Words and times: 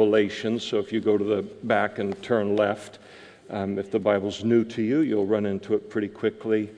Revelation. 0.00 0.58
So 0.58 0.78
if 0.78 0.94
you 0.94 1.00
go 1.02 1.18
to 1.18 1.24
the 1.24 1.42
back 1.42 1.98
and 1.98 2.20
turn 2.22 2.56
left, 2.56 3.00
um, 3.50 3.78
if 3.78 3.90
the 3.90 3.98
Bible's 3.98 4.42
new 4.42 4.64
to 4.64 4.80
you, 4.80 5.00
you'll 5.00 5.26
run 5.26 5.44
into 5.44 5.74
it 5.74 5.90
pretty 5.90 6.08
quickly. 6.08 6.70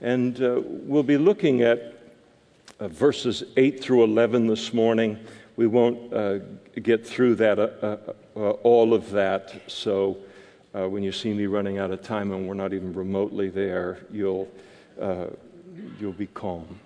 And 0.00 0.40
uh, 0.40 0.62
we'll 0.64 1.02
be 1.02 1.18
looking 1.18 1.60
at 1.60 1.92
uh, 2.80 2.88
verses 2.88 3.44
8 3.58 3.82
through 3.82 4.04
11 4.04 4.46
this 4.46 4.72
morning. 4.72 5.18
We 5.56 5.66
won't 5.66 6.10
uh, 6.14 6.38
get 6.82 7.06
through 7.06 7.34
that, 7.34 7.58
uh, 7.58 7.62
uh, 7.82 7.96
uh, 8.34 8.40
all 8.62 8.94
of 8.94 9.10
that. 9.10 9.60
So 9.66 10.16
when 10.72 11.02
you 11.02 11.12
see 11.12 11.34
me 11.34 11.44
running 11.44 11.76
out 11.76 11.90
of 11.90 12.00
time 12.00 12.32
and 12.32 12.48
we're 12.48 12.54
not 12.54 12.72
even 12.72 12.94
remotely 12.94 13.50
there, 13.50 13.98
you'll, 14.10 14.48
you'll 16.00 16.12
be 16.12 16.28
calm. 16.28 16.80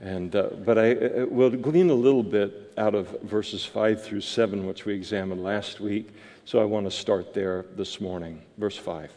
And, 0.00 0.34
uh, 0.34 0.48
but 0.64 0.78
I 0.78 0.94
uh, 0.94 1.26
will 1.26 1.50
glean 1.50 1.90
a 1.90 1.94
little 1.94 2.22
bit 2.22 2.72
out 2.78 2.94
of 2.94 3.08
verses 3.22 3.64
5 3.66 4.02
through 4.02 4.22
7, 4.22 4.66
which 4.66 4.86
we 4.86 4.94
examined 4.94 5.44
last 5.44 5.78
week. 5.78 6.10
So 6.46 6.58
I 6.58 6.64
want 6.64 6.86
to 6.86 6.90
start 6.90 7.34
there 7.34 7.66
this 7.76 8.00
morning. 8.00 8.40
Verse 8.56 8.78
5. 8.78 9.12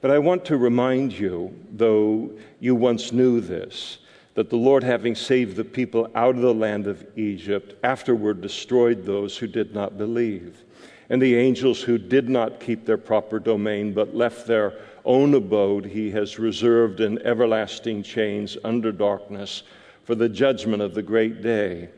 But 0.00 0.12
I 0.12 0.18
want 0.18 0.44
to 0.46 0.56
remind 0.56 1.12
you, 1.12 1.56
though 1.72 2.30
you 2.60 2.74
once 2.76 3.12
knew 3.12 3.40
this, 3.40 3.98
that 4.34 4.48
the 4.48 4.56
Lord, 4.56 4.82
having 4.84 5.14
saved 5.14 5.56
the 5.56 5.64
people 5.64 6.08
out 6.14 6.36
of 6.36 6.40
the 6.40 6.54
land 6.54 6.86
of 6.86 7.04
Egypt, 7.16 7.74
afterward 7.84 8.40
destroyed 8.40 9.04
those 9.04 9.36
who 9.36 9.46
did 9.46 9.74
not 9.74 9.98
believe. 9.98 10.64
And 11.10 11.20
the 11.20 11.36
angels 11.36 11.82
who 11.82 11.98
did 11.98 12.28
not 12.28 12.60
keep 12.60 12.86
their 12.86 12.96
proper 12.96 13.38
domain, 13.38 13.92
but 13.92 14.14
left 14.14 14.46
their 14.46 14.74
own 15.04 15.34
abode, 15.34 15.84
he 15.84 16.12
has 16.12 16.38
reserved 16.38 17.00
in 17.00 17.20
everlasting 17.26 18.04
chains 18.04 18.56
under 18.64 18.92
darkness 18.92 19.64
for 20.04 20.14
the 20.14 20.28
judgment 20.28 20.82
of 20.82 20.94
the 20.94 21.02
great 21.02 21.42
day. 21.42 21.88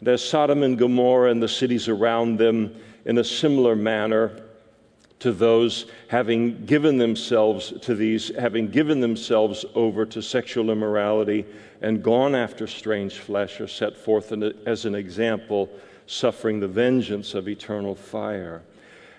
And 0.00 0.08
as 0.08 0.22
Sodom 0.22 0.62
and 0.62 0.78
Gomorrah 0.78 1.30
and 1.30 1.42
the 1.42 1.48
cities 1.48 1.88
around 1.88 2.38
them, 2.38 2.74
in 3.04 3.18
a 3.18 3.24
similar 3.24 3.76
manner, 3.76 4.42
to 5.20 5.32
those 5.32 5.86
having 6.08 6.66
given 6.66 6.98
themselves 6.98 7.72
to 7.80 7.94
these, 7.94 8.30
having 8.36 8.68
given 8.68 9.00
themselves 9.00 9.64
over 9.74 10.04
to 10.04 10.20
sexual 10.20 10.70
immorality 10.70 11.46
and 11.80 12.02
gone 12.02 12.34
after 12.34 12.66
strange 12.66 13.18
flesh, 13.18 13.60
are 13.60 13.68
set 13.68 13.96
forth 13.96 14.32
as 14.66 14.84
an 14.84 14.94
example, 14.94 15.70
suffering 16.06 16.60
the 16.60 16.68
vengeance 16.68 17.32
of 17.34 17.48
eternal 17.48 17.94
fire. 17.94 18.62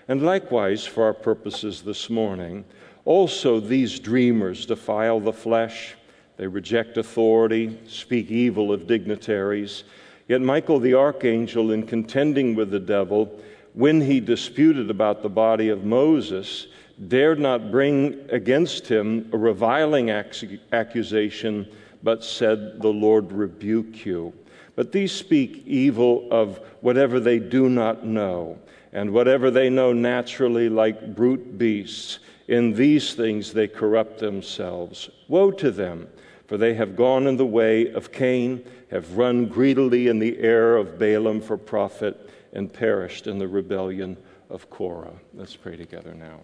And 0.06 0.22
likewise, 0.22 0.86
for 0.86 1.04
our 1.04 1.14
purposes 1.14 1.82
this 1.82 2.08
morning, 2.08 2.64
also 3.04 3.58
these 3.58 3.98
dreamers 3.98 4.66
defile 4.66 5.18
the 5.18 5.32
flesh 5.32 5.96
they 6.36 6.46
reject 6.46 6.98
authority, 6.98 7.78
speak 7.86 8.30
evil 8.30 8.72
of 8.72 8.86
dignitaries. 8.86 9.84
Yet 10.28 10.40
Michael 10.42 10.78
the 10.78 10.94
archangel, 10.94 11.70
in 11.70 11.86
contending 11.86 12.54
with 12.54 12.70
the 12.70 12.80
devil, 12.80 13.40
when 13.74 14.00
he 14.00 14.20
disputed 14.20 14.90
about 14.90 15.22
the 15.22 15.28
body 15.28 15.68
of 15.68 15.84
Moses, 15.84 16.66
dared 17.08 17.38
not 17.38 17.70
bring 17.70 18.26
against 18.30 18.86
him 18.86 19.28
a 19.32 19.38
reviling 19.38 20.10
accusation, 20.10 21.68
but 22.02 22.24
said, 22.24 22.80
The 22.80 22.88
Lord 22.88 23.32
rebuke 23.32 24.04
you. 24.04 24.32
But 24.74 24.92
these 24.92 25.12
speak 25.12 25.62
evil 25.66 26.28
of 26.30 26.60
whatever 26.80 27.18
they 27.18 27.38
do 27.38 27.68
not 27.68 28.04
know, 28.04 28.58
and 28.92 29.12
whatever 29.12 29.50
they 29.50 29.70
know 29.70 29.92
naturally, 29.92 30.68
like 30.68 31.14
brute 31.14 31.56
beasts. 31.58 32.18
In 32.48 32.74
these 32.74 33.14
things 33.14 33.52
they 33.52 33.66
corrupt 33.66 34.18
themselves. 34.18 35.10
Woe 35.28 35.50
to 35.52 35.70
them! 35.70 36.08
For 36.46 36.56
they 36.56 36.74
have 36.74 36.94
gone 36.94 37.26
in 37.26 37.36
the 37.36 37.46
way 37.46 37.92
of 37.92 38.12
Cain, 38.12 38.64
have 38.90 39.16
run 39.16 39.46
greedily 39.46 40.06
in 40.06 40.18
the 40.20 40.38
air 40.38 40.76
of 40.76 40.98
Balaam 40.98 41.40
for 41.40 41.56
profit, 41.56 42.30
and 42.52 42.72
perished 42.72 43.26
in 43.26 43.38
the 43.38 43.48
rebellion 43.48 44.16
of 44.48 44.70
Korah. 44.70 45.12
Let's 45.34 45.56
pray 45.56 45.76
together 45.76 46.14
now. 46.14 46.40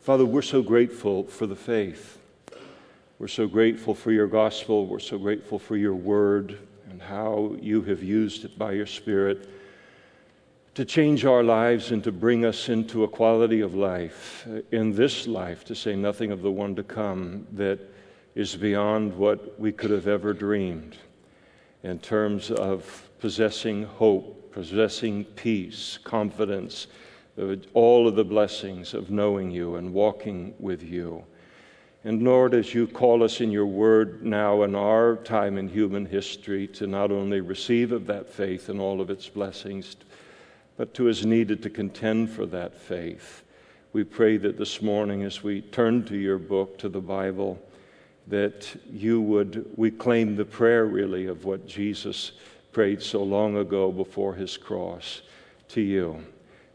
Father, 0.00 0.24
we're 0.24 0.40
so 0.40 0.62
grateful 0.62 1.24
for 1.24 1.46
the 1.46 1.54
faith. 1.54 2.18
We're 3.18 3.28
so 3.28 3.46
grateful 3.46 3.94
for 3.94 4.10
your 4.12 4.26
gospel. 4.26 4.86
We're 4.86 4.98
so 4.98 5.18
grateful 5.18 5.58
for 5.58 5.76
your 5.76 5.94
word 5.94 6.58
and 6.88 7.02
how 7.02 7.54
you 7.60 7.82
have 7.82 8.02
used 8.02 8.46
it 8.46 8.58
by 8.58 8.72
your 8.72 8.86
Spirit 8.86 9.48
to 10.74 10.84
change 10.84 11.24
our 11.24 11.42
lives 11.42 11.90
and 11.90 12.04
to 12.04 12.12
bring 12.12 12.44
us 12.44 12.68
into 12.68 13.02
a 13.02 13.08
quality 13.08 13.60
of 13.60 13.74
life 13.74 14.46
uh, 14.48 14.60
in 14.70 14.94
this 14.94 15.26
life, 15.26 15.64
to 15.64 15.74
say 15.74 15.96
nothing 15.96 16.30
of 16.30 16.42
the 16.42 16.50
one 16.50 16.76
to 16.76 16.82
come, 16.82 17.46
that 17.52 17.80
is 18.34 18.54
beyond 18.54 19.16
what 19.16 19.58
we 19.58 19.72
could 19.72 19.90
have 19.90 20.06
ever 20.06 20.32
dreamed 20.32 20.96
in 21.82 21.98
terms 21.98 22.50
of 22.50 23.08
possessing 23.18 23.84
hope, 23.84 24.52
possessing 24.52 25.24
peace, 25.24 25.98
confidence, 26.04 26.86
uh, 27.40 27.56
all 27.74 28.06
of 28.06 28.14
the 28.14 28.24
blessings 28.24 28.94
of 28.94 29.10
knowing 29.10 29.50
you 29.50 29.76
and 29.76 29.92
walking 29.92 30.54
with 30.58 30.82
you. 30.82 31.24
And 32.04 32.22
Lord, 32.22 32.54
as 32.54 32.72
you 32.72 32.86
call 32.86 33.22
us 33.22 33.40
in 33.40 33.50
your 33.50 33.66
word 33.66 34.24
now 34.24 34.62
in 34.62 34.74
our 34.74 35.16
time 35.16 35.58
in 35.58 35.68
human 35.68 36.06
history 36.06 36.66
to 36.68 36.86
not 36.86 37.10
only 37.10 37.40
receive 37.40 37.92
of 37.92 38.06
that 38.06 38.28
faith 38.28 38.68
and 38.70 38.80
all 38.80 39.00
of 39.00 39.10
its 39.10 39.28
blessings, 39.28 39.96
but 40.80 40.94
to 40.94 41.10
us 41.10 41.26
needed 41.26 41.62
to 41.62 41.68
contend 41.68 42.30
for 42.30 42.46
that 42.46 42.74
faith. 42.74 43.42
We 43.92 44.02
pray 44.02 44.38
that 44.38 44.56
this 44.56 44.80
morning, 44.80 45.24
as 45.24 45.42
we 45.42 45.60
turn 45.60 46.06
to 46.06 46.16
your 46.16 46.38
book, 46.38 46.78
to 46.78 46.88
the 46.88 47.02
Bible, 47.02 47.60
that 48.28 48.66
you 48.90 49.20
would, 49.20 49.70
we 49.76 49.90
claim 49.90 50.36
the 50.36 50.46
prayer 50.46 50.86
really 50.86 51.26
of 51.26 51.44
what 51.44 51.66
Jesus 51.66 52.32
prayed 52.72 53.02
so 53.02 53.22
long 53.22 53.58
ago 53.58 53.92
before 53.92 54.32
his 54.32 54.56
cross 54.56 55.20
to 55.68 55.82
you. 55.82 56.24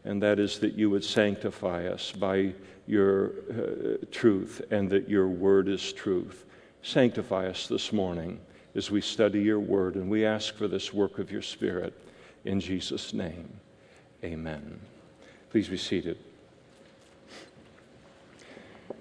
And 0.04 0.22
that 0.22 0.38
is 0.38 0.60
that 0.60 0.74
you 0.74 0.88
would 0.88 1.04
sanctify 1.04 1.88
us 1.88 2.12
by 2.12 2.54
your 2.86 3.32
uh, 3.50 4.06
truth 4.12 4.62
and 4.70 4.88
that 4.88 5.08
your 5.08 5.26
word 5.26 5.66
is 5.66 5.92
truth. 5.92 6.44
Sanctify 6.82 7.48
us 7.48 7.66
this 7.66 7.92
morning 7.92 8.38
as 8.76 8.88
we 8.88 9.00
study 9.00 9.42
your 9.42 9.58
word, 9.58 9.96
and 9.96 10.08
we 10.08 10.24
ask 10.24 10.54
for 10.54 10.68
this 10.68 10.94
work 10.94 11.18
of 11.18 11.32
your 11.32 11.42
Spirit 11.42 11.92
in 12.44 12.60
Jesus' 12.60 13.12
name. 13.12 13.48
Amen. 14.24 14.80
Please 15.50 15.68
be 15.68 15.76
seated. 15.76 16.18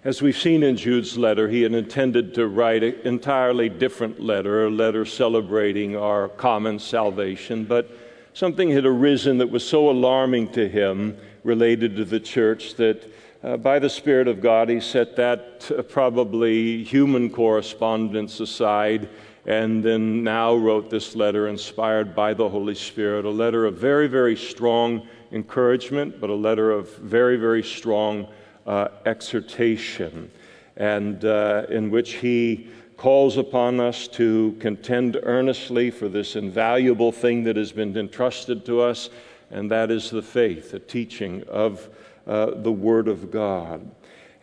As 0.03 0.21
we've 0.21 0.37
seen 0.37 0.61
in 0.61 0.77
Jude's 0.77 1.17
letter, 1.17 1.49
he 1.49 1.63
had 1.63 1.73
intended 1.73 2.35
to 2.35 2.47
write 2.47 2.83
an 2.83 2.95
entirely 3.05 3.69
different 3.69 4.19
letter, 4.19 4.65
a 4.65 4.69
letter 4.69 5.03
celebrating 5.03 5.95
our 5.95 6.27
common 6.27 6.77
salvation, 6.77 7.65
but 7.65 7.89
something 8.33 8.69
had 8.69 8.85
arisen 8.85 9.39
that 9.39 9.49
was 9.49 9.67
so 9.67 9.89
alarming 9.89 10.51
to 10.51 10.69
him 10.69 11.17
related 11.43 11.95
to 11.95 12.05
the 12.05 12.19
church 12.19 12.75
that 12.75 13.11
uh, 13.43 13.57
by 13.57 13.79
the 13.79 13.89
Spirit 13.89 14.27
of 14.27 14.41
God, 14.41 14.69
he 14.69 14.79
set 14.79 15.15
that 15.15 15.71
uh, 15.71 15.81
probably 15.83 16.83
human 16.83 17.29
correspondence 17.29 18.39
aside 18.39 19.07
and 19.45 19.83
then 19.83 20.23
now 20.23 20.55
wrote 20.55 20.89
this 20.89 21.15
letter 21.15 21.47
inspired 21.47 22.15
by 22.15 22.33
the 22.33 22.49
Holy 22.49 22.75
Spirit, 22.75 23.25
a 23.25 23.29
letter 23.29 23.65
of 23.65 23.75
very, 23.75 24.07
very 24.07 24.35
strong 24.35 25.07
encouragement, 25.31 26.19
but 26.19 26.29
a 26.29 26.35
letter 26.35 26.71
of 26.71 26.95
very, 26.97 27.37
very 27.37 27.61
strong 27.61 28.27
uh, 28.65 28.87
exhortation, 29.05 30.31
and 30.77 31.25
uh, 31.25 31.65
in 31.69 31.91
which 31.91 32.13
he 32.13 32.67
calls 32.97 33.37
upon 33.37 33.79
us 33.79 34.07
to 34.07 34.55
contend 34.59 35.19
earnestly 35.23 35.91
for 35.91 36.09
this 36.09 36.35
invaluable 36.35 37.11
thing 37.11 37.43
that 37.43 37.55
has 37.55 37.71
been 37.71 37.95
entrusted 37.95 38.65
to 38.65 38.81
us, 38.81 39.09
and 39.51 39.69
that 39.69 39.91
is 39.91 40.09
the 40.09 40.21
faith, 40.21 40.71
the 40.71 40.79
teaching 40.79 41.43
of 41.43 41.87
uh, 42.25 42.51
the 42.55 42.71
Word 42.71 43.07
of 43.07 43.29
God. 43.29 43.91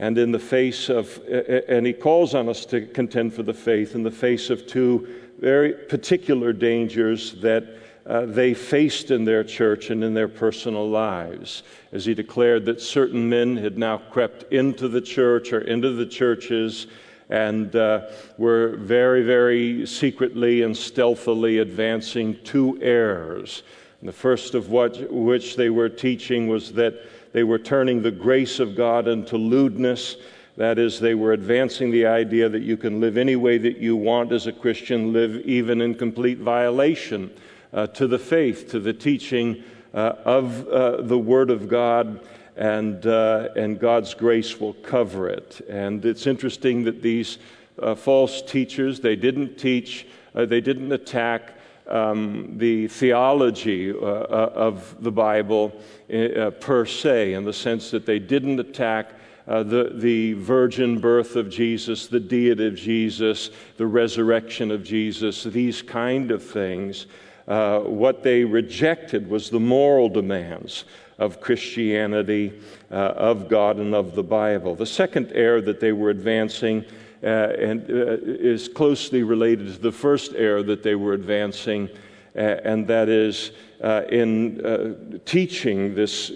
And 0.02 0.18
in 0.18 0.32
the 0.32 0.38
face 0.40 0.88
of, 0.88 1.20
and 1.28 1.86
he 1.86 1.92
calls 1.92 2.34
on 2.34 2.48
us 2.48 2.66
to 2.66 2.86
contend 2.86 3.34
for 3.34 3.44
the 3.44 3.54
faith 3.54 3.94
in 3.94 4.02
the 4.02 4.10
face 4.10 4.50
of 4.50 4.66
two 4.66 5.06
very 5.38 5.75
particular 5.75 6.52
dangers 6.52 7.34
that 7.34 7.64
uh, 8.04 8.26
they 8.26 8.52
faced 8.52 9.12
in 9.12 9.25
their 9.25 9.44
church 9.44 9.90
and 9.90 10.02
in 10.02 10.12
their 10.12 10.26
personal 10.26 10.90
lives. 10.90 11.62
As 11.93 12.04
he 12.04 12.14
declared 12.14 12.64
that 12.64 12.81
certain 12.81 13.28
men 13.28 13.56
had 13.56 13.78
now 13.78 13.99
crept 13.99 14.52
into 14.52 14.88
the 14.88 15.00
church 15.00 15.52
or 15.52 15.60
into 15.60 15.93
the 15.93 16.06
churches 16.06 16.88
and 17.31 17.76
uh, 17.76 18.08
were 18.38 18.75
very, 18.78 19.22
very 19.22 19.87
secretly 19.87 20.62
and 20.62 20.76
stealthily 20.76 21.58
advancing 21.58 22.37
two 22.43 22.76
errors. 22.82 23.62
And 24.00 24.08
the 24.08 24.12
first 24.12 24.56
of 24.56 24.69
what, 24.69 25.12
which 25.12 25.55
they 25.55 25.70
were 25.70 25.88
teaching 25.88 26.48
was 26.48 26.72
that 26.72 26.94
they 27.32 27.44
were 27.44 27.58
turning 27.58 28.02
the 28.02 28.11
grace 28.11 28.61
of 28.61 28.76
God 28.76 29.08
into 29.08 29.37
lewdness. 29.37 30.17
That 30.56 30.79
is, 30.79 31.00
they 31.00 31.14
were 31.14 31.32
advancing 31.32 31.90
the 31.90 32.06
idea 32.06 32.49
that 32.49 32.62
you 32.62 32.76
can 32.76 33.00
live 33.00 33.17
any 33.17 33.37
way 33.37 33.58
that 33.58 33.79
you 33.79 33.96
want 33.96 34.32
as 34.32 34.46
a 34.46 34.52
Christian, 34.52 35.12
live 35.12 35.37
even 35.46 35.81
in 35.81 35.94
complete 35.94 36.38
violation 36.38 37.31
uh, 37.73 37.87
to 37.88 38.06
the 38.06 38.19
faith, 38.19 38.70
to 38.70 38.81
the 38.81 38.93
teaching 38.93 39.62
uh, 39.94 40.14
of 40.25 40.69
uh, 40.69 41.02
the 41.02 41.19
Word 41.19 41.50
of 41.50 41.69
God, 41.69 42.26
and, 42.56 43.06
uh, 43.06 43.49
and 43.56 43.81
God's 43.81 44.12
grace 44.12 44.61
will 44.61 44.75
cover 44.75 45.29
it. 45.29 45.61
And 45.69 46.05
it's 46.05 46.26
interesting 46.26 46.84
that 46.84 47.00
these 47.00 47.38
uh, 47.79 47.94
false 47.94 48.43
teachers. 48.43 49.00
They 49.00 49.17
didn't 49.17 49.56
teach, 49.56 50.06
uh, 50.34 50.46
they 50.46 50.61
didn't 50.61 50.93
attack 50.93 51.55
um, 51.88 52.58
the 52.58 52.88
theology 52.88 53.90
uh, 53.90 53.96
uh 53.96 54.52
of 54.55 54.96
the 55.02 55.12
Bible 55.12 55.73
uh, 56.12 56.50
per 56.50 56.87
se, 56.87 57.34
in 57.34 57.44
the 57.44 57.52
sense 57.52 57.90
that 57.90 58.06
they 58.06 58.19
didn't 58.19 58.61
attack 58.61 59.12
uh, 59.49 59.62
the, 59.62 59.93
the 59.94 60.34
virgin 60.34 60.99
birth 60.99 61.37
of 61.37 61.50
Jesus, 61.50 62.06
the 62.06 62.20
deity 62.20 62.67
of 62.67 62.76
Jesus, 62.76 63.50
the 63.76 63.87
resurrection 63.87 64.70
of 64.70 64.84
Jesus, 64.84 65.43
these 65.44 65.82
kind 65.82 66.31
of 66.31 66.44
things. 66.44 67.06
Uh, 67.49 67.81
what 67.81 68.23
they 68.23 68.44
rejected 68.44 69.29
was 69.29 69.50
the 69.50 69.58
moral 69.58 70.08
demands 70.08 70.84
of 71.19 71.40
Christianity, 71.40 72.52
uh, 72.90 72.94
of 72.94 73.49
God, 73.49 73.79
and 73.79 73.94
of 73.94 74.14
the 74.14 74.23
Bible. 74.23 74.75
The 74.75 74.87
second 74.87 75.32
error 75.34 75.61
that 75.61 75.81
they 75.81 75.93
were 75.93 76.11
advancing 76.11 76.84
uh, 77.22 77.26
and, 77.26 77.88
uh, 77.88 78.19
is 78.20 78.69
closely 78.69 79.22
related 79.22 79.66
to 79.69 79.80
the 79.80 79.92
first 79.92 80.34
error 80.34 80.62
that 80.62 80.82
they 80.82 80.94
were 80.94 81.12
advancing, 81.12 81.88
uh, 82.34 82.38
and 82.38 82.86
that 82.86 83.08
is 83.08 83.52
uh, 83.82 84.02
in 84.10 84.64
uh, 84.64 85.19
teaching 85.24 85.94
this 85.94 86.32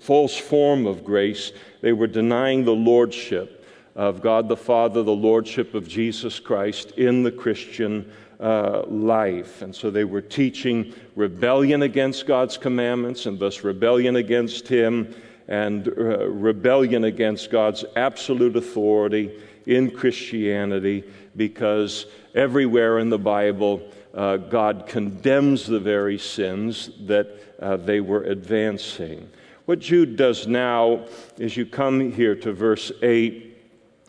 false 0.00 0.36
form 0.36 0.86
of 0.86 1.04
grace, 1.04 1.52
they 1.80 1.92
were 1.92 2.06
denying 2.06 2.64
the 2.64 2.74
lordship 2.74 3.64
of 3.94 4.22
God 4.22 4.48
the 4.48 4.56
Father, 4.56 5.02
the 5.02 5.10
lordship 5.10 5.74
of 5.74 5.86
Jesus 5.86 6.38
Christ 6.38 6.92
in 6.92 7.22
the 7.22 7.32
Christian 7.32 8.10
uh, 8.40 8.82
life. 8.86 9.62
And 9.62 9.74
so 9.74 9.90
they 9.90 10.04
were 10.04 10.22
teaching 10.22 10.94
rebellion 11.16 11.82
against 11.82 12.26
God's 12.26 12.56
commandments 12.56 13.26
and 13.26 13.38
thus 13.38 13.62
rebellion 13.62 14.16
against 14.16 14.66
Him 14.66 15.14
and 15.48 15.88
uh, 15.88 16.28
rebellion 16.28 17.04
against 17.04 17.50
God's 17.50 17.84
absolute 17.96 18.56
authority 18.56 19.30
in 19.66 19.90
Christianity 19.90 21.04
because 21.36 22.06
everywhere 22.34 22.98
in 22.98 23.10
the 23.10 23.18
Bible, 23.18 23.82
uh, 24.14 24.36
God 24.36 24.86
condemns 24.86 25.66
the 25.66 25.80
very 25.80 26.18
sins 26.18 26.90
that 27.02 27.28
uh, 27.60 27.76
they 27.76 28.00
were 28.00 28.22
advancing. 28.24 29.28
What 29.66 29.78
Jude 29.78 30.16
does 30.16 30.46
now, 30.46 31.06
as 31.38 31.56
you 31.56 31.66
come 31.66 32.10
here 32.10 32.34
to 32.34 32.52
verse 32.52 32.90
8 33.02 33.56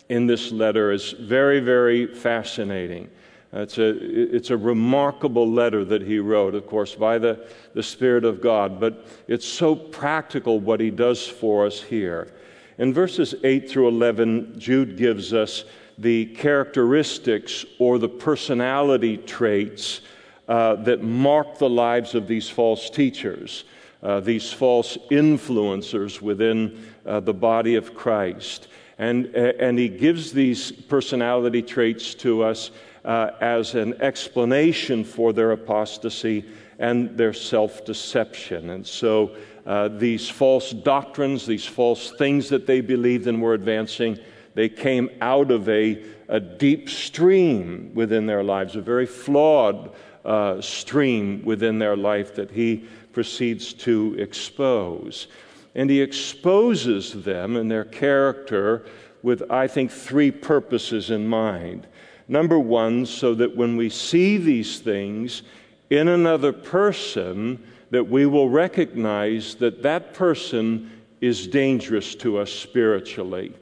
in 0.10 0.26
this 0.26 0.52
letter, 0.52 0.92
is 0.92 1.12
very, 1.12 1.60
very 1.60 2.08
fascinating. 2.08 3.10
It's 3.54 3.78
a, 3.78 3.90
it's 4.36 4.50
a 4.50 4.58
remarkable 4.58 5.50
letter 5.50 5.84
that 5.86 6.02
he 6.02 6.20
wrote, 6.20 6.56
of 6.56 6.68
course, 6.68 6.96
by 6.96 7.18
the, 7.18 7.48
the 7.74 7.84
Spirit 7.84 8.24
of 8.24 8.42
God, 8.42 8.80
but 8.80 9.06
it's 9.28 9.46
so 9.46 9.76
practical 9.76 10.60
what 10.60 10.80
he 10.80 10.90
does 10.90 11.28
for 11.28 11.66
us 11.66 11.82
here. 11.82 12.34
In 12.78 12.94
verses 12.94 13.36
8 13.44 13.70
through 13.70 13.90
11, 13.90 14.60
Jude 14.60 14.98
gives 14.98 15.34
us 15.34 15.66
the 15.98 16.26
characteristics 16.28 17.66
or 17.80 18.00
the 18.00 18.10
personality 18.10 19.18
traits 19.18 20.02
uh, 20.48 20.76
that 20.76 21.04
mark 21.04 21.58
the 21.58 21.70
lives 21.70 22.16
of 22.16 22.28
these 22.28 22.50
false 22.50 22.90
teachers, 22.90 23.66
uh, 24.02 24.20
these 24.20 24.52
false 24.52 24.98
influencers 25.12 26.22
within 26.22 26.94
uh, 27.06 27.20
the 27.20 27.34
body 27.34 27.76
of 27.76 27.94
Christ. 27.94 28.68
And, 28.98 29.28
and 29.36 29.78
he 29.78 29.90
gives 29.90 30.32
these 30.32 30.72
personality 30.72 31.62
traits 31.62 32.14
to 32.16 32.44
us 32.44 32.72
uh, 33.04 33.32
as 33.42 33.76
an 33.76 34.00
explanation 34.02 35.04
for 35.04 35.34
their 35.34 35.52
apostasy 35.52 36.46
and 36.80 37.18
their 37.18 37.34
self 37.34 37.86
deception. 37.86 38.72
And 38.72 38.86
so 38.86 39.36
uh, 39.66 39.88
these 39.90 40.30
false 40.30 40.72
doctrines, 40.72 41.46
these 41.46 41.66
false 41.66 42.12
things 42.12 42.50
that 42.50 42.66
they 42.66 42.82
believed 42.82 43.28
and 43.28 43.42
were 43.42 43.54
advancing, 43.54 44.18
they 44.54 44.70
came 44.70 45.10
out 45.22 45.52
of 45.52 45.70
a, 45.70 46.04
a 46.28 46.40
deep 46.40 46.90
stream 46.90 47.92
within 47.94 48.26
their 48.26 48.44
lives, 48.44 48.76
a 48.76 48.82
very 48.82 49.06
flawed 49.06 49.92
uh, 50.26 50.60
stream 50.62 51.44
within 51.46 51.80
their 51.80 51.96
life 51.96 52.36
that 52.36 52.52
he 52.52 52.86
proceeds 53.14 53.74
to 53.74 54.16
expose. 54.18 55.28
And 55.76 55.90
he 55.90 56.02
exposes 56.02 57.24
them 57.24 57.56
and 57.56 57.70
their 57.72 57.86
character 57.86 58.86
with, 59.24 59.50
I 59.50 59.68
think, 59.68 59.92
three 59.92 60.32
purposes 60.32 61.12
in 61.12 61.28
mind. 61.28 61.88
Number 62.28 62.60
one, 62.60 63.06
so 63.06 63.34
that 63.36 63.56
when 63.56 63.78
we 63.78 63.90
see 63.90 64.38
these 64.38 64.80
things 64.80 65.44
in 65.90 66.08
another 66.08 66.54
person, 66.54 67.64
that 67.92 68.10
we 68.10 68.26
will 68.26 68.50
recognize 68.50 69.56
that 69.56 69.84
that 69.84 70.14
person 70.14 70.90
is 71.20 71.46
dangerous 71.46 72.16
to 72.16 72.40
us 72.40 72.52
spiritually, 72.52 73.54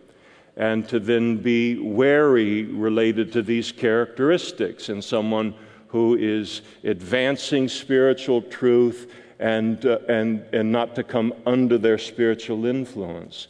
and 0.56 0.88
to 0.88 1.00
then 1.00 1.38
be 1.38 1.78
wary 1.78 2.64
related 2.64 3.34
to 3.34 3.42
these 3.42 3.72
characteristics 3.72 4.90
in 4.90 5.02
someone 5.02 5.54
who 5.88 6.16
is 6.16 6.62
advancing 6.84 7.68
spiritual 7.68 8.42
truth 8.44 9.12
and, 9.40 9.86
uh, 9.86 10.00
and, 10.08 10.46
and 10.54 10.72
not 10.72 10.96
to 10.96 11.04
come 11.04 11.34
under 11.46 11.78
their 11.78 11.98
spiritual 11.98 12.66
influence. 12.66 13.48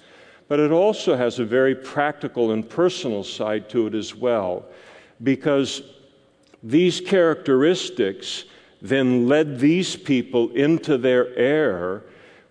But 0.48 0.60
it 0.60 0.72
also 0.72 1.16
has 1.16 1.40
a 1.40 1.46
very 1.46 1.76
practical 1.76 2.52
and 2.52 2.68
personal 2.68 3.24
side 3.24 3.70
to 3.70 3.88
it 3.88 3.94
as 3.94 4.16
well 4.16 4.66
because 5.22 5.84
these 6.64 7.02
characteristics 7.02 8.46
then 8.82 9.28
led 9.28 9.60
these 9.60 9.96
people 9.96 10.52
into 10.52 10.98
their 10.98 11.36
error. 11.38 12.04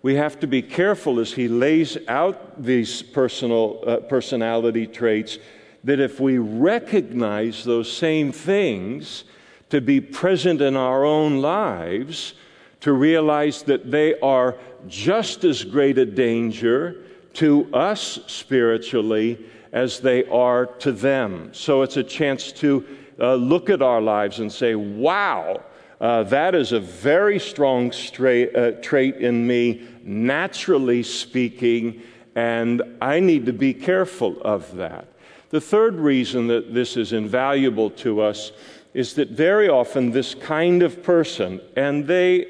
We 0.02 0.14
have 0.16 0.38
to 0.40 0.46
be 0.46 0.62
careful 0.62 1.18
as 1.20 1.32
he 1.32 1.48
lays 1.48 1.96
out 2.06 2.62
these 2.62 3.02
personal 3.02 3.82
uh, 3.86 3.96
personality 3.98 4.86
traits 4.86 5.38
that 5.84 6.00
if 6.00 6.20
we 6.20 6.38
recognize 6.38 7.64
those 7.64 7.90
same 7.90 8.32
things 8.32 9.24
to 9.70 9.80
be 9.80 10.00
present 10.00 10.60
in 10.60 10.76
our 10.76 11.04
own 11.04 11.40
lives, 11.40 12.34
to 12.80 12.92
realize 12.92 13.62
that 13.62 13.90
they 13.90 14.18
are 14.20 14.56
just 14.86 15.44
as 15.44 15.64
great 15.64 15.98
a 15.98 16.06
danger 16.06 17.02
to 17.34 17.72
us 17.74 18.20
spiritually 18.26 19.38
as 19.72 20.00
they 20.00 20.24
are 20.26 20.66
to 20.66 20.92
them. 20.92 21.50
So 21.52 21.82
it's 21.82 21.96
a 21.96 22.02
chance 22.02 22.52
to 22.52 22.86
uh, 23.18 23.34
look 23.34 23.68
at 23.68 23.82
our 23.82 24.00
lives 24.00 24.38
and 24.38 24.50
say, 24.50 24.74
wow, 24.74 25.62
uh, 26.00 26.22
that 26.24 26.54
is 26.54 26.72
a 26.72 26.80
very 26.80 27.38
strong 27.38 27.92
straight, 27.92 28.54
uh, 28.54 28.72
trait 28.82 29.16
in 29.16 29.46
me, 29.46 29.86
naturally 30.02 31.02
speaking, 31.02 32.02
and 32.34 32.82
I 33.00 33.20
need 33.20 33.46
to 33.46 33.52
be 33.52 33.74
careful 33.74 34.40
of 34.42 34.76
that. 34.76 35.08
The 35.50 35.60
third 35.60 35.96
reason 35.96 36.46
that 36.48 36.74
this 36.74 36.96
is 36.96 37.12
invaluable 37.12 37.90
to 37.90 38.20
us 38.20 38.52
is 38.94 39.14
that 39.14 39.30
very 39.30 39.68
often 39.68 40.10
this 40.10 40.34
kind 40.34 40.82
of 40.82 41.02
person, 41.02 41.60
and 41.76 42.06
they 42.06 42.46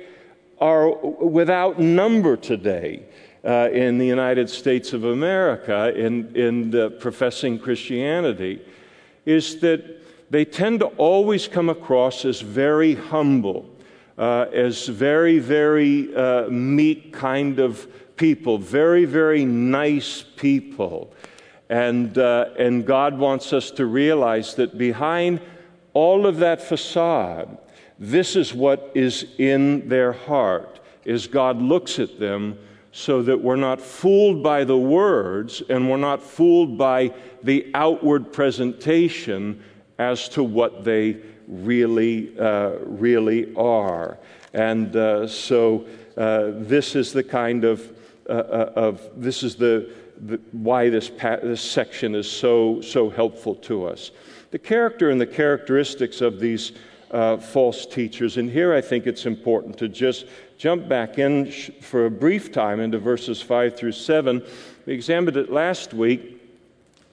are 0.61 0.90
without 0.90 1.78
number 1.78 2.37
today, 2.37 3.05
uh, 3.45 3.69
in 3.73 3.99
the 3.99 4.07
United 4.07 4.50
States 4.50 4.93
of 4.93 5.05
America 5.05 5.93
in, 5.97 6.35
in 6.37 6.99
professing 6.99 7.59
Christianity 7.59 8.61
is 9.25 9.61
that 9.61 9.98
they 10.30 10.44
tend 10.44 10.80
to 10.80 10.87
always 10.87 11.49
come 11.49 11.68
across 11.68 12.25
as 12.25 12.40
very 12.40 12.94
humble, 12.94 13.68
uh, 14.18 14.47
as 14.52 14.87
very, 14.87 15.38
very 15.38 16.14
uh, 16.14 16.49
meek 16.49 17.12
kind 17.12 17.58
of 17.58 17.87
people, 18.16 18.58
very, 18.58 19.04
very 19.04 19.44
nice 19.44 20.23
people. 20.37 21.12
And, 21.70 22.16
uh, 22.18 22.50
and 22.58 22.87
God 22.87 23.18
wants 23.18 23.52
us 23.52 23.70
to 23.73 23.87
realize 23.87 24.54
that 24.54 24.76
behind 24.76 25.40
all 25.94 26.26
of 26.26 26.38
that 26.38 26.61
facade, 26.61 27.58
this 27.99 28.37
is 28.37 28.54
what 28.54 28.92
is 28.94 29.26
in 29.38 29.88
their 29.88 30.12
heart, 30.12 30.80
as 31.06 31.26
God 31.26 31.61
looks 31.61 31.99
at 31.99 32.18
them 32.18 32.58
so 32.92 33.23
that 33.23 33.40
we're 33.40 33.56
not 33.56 33.80
fooled 33.80 34.42
by 34.42 34.64
the 34.64 34.76
words 34.76 35.62
and 35.68 35.88
we're 35.88 35.97
not 35.97 36.23
fooled 36.23 36.76
by 36.76 37.12
the 37.42 37.70
outward 37.75 38.32
presentation 38.32 39.62
as 39.99 40.28
to 40.31 40.43
what 40.43 40.85
they 40.85 41.17
really, 41.49 42.38
uh, 42.38 42.76
really 42.85 43.55
are. 43.57 44.19
And 44.52 44.95
uh, 44.95 45.26
so 45.26 45.87
uh, 46.17 46.50
this 46.55 46.95
is 46.95 47.12
the 47.12 47.25
kind 47.25 47.64
of, 47.64 47.93
uh, 48.28 48.33
uh, 48.33 48.73
of 48.76 49.09
this 49.17 49.43
is 49.43 49.57
the, 49.57 49.90
the 50.21 50.40
why 50.52 50.88
this, 50.88 51.09
pa- 51.09 51.38
this 51.43 51.61
section 51.61 52.14
is 52.14 52.31
so, 52.31 52.81
so 52.81 53.11
helpful 53.11 53.55
to 53.57 53.87
us. 53.87 54.11
The 54.50 54.59
character 54.59 55.11
and 55.11 55.21
the 55.21 55.26
characteristics 55.26 56.21
of 56.21 56.40
these 56.40 56.73
false 57.11 57.87
teachers, 57.87 58.37
and 58.37 58.50
here 58.50 58.75
I 58.75 58.83
think 58.83 59.07
it's 59.07 59.25
important 59.26 59.78
to 59.78 59.88
just 59.88 60.26
jump 60.59 60.88
back 60.88 61.19
in 61.19 61.50
for 61.81 62.07
a 62.07 62.11
brief 62.11 62.52
time 62.52 62.81
into 62.81 62.99
verses 62.99 63.40
5 63.40 63.76
through 63.76 63.93
7. 63.93 64.43
We 64.85 64.93
examined 64.93 65.37
it 65.37 65.50
last 65.50 65.95
week 65.95 66.43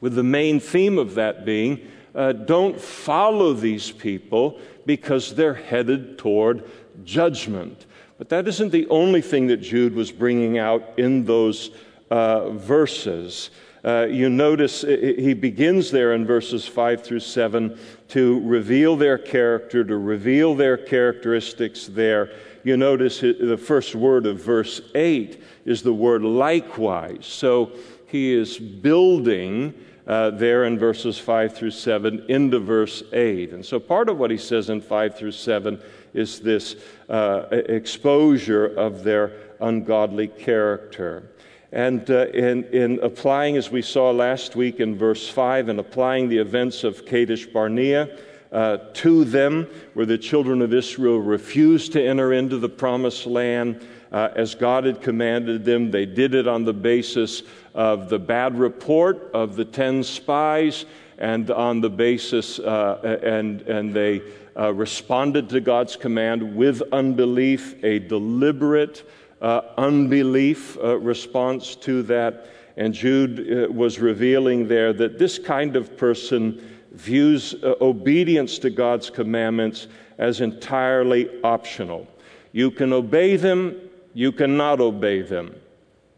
with 0.01 0.15
the 0.15 0.23
main 0.23 0.59
theme 0.59 0.97
of 0.97 1.15
that 1.15 1.45
being 1.45 1.79
uh, 2.15 2.31
don't 2.31 2.79
follow 2.79 3.53
these 3.53 3.91
people 3.91 4.59
because 4.85 5.35
they're 5.35 5.53
headed 5.53 6.17
toward 6.17 6.63
judgment. 7.03 7.85
But 8.17 8.29
that 8.29 8.47
isn't 8.47 8.71
the 8.71 8.87
only 8.87 9.21
thing 9.21 9.47
that 9.47 9.57
Jude 9.57 9.93
was 9.93 10.11
bringing 10.11 10.57
out 10.57 10.97
in 10.97 11.25
those 11.25 11.71
uh, 12.09 12.51
verses. 12.51 13.49
Uh, 13.83 14.07
you 14.09 14.29
notice 14.29 14.81
he 14.81 15.33
begins 15.33 15.91
there 15.91 16.13
in 16.13 16.25
verses 16.25 16.65
5 16.65 17.03
through 17.03 17.19
7 17.19 17.77
to 18.07 18.39
reveal 18.41 18.95
their 18.95 19.17
character, 19.17 19.83
to 19.83 19.97
reveal 19.97 20.55
their 20.55 20.77
characteristics 20.77 21.87
there. 21.87 22.31
You 22.63 22.77
notice 22.77 23.19
the 23.19 23.59
first 23.61 23.93
word 23.93 24.25
of 24.25 24.41
verse 24.41 24.81
8 24.95 25.43
is 25.65 25.83
the 25.83 25.93
word 25.93 26.23
likewise. 26.23 27.25
So 27.25 27.73
he 28.07 28.33
is 28.33 28.57
building 28.57 29.73
uh, 30.07 30.29
there 30.31 30.65
in 30.65 30.77
verses 30.77 31.17
5 31.17 31.55
through 31.55 31.71
7 31.71 32.25
into 32.29 32.59
verse 32.59 33.03
8. 33.11 33.53
And 33.53 33.65
so 33.65 33.79
part 33.79 34.09
of 34.09 34.17
what 34.17 34.31
he 34.31 34.37
says 34.37 34.69
in 34.69 34.81
5 34.81 35.17
through 35.17 35.31
7 35.31 35.81
is 36.13 36.39
this 36.39 36.75
uh, 37.09 37.45
exposure 37.51 38.65
of 38.65 39.03
their 39.03 39.33
ungodly 39.59 40.27
character. 40.27 41.31
And 41.71 42.09
uh, 42.09 42.27
in, 42.27 42.63
in, 42.65 42.99
applying, 43.01 43.57
as 43.57 43.69
we 43.69 43.81
saw 43.81 44.11
last 44.11 44.55
week 44.55 44.79
in 44.79 44.97
verse 44.97 45.27
5, 45.27 45.69
and 45.69 45.79
applying 45.79 46.29
the 46.29 46.37
events 46.37 46.83
of 46.83 47.05
Kadesh 47.05 47.47
Barnea 47.47 48.17
uh, 48.51 48.77
to 48.93 49.25
them, 49.25 49.67
where 49.93 50.05
the 50.05 50.17
children 50.17 50.61
of 50.61 50.73
Israel 50.73 51.19
refused 51.19 51.91
to 51.93 52.01
enter 52.01 52.31
into 52.31 52.59
the 52.59 52.69
promised 52.69 53.25
land 53.25 53.85
uh, 54.11 54.29
as 54.35 54.55
God 54.55 54.85
had 54.85 55.01
commanded 55.01 55.65
them, 55.65 55.91
they 55.91 56.05
did 56.05 56.35
it 56.35 56.47
on 56.47 56.63
the 56.63 56.73
basis 56.73 57.43
of 57.75 58.09
the 58.09 58.17
bad 58.17 58.57
report 58.57 59.29
of 59.33 59.55
the 59.55 59.65
10 59.65 60.01
spies 60.01 60.85
and 61.17 61.51
on 61.51 61.81
the 61.81 61.89
basis, 61.89 62.57
uh, 62.57 63.19
and, 63.21 63.61
and 63.63 63.93
they 63.93 64.21
uh, 64.57 64.73
responded 64.73 65.49
to 65.49 65.59
God's 65.59 65.95
command 65.95 66.55
with 66.55 66.81
unbelief, 66.91 67.83
a 67.83 67.99
deliberate 67.99 69.07
uh, 69.41 69.61
unbelief 69.77 70.77
uh, 70.77 70.97
response 70.97 71.75
to 71.75 72.01
that. 72.03 72.47
And 72.77 72.93
Jude 72.93 73.39
uh, 73.39 73.71
was 73.71 73.99
revealing 73.99 74.67
there 74.67 74.93
that 74.93 75.19
this 75.19 75.37
kind 75.37 75.75
of 75.75 75.97
person 75.97 76.77
views 76.93 77.55
uh, 77.61 77.75
obedience 77.81 78.57
to 78.59 78.69
God's 78.69 79.09
commandments 79.09 79.87
as 80.17 80.39
entirely 80.39 81.29
optional. 81.43 82.07
You 82.53 82.71
can 82.71 82.93
obey 82.93 83.35
them, 83.35 83.75
you 84.13 84.31
cannot 84.31 84.79
obey 84.79 85.21
them 85.21 85.55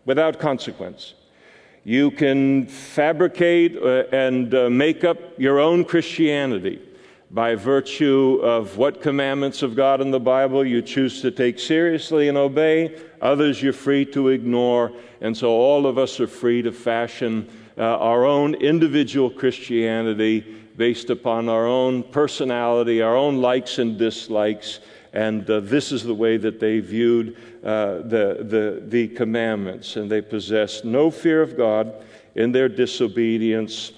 without 0.06 0.40
consequence. 0.40 1.16
You 1.88 2.12
can 2.12 2.66
fabricate 2.66 3.78
uh, 3.78 4.04
and 4.12 4.54
uh, 4.54 4.70
make 4.70 5.06
up 5.06 5.18
your 5.38 5.62
own 5.62 5.86
Christianity 5.86 6.82
by 7.32 7.56
virtue 7.56 8.42
of 8.44 8.76
what 8.76 9.02
commandments 9.02 9.64
of 9.64 9.74
God 9.74 10.02
in 10.02 10.12
the 10.12 10.20
Bible 10.20 10.66
you 10.66 10.82
choose 10.82 11.22
to 11.22 11.32
take 11.32 11.58
seriously 11.58 12.28
and 12.28 12.38
obey, 12.38 13.00
others 13.22 13.64
you're 13.64 13.72
free 13.72 14.04
to 14.08 14.28
ignore. 14.28 14.92
And 15.22 15.38
so 15.38 15.52
all 15.52 15.88
of 15.88 15.98
us 15.98 16.20
are 16.20 16.28
free 16.28 16.62
to 16.64 16.74
fashion 16.74 17.48
uh, 17.78 17.84
our 17.84 18.26
own 18.26 18.56
individual 18.56 19.30
Christianity 19.30 20.42
based 20.76 21.10
upon 21.10 21.48
our 21.48 21.66
own 21.66 22.04
personality, 22.04 23.02
our 23.02 23.16
own 23.16 23.38
likes 23.38 23.80
and 23.80 23.98
dislikes. 23.98 24.82
And 25.18 25.50
uh, 25.50 25.62
this 25.62 25.92
is 25.92 26.04
the 26.04 26.14
way 26.14 26.38
that 26.38 26.60
they 26.60 26.80
viewed 26.80 27.38
uh, 27.64 28.04
the, 28.04 28.46
the, 28.48 28.84
the 28.86 29.08
commandments. 29.08 29.96
And 29.96 30.12
they 30.12 30.22
possessed 30.22 30.86
no 30.86 31.10
fear 31.10 31.42
of 31.42 31.58
God 31.58 32.06
in 32.36 32.52
their 32.52 32.70
disobedience. 32.70 33.94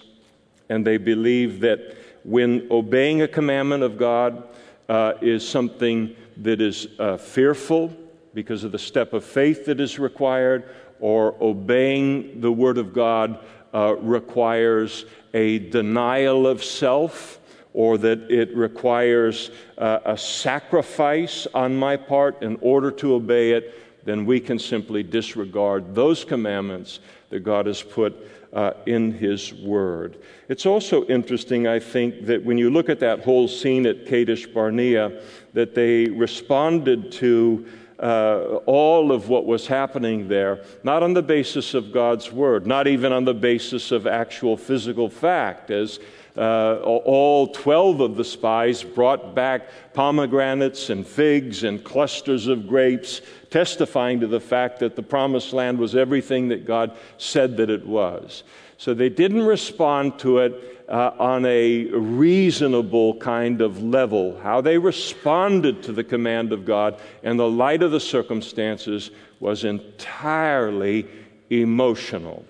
And 0.69 0.87
they 0.87 0.95
believed 0.95 1.59
that 1.59 1.97
when 2.23 2.65
obeying 2.71 3.21
a 3.21 3.27
commandment 3.27 3.83
of 3.83 3.97
God 3.97 4.47
uh, 4.87 5.15
is 5.21 5.45
something 5.45 6.15
that 6.37 6.61
is 6.61 6.87
uh, 6.99 7.17
fearful 7.17 7.93
because 8.33 8.63
of 8.63 8.71
the 8.71 8.79
step 8.79 9.11
of 9.11 9.25
faith 9.25 9.65
that 9.65 9.81
is 9.81 9.99
required, 9.99 10.69
or 11.01 11.35
obeying 11.41 12.39
the 12.39 12.51
Word 12.51 12.77
of 12.77 12.93
God 12.93 13.43
uh, 13.73 13.93
requires 13.97 15.03
a 15.33 15.59
denial 15.59 16.47
of 16.47 16.63
self, 16.63 17.38
or 17.73 17.97
that 17.97 18.31
it 18.31 18.55
requires 18.55 19.51
uh, 19.77 19.99
a 20.05 20.17
sacrifice 20.17 21.47
on 21.53 21.75
my 21.75 21.95
part 21.95 22.41
in 22.41 22.57
order 22.61 22.91
to 22.91 23.13
obey 23.13 23.51
it, 23.51 24.05
then 24.05 24.25
we 24.25 24.39
can 24.39 24.57
simply 24.57 25.03
disregard 25.03 25.93
those 25.93 26.23
commandments 26.23 26.99
that 27.29 27.41
God 27.41 27.67
has 27.67 27.81
put 27.81 28.15
uh, 28.53 28.73
in 28.85 29.11
His 29.11 29.53
Word. 29.53 30.17
It's 30.47 30.65
also 30.65 31.05
interesting, 31.05 31.67
I 31.67 31.79
think, 31.79 32.25
that 32.25 32.43
when 32.43 32.57
you 32.57 32.71
look 32.71 32.89
at 32.89 32.99
that 33.01 33.23
whole 33.23 33.47
scene 33.47 33.85
at 33.85 34.07
Kadesh 34.07 34.47
Barnea, 34.47 35.21
that 35.53 35.75
they 35.75 36.05
responded 36.05 37.11
to 37.13 37.67
uh, 38.01 38.59
all 38.65 39.11
of 39.11 39.27
what 39.29 39.45
was 39.45 39.67
happening 39.67 40.27
there, 40.27 40.63
not 40.83 41.03
on 41.03 41.13
the 41.13 41.21
basis 41.21 41.73
of 41.73 41.91
God's 41.91 42.31
Word, 42.31 42.65
not 42.65 42.87
even 42.87 43.11
on 43.11 43.25
the 43.25 43.33
basis 43.33 43.91
of 43.91 44.07
actual 44.07 44.55
physical 44.55 45.09
fact, 45.09 45.69
as 45.69 45.99
uh, 46.37 46.75
all 46.83 47.47
12 47.47 47.99
of 47.99 48.15
the 48.15 48.23
spies 48.23 48.81
brought 48.83 49.35
back 49.35 49.67
pomegranates 49.93 50.89
and 50.89 51.05
figs 51.05 51.63
and 51.63 51.83
clusters 51.83 52.47
of 52.47 52.67
grapes, 52.67 53.21
testifying 53.49 54.21
to 54.21 54.27
the 54.27 54.39
fact 54.39 54.79
that 54.79 54.95
the 54.95 55.03
promised 55.03 55.51
land 55.51 55.77
was 55.77 55.95
everything 55.95 56.47
that 56.47 56.65
God 56.65 56.95
said 57.17 57.57
that 57.57 57.69
it 57.69 57.85
was. 57.85 58.43
So 58.77 58.93
they 58.93 59.09
didn't 59.09 59.43
respond 59.43 60.19
to 60.19 60.37
it 60.37 60.78
uh, 60.89 61.11
on 61.19 61.45
a 61.45 61.85
reasonable 61.85 63.15
kind 63.17 63.61
of 63.61 63.81
level. 63.81 64.39
How 64.41 64.59
they 64.59 64.77
responded 64.77 65.83
to 65.83 65.93
the 65.93 66.03
command 66.03 66.51
of 66.51 66.65
God 66.65 66.99
in 67.21 67.37
the 67.37 67.49
light 67.49 67.83
of 67.83 67.91
the 67.91 67.99
circumstances 67.99 69.11
was 69.39 69.63
entirely 69.63 71.07
emotional. 71.49 72.43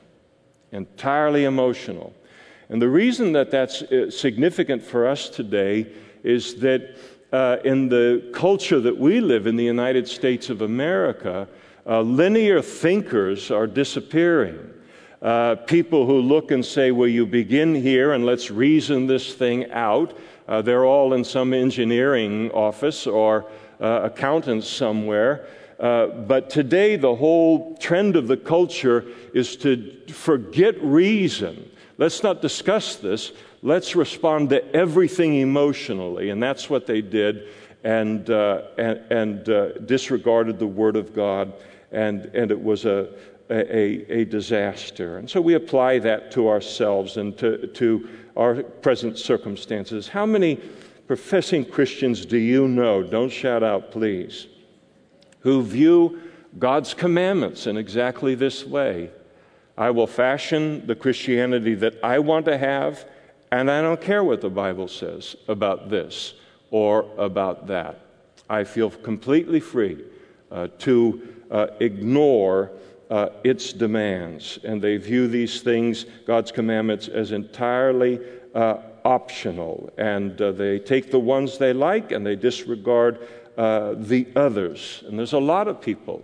Entirely 0.71 1.43
emotional. 1.43 2.13
And 2.69 2.81
the 2.81 2.89
reason 2.89 3.33
that 3.33 3.51
that's 3.51 3.81
uh, 3.81 4.09
significant 4.09 4.83
for 4.83 5.07
us 5.07 5.27
today 5.27 5.91
is 6.23 6.55
that 6.55 6.97
uh, 7.33 7.57
in 7.65 7.89
the 7.89 8.29
culture 8.33 8.79
that 8.79 8.97
we 8.97 9.19
live 9.19 9.47
in 9.47 9.55
the 9.55 9.65
United 9.65 10.07
States 10.07 10.49
of 10.49 10.61
America, 10.61 11.47
uh, 11.85 12.01
linear 12.01 12.61
thinkers 12.61 13.51
are 13.51 13.67
disappearing. 13.67 14.59
Uh, 15.21 15.55
people 15.55 16.05
who 16.05 16.21
look 16.21 16.51
and 16.51 16.65
say, 16.65 16.91
Well, 16.91 17.09
you 17.09 17.25
begin 17.25 17.75
here 17.75 18.13
and 18.13 18.25
let's 18.25 18.49
reason 18.49 19.07
this 19.07 19.33
thing 19.33 19.69
out. 19.71 20.17
Uh, 20.47 20.61
they're 20.61 20.85
all 20.85 21.13
in 21.13 21.23
some 21.23 21.53
engineering 21.53 22.49
office 22.51 23.05
or 23.05 23.45
uh, 23.79 24.01
accountants 24.03 24.67
somewhere. 24.67 25.45
but 25.77 26.49
today, 26.49 26.95
the 26.95 27.15
whole 27.15 27.77
trend 27.77 28.15
of 28.15 28.27
the 28.27 28.37
culture 28.37 29.05
is 29.33 29.55
to 29.57 29.95
forget 30.07 30.81
reason 30.81 31.69
Let's 31.99 32.23
not 32.23 32.41
discuss 32.41 32.95
this. 32.95 33.33
Let's 33.61 33.93
respond 33.93 34.51
to 34.51 34.73
everything 34.73 35.35
emotionally. 35.35 36.29
And 36.29 36.41
that's 36.41 36.69
what 36.69 36.85
they 36.85 37.01
did 37.01 37.49
and, 37.83 38.29
uh, 38.29 38.61
and, 38.77 38.99
and 39.11 39.49
uh, 39.49 39.71
disregarded 39.79 40.59
the 40.59 40.67
Word 40.67 40.95
of 40.95 41.13
God. 41.13 41.51
And, 41.91 42.27
and 42.27 42.51
it 42.51 42.63
was 42.63 42.85
a, 42.85 43.09
a, 43.49 44.19
a 44.21 44.25
disaster. 44.25 45.17
And 45.17 45.29
so 45.29 45.41
we 45.41 45.55
apply 45.55 45.99
that 45.99 46.31
to 46.31 46.49
ourselves 46.49 47.17
and 47.17 47.37
to, 47.37 47.67
to 47.67 48.09
our 48.37 48.63
present 48.63 49.17
circumstances. 49.17 50.07
How 50.07 50.25
many 50.25 50.57
professing 51.07 51.65
Christians 51.65 52.25
do 52.25 52.37
you 52.37 52.67
know? 52.67 53.03
Don't 53.03 53.31
shout 53.31 53.63
out, 53.63 53.91
please. 53.91 54.47
Who 55.41 55.63
view 55.63 56.21
God's 56.57 56.93
commandments 56.93 57.67
in 57.67 57.77
exactly 57.77 58.35
this 58.35 58.65
way 58.65 59.11
I 59.77 59.91
will 59.91 60.07
fashion 60.07 60.85
the 60.87 60.95
Christianity 60.95 61.73
that 61.75 62.03
I 62.03 62.19
want 62.19 62.45
to 62.47 62.57
have, 62.57 63.05
and 63.49 63.71
I 63.71 63.81
don't 63.81 64.01
care 64.01 64.25
what 64.25 64.41
the 64.41 64.49
Bible 64.49 64.89
says 64.89 65.37
about 65.47 65.89
this 65.89 66.33
or 66.69 67.05
about 67.17 67.67
that. 67.67 68.01
I 68.49 68.65
feel 68.65 68.89
completely 68.89 69.61
free 69.61 70.03
uh, 70.51 70.67
to 70.79 71.35
uh, 71.49 71.67
ignore 71.79 72.71
uh, 73.09 73.29
its 73.43 73.73
demands. 73.73 74.59
And 74.63 74.81
they 74.81 74.97
view 74.97 75.27
these 75.27 75.61
things, 75.61 76.05
God's 76.25 76.51
commandments, 76.51 77.07
as 77.07 77.31
entirely 77.31 78.19
uh, 78.53 78.77
optional. 79.03 79.91
And 79.97 80.39
uh, 80.41 80.51
they 80.51 80.79
take 80.79 81.11
the 81.11 81.19
ones 81.19 81.57
they 81.57 81.73
like 81.73 82.11
and 82.11 82.25
they 82.25 82.35
disregard 82.35 83.27
uh, 83.57 83.95
the 83.97 84.27
others. 84.35 85.03
And 85.07 85.17
there's 85.17 85.33
a 85.33 85.39
lot 85.39 85.67
of 85.67 85.81
people 85.81 86.23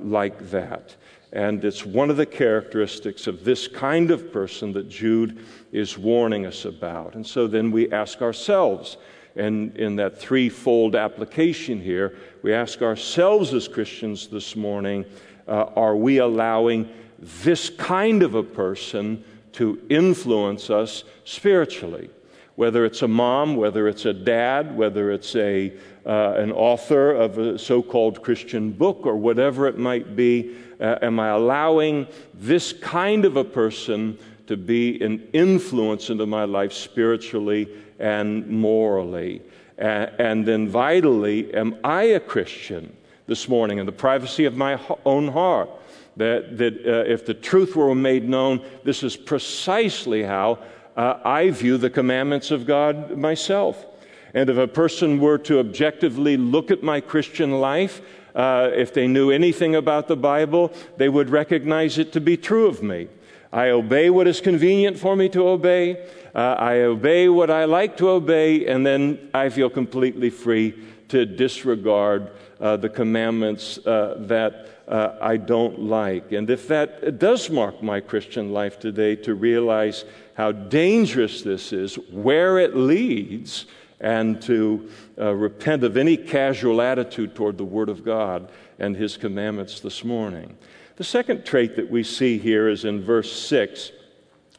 like 0.00 0.50
that. 0.50 0.96
And 1.32 1.62
it's 1.62 1.84
one 1.84 2.08
of 2.08 2.16
the 2.16 2.26
characteristics 2.26 3.26
of 3.26 3.44
this 3.44 3.68
kind 3.68 4.10
of 4.10 4.32
person 4.32 4.72
that 4.72 4.88
Jude 4.88 5.44
is 5.72 5.98
warning 5.98 6.46
us 6.46 6.64
about. 6.64 7.14
And 7.14 7.26
so 7.26 7.46
then 7.46 7.70
we 7.70 7.92
ask 7.92 8.22
ourselves, 8.22 8.96
and 9.36 9.76
in 9.76 9.96
that 9.96 10.18
threefold 10.18 10.96
application 10.96 11.80
here, 11.80 12.16
we 12.42 12.54
ask 12.54 12.80
ourselves 12.80 13.52
as 13.52 13.68
Christians 13.68 14.28
this 14.28 14.56
morning 14.56 15.04
uh, 15.48 15.70
are 15.76 15.96
we 15.96 16.18
allowing 16.18 16.88
this 17.18 17.70
kind 17.70 18.22
of 18.22 18.34
a 18.34 18.42
person 18.42 19.24
to 19.52 19.80
influence 19.88 20.70
us 20.70 21.04
spiritually? 21.24 22.10
whether 22.58 22.84
it's 22.84 23.02
a 23.02 23.08
mom, 23.08 23.54
whether 23.54 23.86
it's 23.86 24.04
a 24.04 24.12
dad, 24.12 24.76
whether 24.76 25.12
it's 25.12 25.36
a, 25.36 25.72
uh, 26.04 26.32
an 26.32 26.50
author 26.50 27.12
of 27.12 27.38
a 27.38 27.56
so 27.56 27.80
called 27.80 28.20
Christian 28.20 28.72
book, 28.72 29.06
or 29.06 29.14
whatever 29.14 29.68
it 29.68 29.78
might 29.78 30.16
be? 30.16 30.56
Uh, 30.80 30.98
am 31.00 31.20
I 31.20 31.28
allowing 31.28 32.08
this 32.34 32.72
kind 32.72 33.24
of 33.24 33.36
a 33.36 33.44
person 33.44 34.18
to 34.48 34.56
be 34.56 35.00
an 35.00 35.28
influence 35.32 36.10
into 36.10 36.26
my 36.26 36.46
life 36.46 36.72
spiritually 36.72 37.68
and 38.00 38.44
morally? 38.48 39.40
And 39.76 40.44
then, 40.44 40.68
vitally, 40.68 41.54
am 41.54 41.76
I 41.84 42.02
a 42.02 42.18
Christian 42.18 42.92
this 43.28 43.48
morning 43.48 43.78
in 43.78 43.86
the 43.86 43.92
privacy 43.92 44.44
of 44.46 44.56
my 44.56 44.80
own 45.06 45.28
heart? 45.28 45.70
That, 46.16 46.58
that 46.58 46.74
uh, 46.84 47.04
if 47.06 47.24
the 47.24 47.34
truth 47.34 47.76
were 47.76 47.94
made 47.94 48.28
known, 48.28 48.64
this 48.82 49.04
is 49.04 49.16
precisely 49.16 50.24
how 50.24 50.58
uh, 50.96 51.20
I 51.24 51.50
view 51.50 51.78
the 51.78 51.90
commandments 51.90 52.50
of 52.50 52.66
God 52.66 53.16
myself. 53.16 53.86
And 54.34 54.50
if 54.50 54.56
a 54.56 54.66
person 54.66 55.20
were 55.20 55.38
to 55.38 55.60
objectively 55.60 56.36
look 56.36 56.72
at 56.72 56.82
my 56.82 57.00
Christian 57.00 57.60
life, 57.60 58.02
uh, 58.34 58.70
if 58.74 58.92
they 58.92 59.06
knew 59.06 59.30
anything 59.30 59.76
about 59.76 60.08
the 60.08 60.16
Bible, 60.16 60.72
they 60.96 61.08
would 61.08 61.30
recognize 61.30 61.98
it 61.98 62.12
to 62.14 62.20
be 62.20 62.36
true 62.36 62.66
of 62.66 62.82
me. 62.82 63.08
I 63.52 63.70
obey 63.70 64.10
what 64.10 64.26
is 64.26 64.40
convenient 64.40 64.98
for 64.98 65.16
me 65.16 65.28
to 65.30 65.48
obey. 65.48 66.04
Uh, 66.34 66.56
I 66.58 66.80
obey 66.80 67.28
what 67.28 67.50
I 67.50 67.64
like 67.64 67.96
to 67.98 68.08
obey, 68.10 68.66
and 68.66 68.84
then 68.84 69.30
I 69.32 69.48
feel 69.48 69.70
completely 69.70 70.30
free 70.30 70.74
to 71.08 71.24
disregard 71.24 72.30
uh, 72.60 72.76
the 72.76 72.88
commandments 72.88 73.78
uh, 73.86 74.16
that 74.20 74.68
uh, 74.88 75.16
I 75.20 75.36
don't 75.36 75.80
like. 75.80 76.32
And 76.32 76.48
if 76.50 76.68
that 76.68 77.18
does 77.18 77.50
mark 77.50 77.82
my 77.82 78.00
Christian 78.00 78.52
life 78.52 78.78
today, 78.78 79.16
to 79.16 79.34
realize 79.34 80.04
how 80.34 80.52
dangerous 80.52 81.42
this 81.42 81.72
is, 81.72 81.96
where 82.10 82.58
it 82.58 82.76
leads, 82.76 83.66
and 84.00 84.40
to 84.42 84.88
uh, 85.18 85.34
repent 85.34 85.82
of 85.82 85.96
any 85.96 86.16
casual 86.16 86.80
attitude 86.80 87.34
toward 87.34 87.58
the 87.58 87.64
Word 87.64 87.88
of 87.88 88.04
God 88.04 88.50
and 88.78 88.96
His 88.96 89.16
commandments 89.16 89.80
this 89.80 90.04
morning. 90.04 90.56
The 90.96 91.04
second 91.04 91.44
trait 91.44 91.76
that 91.76 91.90
we 91.90 92.02
see 92.02 92.38
here 92.38 92.68
is 92.68 92.84
in 92.84 93.02
verse 93.02 93.32
6, 93.32 93.92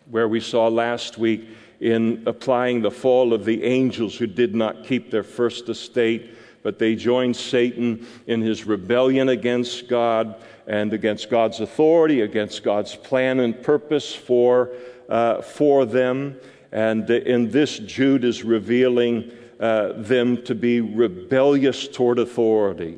where 0.10 0.27
we 0.27 0.39
saw 0.39 0.68
last 0.68 1.18
week 1.18 1.48
in 1.79 2.24
applying 2.25 2.82
the 2.82 2.91
fall 2.91 3.34
of 3.34 3.46
the 3.46 3.63
angels 3.63 4.15
who 4.15 4.27
did 4.27 4.53
not 4.53 4.86
keep 4.86 5.12
their 5.12 5.24
first 5.24 5.70
estate 5.70 6.36
but 6.63 6.80
they 6.80 6.96
joined 6.96 7.36
Satan 7.36 8.06
in 8.28 8.42
his 8.42 8.66
rebellion 8.66 9.30
against 9.30 9.88
God 9.88 10.36
and 10.68 10.94
against 10.94 11.30
God's 11.30 11.60
authority, 11.60 12.22
against 12.22 12.63
God's 12.63 12.96
plan 12.96 13.39
and 13.39 13.62
purpose 13.62 14.13
for, 14.13 14.72
uh, 15.10 15.42
for 15.42 15.86
them. 15.86 16.38
And 16.72 17.10
in 17.10 17.50
this, 17.50 17.80
Jude 17.80 18.24
is 18.24 18.44
revealing 18.44 19.32
uh, 19.60 19.94
them 19.94 20.44
to 20.44 20.56
be 20.56 20.82
rebellious 20.82 21.88
toward 21.88 22.20
authority 22.20 22.98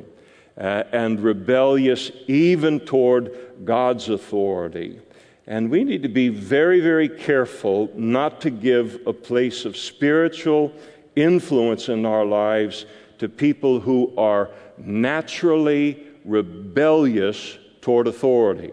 uh, 0.57 0.83
and 0.91 1.19
rebellious 1.19 2.11
even 2.27 2.79
toward 2.79 3.31
God's 3.65 4.09
authority. 4.09 4.99
And 5.47 5.69
we 5.69 5.83
need 5.83 6.03
to 6.03 6.09
be 6.09 6.29
very, 6.29 6.79
very 6.81 7.09
careful 7.09 7.89
not 7.95 8.41
to 8.41 8.49
give 8.49 9.01
a 9.07 9.13
place 9.13 9.65
of 9.65 9.75
spiritual 9.75 10.71
influence 11.15 11.89
in 11.89 12.05
our 12.05 12.25
lives 12.25 12.85
to 13.21 13.29
people 13.29 13.79
who 13.79 14.11
are 14.17 14.49
naturally 14.79 16.07
rebellious 16.25 17.55
toward 17.79 18.07
authority. 18.07 18.71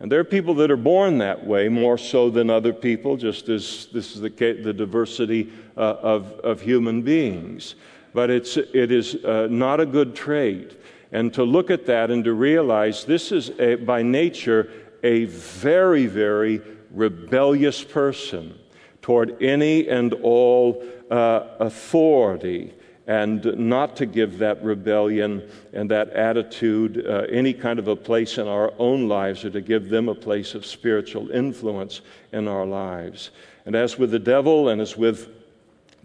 And 0.00 0.10
there 0.10 0.18
are 0.18 0.24
people 0.24 0.54
that 0.54 0.70
are 0.70 0.78
born 0.78 1.18
that 1.18 1.46
way 1.46 1.68
more 1.68 1.98
so 1.98 2.30
than 2.30 2.48
other 2.48 2.72
people, 2.72 3.18
just 3.18 3.50
as 3.50 3.88
this 3.92 4.14
is 4.14 4.22
the, 4.22 4.30
the 4.30 4.72
diversity 4.72 5.52
uh, 5.76 5.80
of, 5.80 6.32
of 6.40 6.62
human 6.62 7.02
beings. 7.02 7.74
But 8.14 8.30
it's, 8.30 8.56
it 8.56 8.90
is 8.90 9.14
uh, 9.26 9.48
not 9.50 9.78
a 9.78 9.84
good 9.84 10.14
trait. 10.14 10.80
And 11.12 11.30
to 11.34 11.44
look 11.44 11.70
at 11.70 11.84
that 11.84 12.10
and 12.10 12.24
to 12.24 12.32
realize 12.32 13.04
this 13.04 13.30
is 13.30 13.50
a, 13.60 13.74
by 13.74 14.00
nature 14.00 14.70
a 15.02 15.26
very, 15.26 16.06
very 16.06 16.62
rebellious 16.90 17.84
person 17.84 18.58
toward 19.02 19.42
any 19.42 19.86
and 19.86 20.14
all 20.14 20.82
uh, 21.10 21.42
authority 21.60 22.72
and 23.06 23.44
not 23.58 23.96
to 23.96 24.06
give 24.06 24.38
that 24.38 24.62
rebellion 24.62 25.48
and 25.72 25.90
that 25.90 26.10
attitude 26.10 27.04
uh, 27.06 27.26
any 27.28 27.52
kind 27.52 27.78
of 27.78 27.88
a 27.88 27.96
place 27.96 28.38
in 28.38 28.46
our 28.46 28.72
own 28.78 29.08
lives 29.08 29.44
or 29.44 29.50
to 29.50 29.60
give 29.60 29.88
them 29.88 30.08
a 30.08 30.14
place 30.14 30.54
of 30.54 30.64
spiritual 30.64 31.30
influence 31.30 32.00
in 32.32 32.46
our 32.46 32.64
lives. 32.64 33.30
And 33.66 33.74
as 33.74 33.98
with 33.98 34.12
the 34.12 34.18
devil 34.18 34.68
and 34.68 34.80
as 34.80 34.96
with 34.96 35.30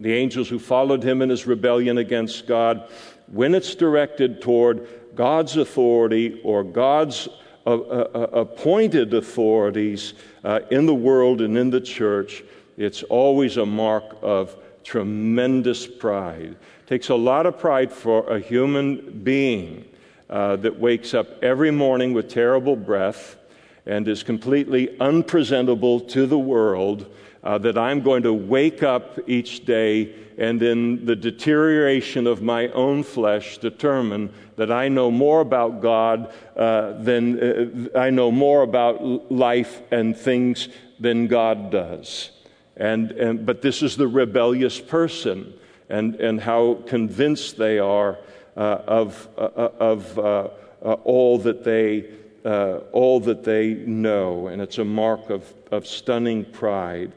the 0.00 0.12
angels 0.12 0.48
who 0.48 0.58
followed 0.58 1.02
him 1.02 1.22
in 1.22 1.28
his 1.28 1.46
rebellion 1.46 1.98
against 1.98 2.46
God, 2.46 2.90
when 3.28 3.54
it's 3.54 3.74
directed 3.74 4.40
toward 4.40 4.88
God's 5.14 5.56
authority 5.56 6.40
or 6.42 6.64
God's 6.64 7.28
uh, 7.66 7.74
uh, 7.74 8.08
uh 8.14 8.20
appointed 8.40 9.12
authorities 9.14 10.14
uh, 10.42 10.60
in 10.70 10.86
the 10.86 10.94
world 10.94 11.40
and 11.42 11.56
in 11.58 11.70
the 11.70 11.80
church, 11.80 12.42
it's 12.76 13.02
always 13.04 13.56
a 13.56 13.66
mark 13.66 14.04
of 14.22 14.56
tremendous 14.88 15.86
pride 15.86 16.56
takes 16.86 17.10
a 17.10 17.14
lot 17.14 17.44
of 17.44 17.58
pride 17.58 17.92
for 17.92 18.26
a 18.30 18.40
human 18.40 19.20
being 19.22 19.84
uh, 20.30 20.56
that 20.56 20.80
wakes 20.80 21.12
up 21.12 21.26
every 21.44 21.70
morning 21.70 22.14
with 22.14 22.26
terrible 22.26 22.74
breath 22.74 23.36
and 23.84 24.08
is 24.08 24.22
completely 24.22 24.98
unpresentable 24.98 26.00
to 26.00 26.26
the 26.26 26.38
world. 26.38 27.04
Uh, 27.44 27.58
that 27.58 27.76
I'm 27.76 28.00
going 28.00 28.22
to 28.22 28.32
wake 28.32 28.82
up 28.82 29.18
each 29.28 29.64
day 29.64 30.14
and 30.38 30.62
in 30.62 31.04
the 31.04 31.14
deterioration 31.14 32.26
of 32.26 32.40
my 32.42 32.68
own 32.68 33.02
flesh 33.02 33.58
determine 33.58 34.32
that 34.56 34.72
I 34.72 34.88
know 34.88 35.10
more 35.10 35.40
about 35.40 35.82
God 35.82 36.32
uh, 36.56 36.92
than 36.92 37.90
uh, 37.94 37.98
I 37.98 38.10
know 38.10 38.30
more 38.30 38.62
about 38.62 39.30
life 39.30 39.82
and 39.90 40.16
things 40.16 40.68
than 40.98 41.26
God 41.26 41.70
does. 41.70 42.30
And, 42.78 43.10
and, 43.12 43.44
but 43.44 43.60
this 43.60 43.82
is 43.82 43.96
the 43.96 44.06
rebellious 44.06 44.80
person 44.80 45.52
and, 45.88 46.14
and 46.16 46.40
how 46.40 46.82
convinced 46.86 47.56
they 47.56 47.78
are 47.78 48.18
uh, 48.56 48.60
of, 48.86 49.28
uh, 49.36 49.40
uh 49.40 49.70
of 49.80 50.18
uh, 50.18 50.48
uh, 50.82 50.92
all, 51.04 51.38
that 51.38 51.64
they, 51.64 52.08
uh, 52.44 52.78
all 52.92 53.20
that 53.20 53.42
they 53.42 53.74
know. 53.74 54.46
And 54.46 54.62
it's 54.62 54.78
a 54.78 54.84
mark 54.84 55.28
of, 55.28 55.52
of 55.72 55.86
stunning 55.86 56.44
pride. 56.44 57.12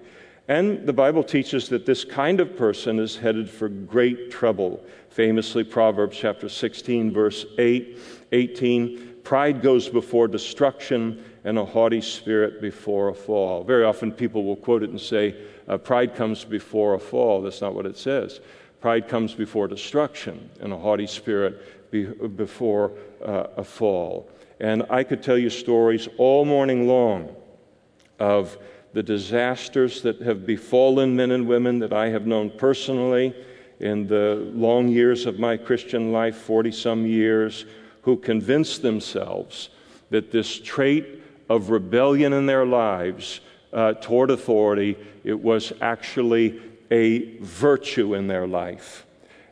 And 0.47 0.85
the 0.85 0.93
Bible 0.93 1.23
teaches 1.23 1.69
that 1.69 1.85
this 1.85 2.03
kind 2.03 2.39
of 2.39 2.57
person 2.57 2.99
is 2.99 3.15
headed 3.15 3.49
for 3.49 3.69
great 3.69 4.31
trouble. 4.31 4.83
Famously, 5.09 5.63
Proverbs 5.63 6.17
chapter 6.17 6.49
16, 6.49 7.13
verse 7.13 7.45
8, 7.57 7.99
18 8.31 9.11
pride 9.23 9.61
goes 9.61 9.87
before 9.87 10.27
destruction, 10.27 11.23
and 11.43 11.57
a 11.57 11.65
haughty 11.65 12.01
spirit 12.01 12.61
before 12.61 13.09
a 13.09 13.13
fall. 13.13 13.63
Very 13.63 13.83
often 13.83 14.11
people 14.11 14.43
will 14.43 14.55
quote 14.55 14.83
it 14.83 14.89
and 14.89 15.01
say, 15.01 15.35
Pride 15.83 16.15
comes 16.15 16.43
before 16.43 16.93
a 16.93 16.99
fall. 16.99 17.41
That's 17.41 17.61
not 17.61 17.73
what 17.73 17.85
it 17.85 17.97
says. 17.97 18.39
Pride 18.81 19.07
comes 19.07 19.33
before 19.33 19.67
destruction, 19.67 20.49
and 20.59 20.73
a 20.73 20.77
haughty 20.77 21.07
spirit 21.07 21.91
be, 21.91 22.05
before 22.05 22.91
uh, 23.23 23.47
a 23.57 23.63
fall. 23.63 24.29
And 24.59 24.83
I 24.89 25.03
could 25.03 25.23
tell 25.23 25.37
you 25.37 25.49
stories 25.49 26.07
all 26.17 26.45
morning 26.45 26.87
long 26.87 27.35
of 28.19 28.57
the 28.93 29.03
disasters 29.03 30.01
that 30.01 30.21
have 30.21 30.45
befallen 30.45 31.15
men 31.15 31.31
and 31.31 31.47
women 31.47 31.79
that 31.79 31.93
I 31.93 32.09
have 32.09 32.27
known 32.27 32.49
personally 32.49 33.35
in 33.79 34.05
the 34.07 34.51
long 34.53 34.87
years 34.87 35.25
of 35.25 35.39
my 35.39 35.57
Christian 35.57 36.11
life, 36.11 36.35
40 36.35 36.71
some 36.71 37.05
years, 37.05 37.65
who 38.03 38.17
convinced 38.17 38.81
themselves 38.81 39.69
that 40.09 40.31
this 40.31 40.59
trait 40.59 41.30
of 41.55 41.69
rebellion 41.69 42.33
in 42.33 42.45
their 42.45 42.65
lives 42.65 43.41
uh, 43.73 43.93
toward 43.93 44.31
authority, 44.31 44.97
it 45.23 45.39
was 45.39 45.73
actually 45.81 46.61
a 46.89 47.37
virtue 47.39 48.15
in 48.15 48.27
their 48.27 48.47
life. 48.47 49.05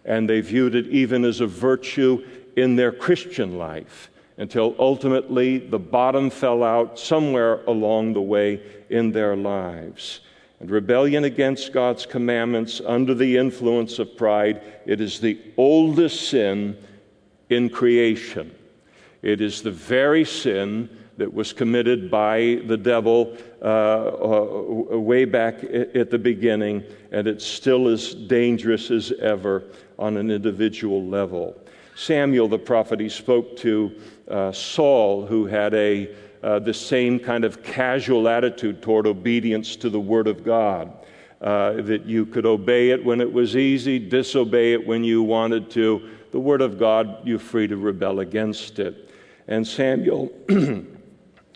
And 0.05 0.29
they 0.29 0.41
viewed 0.41 0.75
it 0.75 0.87
even 0.87 1.25
as 1.25 1.41
a 1.41 1.47
virtue 1.47 2.25
in 2.55 2.75
their 2.75 2.91
Christian 2.91 3.57
life 3.57 4.09
until 4.37 4.75
ultimately 4.79 5.57
the 5.57 5.79
bottom 5.79 6.29
fell 6.29 6.63
out 6.63 6.97
somewhere 6.97 7.63
along 7.65 8.13
the 8.13 8.21
way 8.21 8.61
in 8.89 9.11
their 9.11 9.35
lives. 9.35 10.21
And 10.61 10.71
rebellion 10.71 11.25
against 11.25 11.73
God's 11.73 12.05
commandments 12.05 12.81
under 12.85 13.13
the 13.13 13.37
influence 13.37 13.99
of 13.99 14.15
pride, 14.15 14.61
it 14.85 15.01
is 15.01 15.19
the 15.19 15.37
oldest 15.57 16.29
sin 16.29 16.77
in 17.49 17.69
creation. 17.69 18.55
It 19.21 19.41
is 19.41 19.61
the 19.61 19.71
very 19.71 20.23
sin 20.23 20.89
that 21.19 21.33
was 21.33 21.53
committed 21.53 22.09
by 22.09 22.61
the 22.65 22.77
devil 22.77 23.37
uh, 23.61 23.65
uh, 23.65 24.97
way 24.97 25.25
back 25.25 25.63
at 25.63 26.09
the 26.09 26.17
beginning, 26.17 26.83
and 27.11 27.27
it's 27.27 27.45
still 27.45 27.87
as 27.87 28.15
dangerous 28.15 28.89
as 28.91 29.11
ever 29.13 29.63
on 29.97 30.17
an 30.17 30.31
individual 30.31 31.05
level. 31.05 31.55
Samuel, 31.95 32.47
the 32.47 32.57
prophet, 32.57 32.99
he 32.99 33.09
spoke 33.09 33.55
to 33.57 33.91
uh, 34.29 34.51
Saul, 34.51 35.25
who 35.25 35.45
had 35.45 35.73
a 35.73 36.09
uh, 36.41 36.57
the 36.57 36.73
same 36.73 37.19
kind 37.19 37.43
of 37.43 37.61
casual 37.63 38.29
attitude 38.29 38.81
toward 38.81 39.05
obedience 39.05 39.75
to 39.75 39.89
the 39.89 39.99
Word 39.99 40.27
of 40.27 40.43
God. 40.43 40.91
uh, 41.41 41.81
that 41.83 42.05
you 42.05 42.25
could 42.25 42.45
obey 42.45 42.89
it 42.89 43.03
when 43.03 43.21
it 43.21 43.31
was 43.31 43.55
easy, 43.55 43.97
disobey 43.97 44.73
it 44.73 44.85
when 44.85 45.03
you 45.03 45.23
wanted 45.23 45.69
to. 45.71 46.09
The 46.31 46.39
Word 46.39 46.61
of 46.61 46.77
God, 46.77 47.25
you're 47.25 47.39
free 47.39 47.67
to 47.67 47.77
rebel 47.77 48.19
against 48.19 48.79
it. 48.79 49.09
And 49.47 49.65
Samuel 49.65 50.31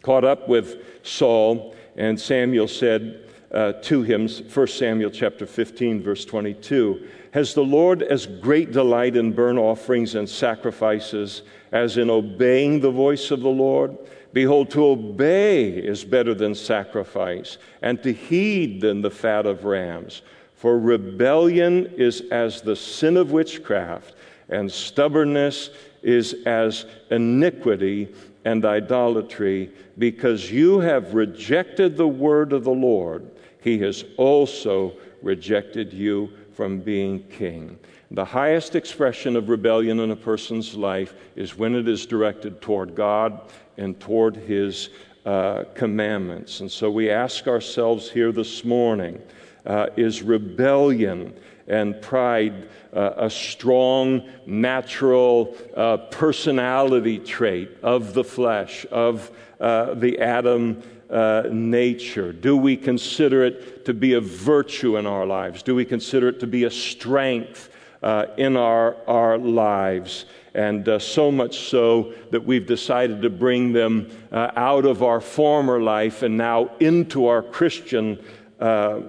caught 0.04 0.24
up 0.24 0.48
with 0.48 0.86
Saul, 1.02 1.74
and 1.96 2.20
Samuel 2.20 2.68
said 2.68 3.22
uh, 3.52 3.74
to 3.84 4.04
him, 4.04 4.28
1 4.28 4.68
Samuel 4.68 5.10
chapter 5.10 5.46
15, 5.46 6.04
verse 6.04 6.26
22, 6.26 7.08
Has 7.32 7.54
the 7.54 7.64
Lord 7.64 8.04
as 8.04 8.26
great 8.26 8.72
delight 8.72 9.16
in 9.16 9.32
burnt 9.32 9.60
offerings 9.60 10.16
and 10.16 10.30
sacrifices 10.30 11.44
as 11.72 11.98
in 11.98 12.10
obeying 12.10 12.80
the 12.80 12.92
voice 12.92 13.32
of 13.32 13.42
the 13.42 13.50
Lord? 13.50 13.98
Behold, 14.34 14.72
to 14.72 14.86
obey 14.86 15.70
is 15.70 16.04
better 16.04 16.34
than 16.34 16.56
sacrifice, 16.56 17.60
and 17.82 18.02
to 18.02 18.12
heed 18.12 18.82
than 18.82 19.02
the 19.02 19.12
fat 19.12 19.46
of 19.46 19.64
rams. 19.64 20.24
For 20.56 20.80
rebellion 20.80 21.94
is 21.98 22.22
as 22.32 22.62
the 22.62 22.76
sin 22.76 23.16
of 23.16 23.32
witchcraft, 23.32 24.16
and 24.50 24.72
stubbornness 24.72 25.70
is 26.04 26.36
as 26.46 26.86
iniquity 27.10 28.10
and 28.46 28.66
idolatry. 28.66 29.72
Because 29.98 30.52
you 30.52 30.80
have 30.80 31.14
rejected 31.14 31.98
the 31.98 32.08
word 32.08 32.54
of 32.54 32.64
the 32.64 32.72
Lord, 32.72 33.32
he 33.62 33.80
has 33.80 34.04
also 34.18 34.94
rejected 35.22 35.94
you 35.94 36.30
from 36.52 36.80
being 36.80 37.24
king. 37.30 37.80
The 38.12 38.26
highest 38.26 38.76
expression 38.76 39.36
of 39.36 39.50
rebellion 39.50 40.00
in 40.00 40.12
a 40.12 40.16
person's 40.16 40.76
life 40.76 41.16
is 41.36 41.58
when 41.58 41.74
it 41.76 41.88
is 41.88 42.06
directed 42.06 42.62
toward 42.62 42.94
God 42.94 43.50
and 43.78 44.00
toward 44.00 44.36
His 44.36 44.90
uh, 45.26 45.64
commandments. 45.74 46.60
And 46.60 46.72
so 46.72 46.92
we 46.92 47.10
ask 47.10 47.48
ourselves 47.48 48.12
here 48.12 48.32
this 48.32 48.64
morning 48.64 49.20
uh, 49.66 49.88
is 49.98 50.22
rebellion 50.22 51.34
and 51.68 52.02
pride 52.02 52.68
uh, 52.94 53.14
a 53.18 53.30
strong 53.30 54.30
natural 54.46 55.56
uh, 55.76 55.98
personality 55.98 57.20
trait 57.20 57.78
of 57.82 58.14
the 58.14 58.24
flesh, 58.24 58.86
of 58.92 59.32
uh, 59.60 59.94
the 59.94 60.20
Adam 60.20 60.82
uh, 61.10 61.44
nature? 61.52 62.34
Do 62.34 62.58
we 62.58 62.76
consider 62.76 63.44
it 63.44 63.86
to 63.86 63.94
be 63.94 64.14
a 64.14 64.22
virtue 64.22 64.98
in 64.98 65.06
our 65.06 65.26
lives? 65.26 65.64
Do 65.64 65.76
we 65.76 65.86
consider 65.86 66.30
it 66.30 66.40
to 66.40 66.48
be 66.48 66.64
a 66.64 66.72
strength 66.72 67.70
uh, 68.02 68.26
in 68.38 68.58
our, 68.58 68.98
our 69.08 69.38
lives? 69.38 70.26
And 70.56 70.88
uh, 70.88 71.00
so 71.00 71.32
much 71.32 71.70
so 71.70 72.14
that 72.32 72.44
we've 72.44 72.66
decided 72.66 73.22
to 73.24 73.30
bring 73.30 73.74
them 73.74 74.10
uh, 74.32 74.52
out 74.56 74.86
of 74.86 75.02
our 75.02 75.20
former 75.20 75.82
life 75.82 76.22
and 76.22 76.38
now 76.38 76.70
into 76.80 77.28
our 77.28 77.42
Christian 77.42 78.24
uh, 78.64 79.02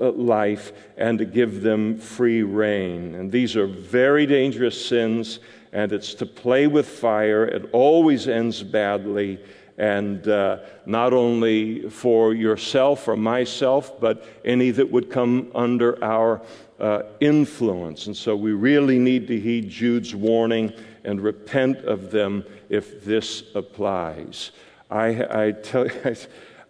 uh, 0.00 0.12
life 0.12 0.72
and 0.96 1.18
to 1.18 1.26
give 1.26 1.60
them 1.60 1.98
free 1.98 2.42
rein. 2.42 3.14
And 3.14 3.30
these 3.30 3.54
are 3.54 3.66
very 3.66 4.24
dangerous 4.24 4.86
sins, 4.86 5.40
and 5.74 5.92
it's 5.92 6.14
to 6.14 6.24
play 6.24 6.68
with 6.68 6.88
fire. 6.88 7.44
It 7.44 7.68
always 7.72 8.28
ends 8.28 8.62
badly 8.62 9.40
and 9.76 10.26
uh, 10.26 10.60
not 10.86 11.12
only 11.12 11.90
for 11.90 12.32
yourself 12.32 13.06
or 13.06 13.16
myself, 13.16 14.00
but 14.00 14.24
any 14.42 14.70
that 14.70 14.90
would 14.90 15.10
come 15.10 15.50
under 15.54 16.02
our 16.02 16.40
uh, 16.80 17.02
influence. 17.20 18.06
And 18.06 18.16
so 18.16 18.34
we 18.34 18.52
really 18.52 18.98
need 18.98 19.26
to 19.28 19.38
heed 19.38 19.68
Jude's 19.68 20.14
warning 20.14 20.72
and 21.04 21.20
repent 21.20 21.78
of 21.80 22.10
them 22.10 22.44
if 22.70 23.04
this 23.04 23.42
applies. 23.54 24.52
I, 24.90 25.48
I 25.48 25.52
tell 25.52 25.86
you, 26.04 26.16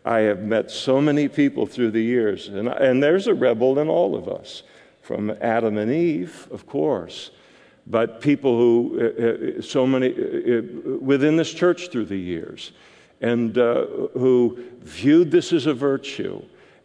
I 0.05 0.21
have 0.21 0.43
met 0.43 0.71
so 0.71 1.01
many 1.01 1.29
people 1.29 1.67
through 1.67 1.93
the 1.93 2.03
years, 2.03 2.49
and, 2.49 2.69
and 2.69 3.03
there's 3.03 3.27
a 3.27 3.35
rebel 3.35 3.79
in 3.79 3.89
all 3.89 4.15
of 4.15 4.29
us, 4.29 4.63
from 5.01 5.31
Adam 5.41 5.79
and 5.79 5.91
Eve, 5.91 6.49
of 6.51 6.67
course, 6.67 7.31
but 7.87 8.21
people 8.21 8.59
who, 8.59 8.99
uh, 8.99 9.59
uh, 9.59 9.63
so 9.63 9.87
many 9.87 10.09
uh, 10.09 10.59
uh 10.59 10.99
within 11.01 11.37
this 11.37 11.53
church 11.53 11.91
through 11.91 12.07
the 12.07 12.17
years 12.17 12.73
and 13.21 13.59
uh, 13.59 13.87
who 14.15 14.59
viewed 14.81 15.31
this 15.31 15.53
as 15.53 15.67
a 15.67 15.75
virtue. 15.75 16.43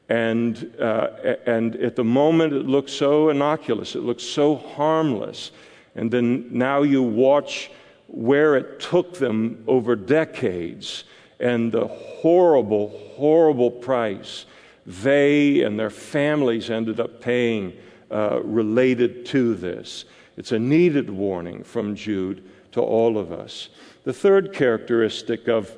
And, 0.09 0.73
uh, 0.79 1.35
and 1.45 1.75
at 1.75 1.95
the 1.95 2.03
moment, 2.03 2.53
it 2.53 2.65
looked 2.65 2.89
so 2.89 3.29
innocuous, 3.29 3.95
it 3.95 4.03
looked 4.03 4.21
so 4.21 4.55
harmless. 4.55 5.51
And 5.95 6.09
then 6.09 6.47
now 6.51 6.83
you 6.83 7.03
watch 7.03 7.69
where 8.07 8.55
it 8.55 8.79
took 8.79 9.15
them 9.15 9.63
over 9.67 9.95
decades 9.95 11.03
and 11.39 11.71
the 11.71 11.87
horrible, 11.87 12.89
horrible 13.15 13.71
price 13.71 14.45
they 14.85 15.61
and 15.61 15.79
their 15.79 15.91
families 15.91 16.69
ended 16.71 16.99
up 16.99 17.21
paying 17.21 17.73
uh, 18.11 18.41
related 18.43 19.23
to 19.27 19.53
this. 19.53 20.05
It's 20.35 20.51
a 20.51 20.57
needed 20.57 21.09
warning 21.09 21.63
from 21.63 21.95
Jude 21.95 22.43
to 22.71 22.81
all 22.81 23.17
of 23.17 23.31
us. 23.31 23.69
The 24.03 24.13
third 24.13 24.51
characteristic 24.51 25.47
of 25.47 25.71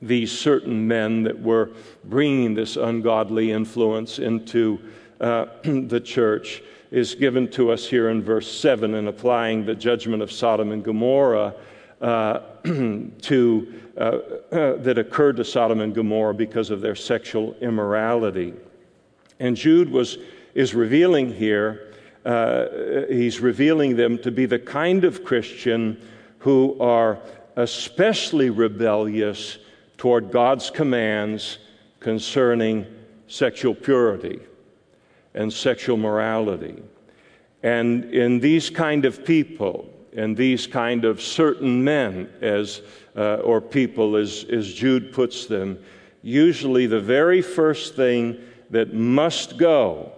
these 0.00 0.36
certain 0.36 0.88
men 0.88 1.22
that 1.22 1.40
were 1.40 1.70
bringing 2.02 2.54
this 2.54 2.76
ungodly 2.76 3.52
influence 3.52 4.18
into 4.18 4.80
uh, 5.20 5.46
the 5.62 6.00
church 6.00 6.62
is 6.90 7.14
given 7.14 7.48
to 7.52 7.70
us 7.70 7.86
here 7.86 8.08
in 8.08 8.22
verse 8.22 8.50
7 8.50 8.94
in 8.94 9.06
applying 9.06 9.64
the 9.64 9.74
judgment 9.74 10.20
of 10.20 10.32
Sodom 10.32 10.72
and 10.72 10.82
Gomorrah 10.82 11.54
uh, 12.00 12.40
to, 12.64 13.82
uh, 13.96 14.00
uh, 14.00 14.76
that 14.76 14.98
occurred 14.98 15.36
to 15.36 15.44
Sodom 15.44 15.80
and 15.80 15.94
Gomorrah 15.94 16.34
because 16.34 16.70
of 16.70 16.80
their 16.80 16.94
sexual 16.94 17.54
immorality. 17.60 18.54
And 19.40 19.56
Jude 19.56 19.90
was, 19.90 20.18
is 20.54 20.74
revealing 20.74 21.32
here, 21.32 21.92
uh, 22.24 22.66
he's 23.08 23.40
revealing 23.40 23.96
them 23.96 24.18
to 24.18 24.30
be 24.30 24.46
the 24.46 24.58
kind 24.58 25.04
of 25.04 25.24
Christian 25.24 26.00
who 26.38 26.78
are 26.80 27.18
especially 27.56 28.50
rebellious 28.50 29.58
toward 29.98 30.30
God's 30.30 30.70
commands 30.70 31.58
concerning 32.00 32.86
sexual 33.26 33.74
purity 33.74 34.40
and 35.34 35.52
sexual 35.52 35.96
morality. 35.96 36.82
And 37.62 38.04
in 38.12 38.40
these 38.40 38.70
kind 38.70 39.04
of 39.04 39.24
people, 39.24 39.91
and 40.16 40.36
these 40.36 40.66
kind 40.66 41.04
of 41.04 41.20
certain 41.20 41.82
men, 41.82 42.30
as 42.40 42.82
uh, 43.16 43.36
or 43.36 43.60
people, 43.60 44.16
as, 44.16 44.44
as 44.50 44.72
Jude 44.72 45.12
puts 45.12 45.46
them, 45.46 45.78
usually 46.22 46.86
the 46.86 47.00
very 47.00 47.42
first 47.42 47.94
thing 47.94 48.38
that 48.70 48.94
must 48.94 49.58
go 49.58 50.12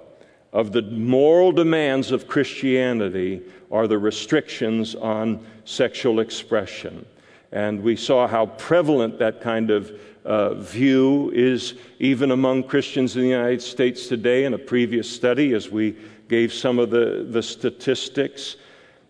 of 0.52 0.72
the 0.72 0.82
moral 0.82 1.50
demands 1.50 2.12
of 2.12 2.28
Christianity 2.28 3.42
are 3.70 3.88
the 3.88 3.98
restrictions 3.98 4.94
on 4.94 5.44
sexual 5.64 6.20
expression. 6.20 7.04
And 7.50 7.82
we 7.82 7.96
saw 7.96 8.26
how 8.28 8.46
prevalent 8.46 9.18
that 9.18 9.40
kind 9.40 9.70
of 9.70 9.92
uh, 10.24 10.54
view 10.54 11.30
is 11.34 11.74
even 11.98 12.30
among 12.30 12.64
Christians 12.64 13.16
in 13.16 13.22
the 13.22 13.28
United 13.28 13.62
States 13.62 14.06
today 14.06 14.44
in 14.44 14.54
a 14.54 14.58
previous 14.58 15.10
study 15.10 15.52
as 15.52 15.70
we 15.70 15.96
gave 16.28 16.52
some 16.52 16.78
of 16.78 16.90
the, 16.90 17.26
the 17.28 17.42
statistics. 17.42 18.56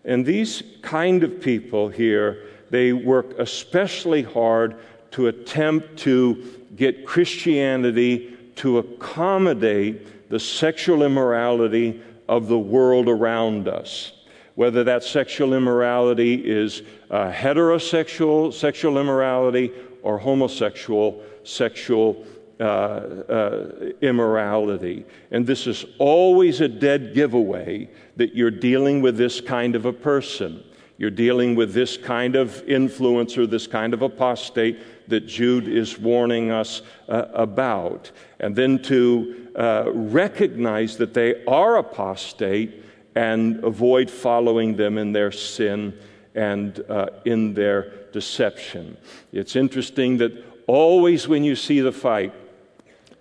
And 0.05 0.25
these 0.25 0.61
kind 0.81 1.23
of 1.23 1.41
people 1.41 1.89
here, 1.89 2.47
they 2.69 2.93
work 2.93 3.37
especially 3.39 4.21
hard 4.21 4.77
to 5.11 5.27
attempt 5.27 5.97
to 5.99 6.65
get 6.75 7.05
Christianity 7.05 8.37
to 8.57 8.77
accommodate 8.77 10.29
the 10.29 10.39
sexual 10.39 11.03
immorality 11.03 12.01
of 12.27 12.47
the 12.47 12.59
world 12.59 13.07
around 13.07 13.67
us. 13.67 14.11
Whether 14.55 14.83
that 14.85 15.03
sexual 15.03 15.53
immorality 15.53 16.35
is 16.35 16.81
uh, 17.11 17.31
heterosexual 17.31 18.53
sexual 18.53 18.97
immorality 18.97 19.71
or 20.01 20.17
homosexual 20.17 21.21
sexual 21.43 22.25
uh, 22.59 22.63
uh, 22.63 23.91
immorality. 24.01 25.05
And 25.31 25.45
this 25.45 25.67
is 25.67 25.85
always 25.99 26.61
a 26.61 26.67
dead 26.67 27.13
giveaway 27.13 27.89
that 28.15 28.33
you're 28.33 28.49
dealing 28.51 29.01
with 29.01 29.17
this 29.17 29.41
kind 29.41 29.75
of 29.75 29.85
a 29.85 29.93
person. 29.93 30.63
You're 30.97 31.11
dealing 31.11 31.55
with 31.55 31.73
this 31.73 31.97
kind 31.97 32.35
of 32.37 32.65
influencer, 32.65 33.49
this 33.49 33.67
kind 33.67 33.93
of 33.93 34.01
apostate 34.01 35.09
that 35.09 35.27
Jude 35.27 35.67
is 35.67 35.99
warning 35.99 36.51
us 36.51 36.81
uh, 37.09 37.25
about. 37.33 38.11
And 38.39 38.55
then 38.55 38.81
to 38.83 39.49
uh, 39.55 39.91
recognize 39.93 40.97
that 40.97 41.13
they 41.13 41.43
are 41.45 41.75
apostate 41.75 42.83
and 43.15 43.63
avoid 43.63 44.09
following 44.09 44.77
them 44.77 44.97
in 44.97 45.11
their 45.11 45.31
sin 45.31 45.97
and 46.35 46.83
uh, 46.89 47.07
in 47.25 47.53
their 47.53 48.07
deception. 48.11 48.95
It's 49.33 49.55
interesting 49.55 50.17
that 50.19 50.31
always 50.67 51.27
when 51.27 51.43
you 51.43 51.55
see 51.55 51.81
the 51.81 51.91
fight 51.91 52.33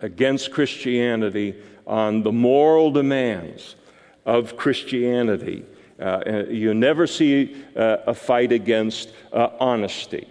against 0.04 0.52
Christianity 0.52 1.54
on 1.86 2.22
the 2.22 2.30
moral 2.30 2.90
demands 2.90 3.74
of 4.26 4.54
Christianity, 4.54 5.64
uh, 5.98 6.44
you 6.50 6.74
never 6.74 7.06
see 7.06 7.56
uh, 7.74 7.96
a 8.06 8.12
fight 8.12 8.52
against 8.52 9.08
uh, 9.32 9.48
honesty 9.58 10.28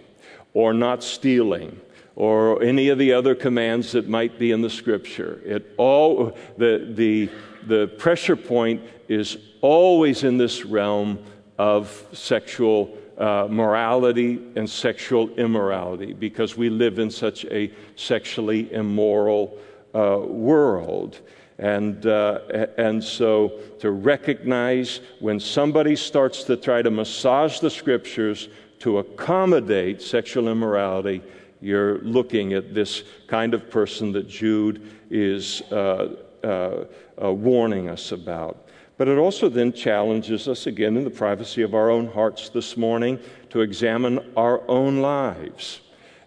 or 0.52 0.72
not 0.72 1.02
stealing 1.02 1.80
or 2.14 2.62
any 2.62 2.88
of 2.88 2.98
the 2.98 3.12
other 3.12 3.34
commands 3.34 3.90
that 3.92 4.08
might 4.08 4.38
be 4.38 4.52
in 4.52 4.62
the 4.62 4.70
scripture. 4.70 5.40
It 5.44 5.74
all, 5.76 6.38
the, 6.56 6.92
the, 6.94 7.28
the 7.66 7.88
pressure 7.98 8.36
point 8.36 8.80
is 9.08 9.36
always 9.60 10.22
in 10.22 10.38
this 10.38 10.64
realm 10.64 11.18
of 11.58 12.06
sexual 12.12 12.96
uh, 13.18 13.46
morality 13.50 14.40
and 14.56 14.68
sexual 14.68 15.30
immorality 15.36 16.12
because 16.12 16.56
we 16.56 16.68
live 16.68 16.98
in 16.98 17.10
such 17.10 17.44
a 17.46 17.72
sexually 17.96 18.72
immoral 18.72 19.56
uh, 19.94 20.18
world. 20.18 21.20
And, 21.58 22.04
uh, 22.06 22.40
and 22.76 23.02
so 23.02 23.60
to 23.78 23.92
recognize 23.92 25.00
when 25.20 25.38
somebody 25.38 25.94
starts 25.94 26.42
to 26.44 26.56
try 26.56 26.82
to 26.82 26.90
massage 26.90 27.60
the 27.60 27.70
scriptures 27.70 28.48
to 28.80 28.98
accommodate 28.98 30.02
sexual 30.02 30.48
immorality, 30.48 31.22
you're 31.60 31.98
looking 32.00 32.52
at 32.52 32.74
this 32.74 33.04
kind 33.28 33.54
of 33.54 33.70
person 33.70 34.12
that 34.12 34.28
Jude 34.28 34.90
is 35.10 35.62
uh, 35.70 36.16
uh, 36.42 36.84
uh, 37.22 37.32
warning 37.32 37.88
us 37.88 38.12
about. 38.12 38.63
But 38.96 39.08
it 39.08 39.18
also 39.18 39.48
then 39.48 39.72
challenges 39.72 40.46
us 40.46 40.66
again 40.66 40.96
in 40.96 41.04
the 41.04 41.10
privacy 41.10 41.62
of 41.62 41.74
our 41.74 41.90
own 41.90 42.06
hearts 42.06 42.48
this 42.48 42.76
morning 42.76 43.18
to 43.50 43.60
examine 43.60 44.32
our 44.36 44.62
own 44.68 45.00
lives 45.00 45.80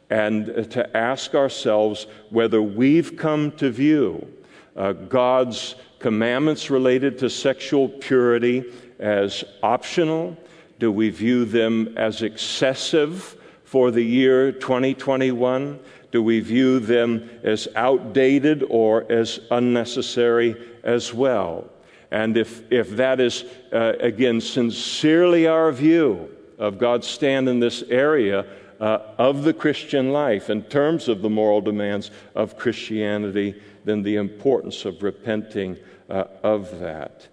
and 0.10 0.70
to 0.72 0.98
ask 0.98 1.34
ourselves 1.34 2.08
whether 2.30 2.62
we've 2.62 3.16
come 3.16 3.52
to 3.54 3.70
view 3.70 4.28
uh, 4.76 4.94
God's 4.94 5.76
commandments 6.00 6.70
related 6.70 7.18
to 7.20 7.30
sexual 7.30 7.90
purity 7.90 8.66
as 9.00 9.44
optional. 9.64 10.38
Do 10.80 10.92
we 10.92 11.10
view 11.10 11.46
them 11.46 11.94
as 11.98 12.22
excessive 12.22 13.36
for 13.64 13.92
the 13.92 14.04
year 14.04 14.52
2021? 14.52 15.80
Do 16.12 16.24
we 16.24 16.40
view 16.40 16.80
them 16.80 17.30
as 17.44 17.68
outdated 17.76 18.64
or 18.70 19.12
as 19.12 19.40
unnecessary 19.52 20.56
as 20.84 21.14
well? 21.14 21.70
And 22.12 22.38
if, 22.38 22.72
if 22.72 22.92
that 22.92 23.20
is, 23.20 23.44
uh, 23.74 23.94
again, 24.00 24.40
sincerely 24.40 25.48
our 25.48 25.72
view 25.72 26.30
of 26.58 26.78
God's 26.78 27.08
stand 27.08 27.50
in 27.50 27.60
this 27.60 27.84
area 27.84 28.46
uh, 28.80 29.00
of 29.18 29.44
the 29.44 29.54
Christian 29.54 30.12
life 30.12 30.50
in 30.50 30.64
terms 30.64 31.08
of 31.08 31.22
the 31.22 31.30
moral 31.30 31.62
demands 31.62 32.12
of 32.36 32.58
Christianity, 32.58 33.62
then 33.86 34.04
the 34.04 34.16
importance 34.16 34.86
of 34.86 35.04
repenting 35.04 35.78
uh, 36.10 36.26
of 36.44 36.80
that. 36.80 37.28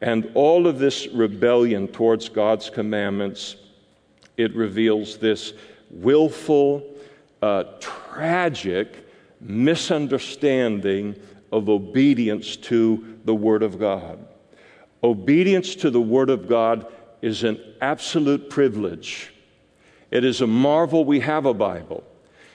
And 0.00 0.30
all 0.34 0.66
of 0.66 0.78
this 0.78 1.06
rebellion 1.08 1.88
towards 1.88 2.28
God's 2.28 2.70
commandments, 2.70 3.56
it 4.36 4.54
reveals 4.54 5.18
this 5.18 5.54
willful, 5.90 6.84
uh, 7.42 7.64
tragic 7.80 9.06
misunderstanding 9.40 11.16
of 11.52 11.68
obedience 11.68 12.56
to 12.56 13.18
the 13.24 13.34
Word 13.34 13.62
of 13.62 13.78
God. 13.78 14.18
Obedience 15.02 15.74
to 15.76 15.90
the 15.90 16.00
Word 16.00 16.30
of 16.30 16.48
God 16.48 16.86
is 17.22 17.44
an 17.44 17.60
absolute 17.80 18.50
privilege. 18.50 19.32
It 20.10 20.24
is 20.24 20.40
a 20.40 20.46
marvel 20.46 21.04
we 21.04 21.20
have 21.20 21.46
a 21.46 21.54
Bible. 21.54 22.04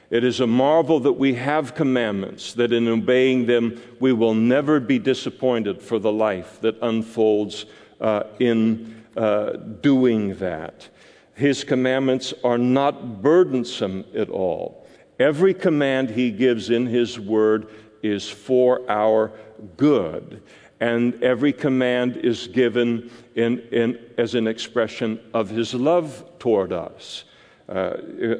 It 0.09 0.23
is 0.23 0.39
a 0.39 0.47
marvel 0.47 0.99
that 1.01 1.13
we 1.13 1.33
have 1.35 1.73
commandments, 1.73 2.53
that 2.53 2.71
in 2.71 2.87
obeying 2.87 3.45
them 3.45 3.81
we 3.99 4.13
will 4.13 4.35
never 4.35 4.79
be 4.79 4.99
disappointed 4.99 5.81
for 5.81 5.97
the 5.97 6.11
life 6.11 6.61
that 6.61 6.77
unfolds 6.81 7.65
uh, 7.99 8.23
in 8.39 9.03
uh, 9.17 9.53
doing 9.53 10.35
that. 10.35 10.87
His 11.35 11.63
commandments 11.63 12.33
are 12.43 12.57
not 12.59 13.21
burdensome 13.23 14.05
at 14.15 14.29
all. 14.29 14.87
Every 15.19 15.53
command 15.53 16.11
he 16.11 16.31
gives 16.31 16.69
in 16.69 16.85
his 16.85 17.19
word 17.19 17.67
is 18.03 18.29
for 18.29 18.81
our 18.89 19.31
good. 19.77 20.43
And 20.79 21.23
every 21.23 21.53
command 21.53 22.17
is 22.17 22.47
given 22.47 23.09
in, 23.35 23.59
in, 23.71 23.99
as 24.17 24.35
an 24.35 24.47
expression 24.47 25.19
of 25.33 25.49
his 25.49 25.73
love 25.73 26.23
toward 26.39 26.73
us. 26.73 27.23
Uh, 27.69 27.93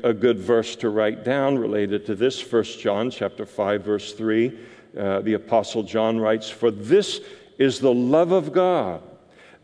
a 0.04 0.14
good 0.14 0.38
verse 0.38 0.76
to 0.76 0.90
write 0.90 1.24
down 1.24 1.58
related 1.58 2.06
to 2.06 2.14
this, 2.14 2.52
1 2.52 2.64
John 2.82 3.10
chapter 3.10 3.46
5, 3.46 3.82
verse 3.82 4.14
3. 4.14 4.60
Uh, 4.98 5.22
the 5.22 5.34
Apostle 5.34 5.84
John 5.84 6.20
writes, 6.20 6.50
For 6.50 6.70
this 6.70 7.22
is 7.58 7.80
the 7.80 7.94
love 7.94 8.34
of 8.34 8.52
God, 8.52 9.02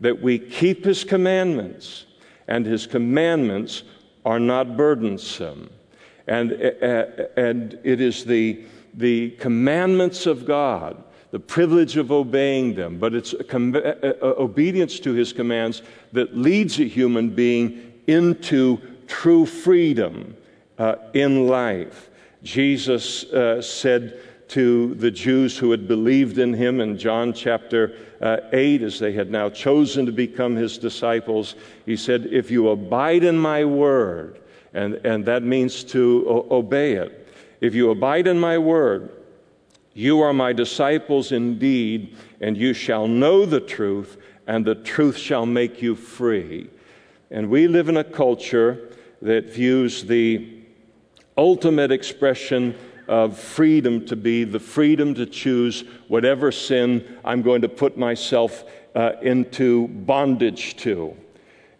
that 0.00 0.22
we 0.22 0.38
keep 0.38 0.84
his 0.84 1.04
commandments, 1.04 2.06
and 2.48 2.64
his 2.64 2.86
commandments 2.86 3.82
are 4.24 4.40
not 4.40 4.76
burdensome. 4.76 5.68
And, 6.26 6.52
uh, 6.52 7.04
and 7.36 7.78
it 7.84 8.00
is 8.00 8.24
the 8.24 8.64
the 8.94 9.30
commandments 9.32 10.26
of 10.26 10.44
God, 10.44 11.02
the 11.30 11.40
privilege 11.40 11.96
of 11.96 12.10
obeying 12.10 12.74
them, 12.74 12.98
but 12.98 13.14
it's 13.14 13.34
com- 13.48 13.74
uh, 13.74 13.78
uh, 13.78 14.14
obedience 14.22 14.98
to 15.00 15.12
his 15.12 15.32
commands 15.32 15.82
that 16.12 16.36
leads 16.36 16.80
a 16.80 16.84
human 16.84 17.30
being 17.30 17.92
into 18.06 18.78
true 19.06 19.46
freedom 19.46 20.36
uh, 20.78 20.96
in 21.14 21.46
life. 21.46 22.10
Jesus 22.42 23.24
uh, 23.24 23.60
said 23.60 24.20
to 24.48 24.94
the 24.94 25.10
Jews 25.10 25.56
who 25.56 25.70
had 25.70 25.86
believed 25.86 26.38
in 26.38 26.52
him 26.52 26.80
in 26.80 26.98
John 26.98 27.32
chapter 27.32 27.96
uh, 28.20 28.38
8, 28.52 28.82
as 28.82 28.98
they 28.98 29.12
had 29.12 29.30
now 29.30 29.48
chosen 29.48 30.06
to 30.06 30.12
become 30.12 30.56
his 30.56 30.76
disciples, 30.76 31.54
he 31.86 31.96
said, 31.96 32.26
If 32.26 32.50
you 32.50 32.70
abide 32.70 33.22
in 33.22 33.38
my 33.38 33.64
word, 33.64 34.40
and, 34.74 34.94
and 35.04 35.24
that 35.26 35.42
means 35.44 35.84
to 35.84 36.26
o- 36.28 36.56
obey 36.58 36.94
it, 36.94 37.19
if 37.60 37.74
you 37.74 37.90
abide 37.90 38.26
in 38.26 38.38
my 38.38 38.58
word, 38.58 39.10
you 39.92 40.20
are 40.20 40.32
my 40.32 40.52
disciples 40.52 41.32
indeed, 41.32 42.16
and 42.40 42.56
you 42.56 42.72
shall 42.72 43.08
know 43.08 43.44
the 43.44 43.60
truth, 43.60 44.16
and 44.46 44.64
the 44.64 44.74
truth 44.74 45.16
shall 45.16 45.46
make 45.46 45.82
you 45.82 45.94
free. 45.94 46.70
And 47.30 47.50
we 47.50 47.68
live 47.68 47.88
in 47.88 47.96
a 47.96 48.04
culture 48.04 48.90
that 49.22 49.50
views 49.50 50.04
the 50.04 50.60
ultimate 51.36 51.90
expression 51.90 52.76
of 53.08 53.36
freedom 53.38 54.06
to 54.06 54.16
be 54.16 54.44
the 54.44 54.60
freedom 54.60 55.14
to 55.14 55.26
choose 55.26 55.84
whatever 56.08 56.52
sin 56.52 57.18
I'm 57.24 57.42
going 57.42 57.62
to 57.62 57.68
put 57.68 57.96
myself 57.98 58.64
uh, 58.94 59.12
into 59.22 59.88
bondage 59.88 60.76
to. 60.76 61.16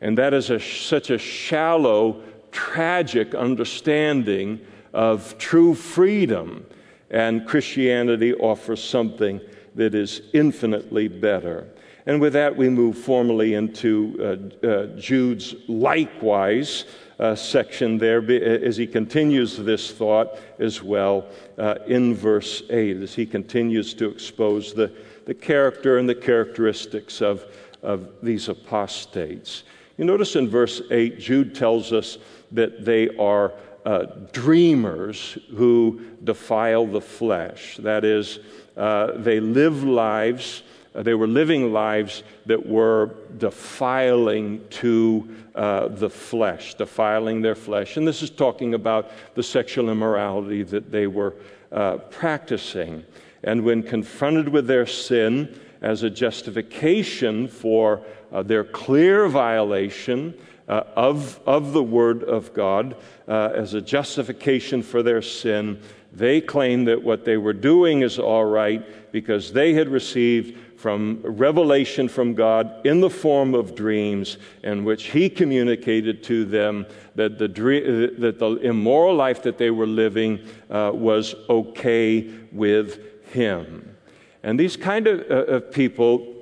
And 0.00 0.18
that 0.18 0.34
is 0.34 0.50
a, 0.50 0.58
such 0.58 1.10
a 1.10 1.18
shallow, 1.18 2.22
tragic 2.50 3.34
understanding 3.34 4.60
of 4.92 5.36
true 5.38 5.74
freedom. 5.74 6.66
And 7.10 7.46
Christianity 7.46 8.34
offers 8.34 8.82
something 8.82 9.40
that 9.74 9.94
is 9.94 10.22
infinitely 10.32 11.08
better. 11.08 11.68
And 12.06 12.20
with 12.20 12.32
that, 12.32 12.56
we 12.56 12.68
move 12.68 12.98
formally 12.98 13.54
into 13.54 14.50
uh, 14.64 14.66
uh, 14.66 14.86
Jude's 14.98 15.54
likewise 15.68 16.86
uh, 17.18 17.34
section 17.34 17.98
there 17.98 18.22
as 18.32 18.76
he 18.76 18.86
continues 18.86 19.56
this 19.56 19.90
thought 19.90 20.38
as 20.58 20.82
well 20.82 21.26
uh, 21.58 21.74
in 21.86 22.14
verse 22.14 22.62
8, 22.70 22.96
as 22.96 23.14
he 23.14 23.26
continues 23.26 23.92
to 23.94 24.08
expose 24.08 24.72
the, 24.72 24.90
the 25.26 25.34
character 25.34 25.98
and 25.98 26.08
the 26.08 26.14
characteristics 26.14 27.20
of, 27.20 27.44
of 27.82 28.08
these 28.22 28.48
apostates. 28.48 29.64
You 29.98 30.06
notice 30.06 30.34
in 30.34 30.48
verse 30.48 30.80
8, 30.90 31.18
Jude 31.18 31.54
tells 31.54 31.92
us 31.92 32.16
that 32.52 32.86
they 32.86 33.14
are 33.18 33.52
uh, 33.84 34.06
dreamers 34.32 35.38
who 35.56 36.00
defile 36.24 36.86
the 36.86 37.00
flesh. 37.00 37.76
That 37.78 38.04
is, 38.04 38.38
uh, 38.76 39.12
they 39.16 39.40
live 39.40 39.84
lives, 39.84 40.62
uh, 40.94 41.02
they 41.02 41.14
were 41.14 41.26
living 41.26 41.72
lives 41.72 42.22
that 42.46 42.66
were 42.66 43.14
defiling 43.38 44.66
to 44.70 45.28
uh, 45.54 45.88
the 45.88 46.10
flesh, 46.10 46.74
defiling 46.74 47.42
their 47.42 47.54
flesh. 47.54 47.96
And 47.96 48.06
this 48.06 48.22
is 48.22 48.30
talking 48.30 48.74
about 48.74 49.10
the 49.34 49.42
sexual 49.42 49.88
immorality 49.88 50.62
that 50.64 50.90
they 50.90 51.06
were 51.06 51.34
uh, 51.72 51.98
practicing. 51.98 53.04
And 53.42 53.64
when 53.64 53.82
confronted 53.82 54.48
with 54.48 54.66
their 54.66 54.86
sin 54.86 55.58
as 55.80 56.02
a 56.02 56.10
justification 56.10 57.48
for 57.48 58.02
uh, 58.32 58.42
their 58.42 58.64
clear 58.64 59.28
violation, 59.28 60.34
of, 60.70 61.40
of 61.46 61.72
the 61.72 61.82
Word 61.82 62.22
of 62.22 62.54
God 62.54 62.94
uh, 63.30 63.52
as 63.54 63.74
a 63.74 63.80
justification 63.80 64.82
for 64.82 65.04
their 65.04 65.22
sin. 65.22 65.80
They 66.12 66.40
claimed 66.40 66.88
that 66.88 67.00
what 67.00 67.24
they 67.24 67.36
were 67.36 67.52
doing 67.52 68.02
is 68.02 68.18
all 68.18 68.44
right 68.44 68.84
because 69.12 69.52
they 69.52 69.72
had 69.72 69.88
received 69.88 70.58
from 70.76 71.20
revelation 71.22 72.08
from 72.08 72.34
God 72.34 72.84
in 72.84 73.00
the 73.00 73.10
form 73.10 73.54
of 73.54 73.76
dreams, 73.76 74.38
in 74.64 74.82
which 74.82 75.04
He 75.04 75.30
communicated 75.30 76.24
to 76.24 76.44
them 76.44 76.86
that 77.14 77.38
the, 77.38 77.46
dream, 77.46 78.18
that 78.18 78.40
the 78.40 78.56
immoral 78.56 79.14
life 79.14 79.42
that 79.44 79.58
they 79.58 79.70
were 79.70 79.86
living 79.86 80.40
uh, 80.68 80.90
was 80.92 81.36
okay 81.48 82.28
with 82.50 82.98
Him. 83.32 83.94
And 84.42 84.58
these 84.58 84.76
kind 84.76 85.06
of, 85.06 85.20
uh, 85.30 85.52
of 85.52 85.70
people 85.70 86.34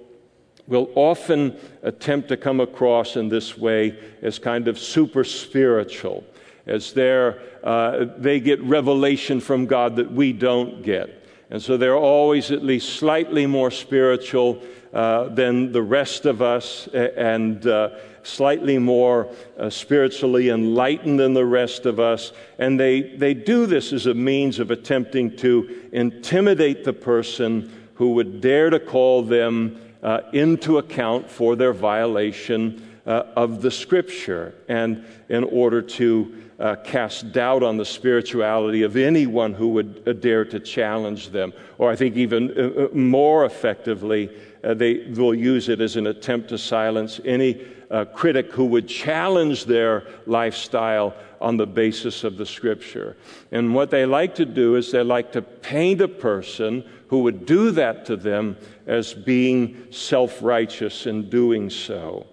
will 0.66 0.90
often 0.94 1.58
attempt 1.82 2.28
to 2.28 2.36
come 2.36 2.60
across 2.60 3.16
in 3.16 3.28
this 3.28 3.58
way 3.58 3.98
as 4.22 4.38
kind 4.38 4.68
of 4.68 4.78
super 4.78 5.24
spiritual. 5.24 6.24
As 6.68 6.96
uh, 6.96 8.06
they 8.18 8.40
get 8.40 8.62
revelation 8.62 9.40
from 9.40 9.66
God 9.66 9.96
that 9.96 10.10
we 10.10 10.32
don't 10.32 10.82
get. 10.82 11.26
And 11.50 11.62
so 11.62 11.76
they're 11.76 11.96
always 11.96 12.50
at 12.50 12.62
least 12.62 12.90
slightly 12.90 13.46
more 13.46 13.70
spiritual 13.70 14.62
uh, 14.92 15.28
than 15.28 15.72
the 15.72 15.82
rest 15.82 16.26
of 16.26 16.42
us 16.42 16.88
and 16.88 17.66
uh, 17.66 17.90
slightly 18.22 18.78
more 18.78 19.32
uh, 19.58 19.70
spiritually 19.70 20.50
enlightened 20.50 21.18
than 21.18 21.34
the 21.34 21.44
rest 21.44 21.86
of 21.86 21.98
us. 21.98 22.32
And 22.58 22.78
they, 22.78 23.02
they 23.02 23.34
do 23.34 23.66
this 23.66 23.92
as 23.92 24.06
a 24.06 24.14
means 24.14 24.58
of 24.58 24.70
attempting 24.70 25.36
to 25.38 25.88
intimidate 25.92 26.84
the 26.84 26.92
person 26.92 27.72
who 27.94 28.12
would 28.12 28.40
dare 28.40 28.70
to 28.70 28.78
call 28.78 29.22
them 29.22 29.80
uh, 30.02 30.20
into 30.32 30.78
account 30.78 31.30
for 31.30 31.56
their 31.56 31.72
violation 31.72 32.84
uh, 33.06 33.24
of 33.36 33.62
the 33.62 33.70
scripture 33.70 34.54
and 34.68 35.04
in 35.28 35.42
order 35.44 35.80
to 35.80 36.47
uh, 36.58 36.74
cast 36.76 37.32
doubt 37.32 37.62
on 37.62 37.76
the 37.76 37.84
spirituality 37.84 38.82
of 38.82 38.96
anyone 38.96 39.54
who 39.54 39.68
would 39.68 40.02
uh, 40.06 40.12
dare 40.12 40.44
to 40.44 40.58
challenge 40.58 41.30
them. 41.30 41.52
Or 41.78 41.90
I 41.90 41.96
think 41.96 42.16
even 42.16 42.50
uh, 42.50 42.84
uh, 42.84 42.88
more 42.92 43.44
effectively, 43.44 44.30
uh, 44.64 44.74
they 44.74 45.06
will 45.16 45.34
use 45.34 45.68
it 45.68 45.80
as 45.80 45.96
an 45.96 46.08
attempt 46.08 46.48
to 46.48 46.58
silence 46.58 47.20
any 47.24 47.66
critic 48.12 48.52
who 48.52 48.66
would 48.66 48.86
challenge 48.86 49.64
their 49.64 50.06
lifestyle 50.26 51.14
on 51.40 51.56
the 51.56 51.66
basis 51.66 52.22
of 52.22 52.36
the 52.36 52.44
scripture. 52.44 53.16
And 53.50 53.74
what 53.74 53.90
they 53.90 54.04
like 54.04 54.34
to 54.34 54.44
do 54.44 54.76
is 54.76 54.92
they 54.92 55.02
like 55.02 55.32
to 55.32 55.40
paint 55.40 56.02
a 56.02 56.08
person 56.08 56.84
who 57.08 57.20
would 57.20 57.46
do 57.46 57.70
that 57.70 58.04
to 58.04 58.16
them 58.16 58.58
as 58.86 59.14
being 59.14 59.90
self 59.90 60.42
righteous 60.42 61.06
in 61.06 61.30
doing 61.30 61.70
so. 61.70 62.26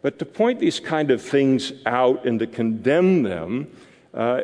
But 0.00 0.18
to 0.20 0.24
point 0.24 0.60
these 0.60 0.80
kind 0.80 1.10
of 1.10 1.20
things 1.20 1.72
out 1.86 2.24
and 2.24 2.38
to 2.38 2.46
condemn 2.46 3.22
them 3.22 3.68
uh, 4.14 4.40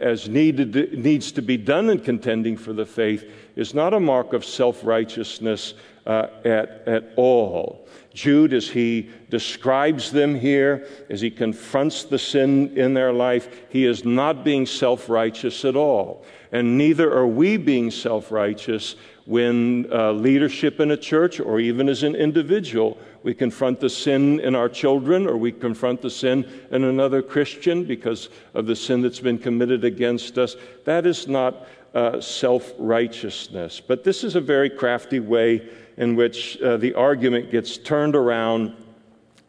as 0.00 0.28
needed, 0.28 0.98
needs 0.98 1.30
to 1.32 1.42
be 1.42 1.56
done 1.56 1.90
in 1.90 2.00
contending 2.00 2.56
for 2.56 2.72
the 2.72 2.86
faith 2.86 3.30
is 3.54 3.74
not 3.74 3.92
a 3.92 4.00
mark 4.00 4.32
of 4.32 4.44
self 4.44 4.84
righteousness 4.84 5.74
uh, 6.06 6.28
at, 6.44 6.82
at 6.86 7.12
all. 7.16 7.86
Jude, 8.14 8.52
as 8.52 8.68
he 8.68 9.10
describes 9.28 10.10
them 10.10 10.34
here, 10.34 10.88
as 11.10 11.20
he 11.20 11.30
confronts 11.30 12.04
the 12.04 12.18
sin 12.18 12.76
in 12.76 12.94
their 12.94 13.12
life, 13.12 13.66
he 13.68 13.84
is 13.84 14.04
not 14.04 14.42
being 14.42 14.64
self 14.64 15.08
righteous 15.08 15.64
at 15.64 15.76
all. 15.76 16.24
And 16.50 16.78
neither 16.78 17.12
are 17.12 17.26
we 17.26 17.58
being 17.58 17.90
self 17.90 18.32
righteous 18.32 18.96
when 19.28 19.86
uh, 19.92 20.10
leadership 20.10 20.80
in 20.80 20.90
a 20.90 20.96
church 20.96 21.38
or 21.38 21.60
even 21.60 21.86
as 21.86 22.02
an 22.02 22.16
individual 22.16 22.96
we 23.22 23.34
confront 23.34 23.78
the 23.78 23.90
sin 23.90 24.40
in 24.40 24.54
our 24.54 24.70
children 24.70 25.26
or 25.26 25.36
we 25.36 25.52
confront 25.52 26.00
the 26.00 26.08
sin 26.08 26.50
in 26.70 26.84
another 26.84 27.20
Christian 27.20 27.84
because 27.84 28.30
of 28.54 28.64
the 28.64 28.74
sin 28.74 29.02
that's 29.02 29.20
been 29.20 29.36
committed 29.36 29.84
against 29.84 30.38
us. 30.38 30.56
That 30.86 31.04
is 31.04 31.28
not 31.28 31.66
uh, 31.92 32.22
self 32.22 32.72
righteousness. 32.78 33.82
But 33.86 34.02
this 34.02 34.24
is 34.24 34.34
a 34.34 34.40
very 34.40 34.70
crafty 34.70 35.20
way 35.20 35.68
in 35.98 36.16
which 36.16 36.58
uh, 36.62 36.78
the 36.78 36.94
argument 36.94 37.50
gets 37.50 37.76
turned 37.76 38.16
around 38.16 38.74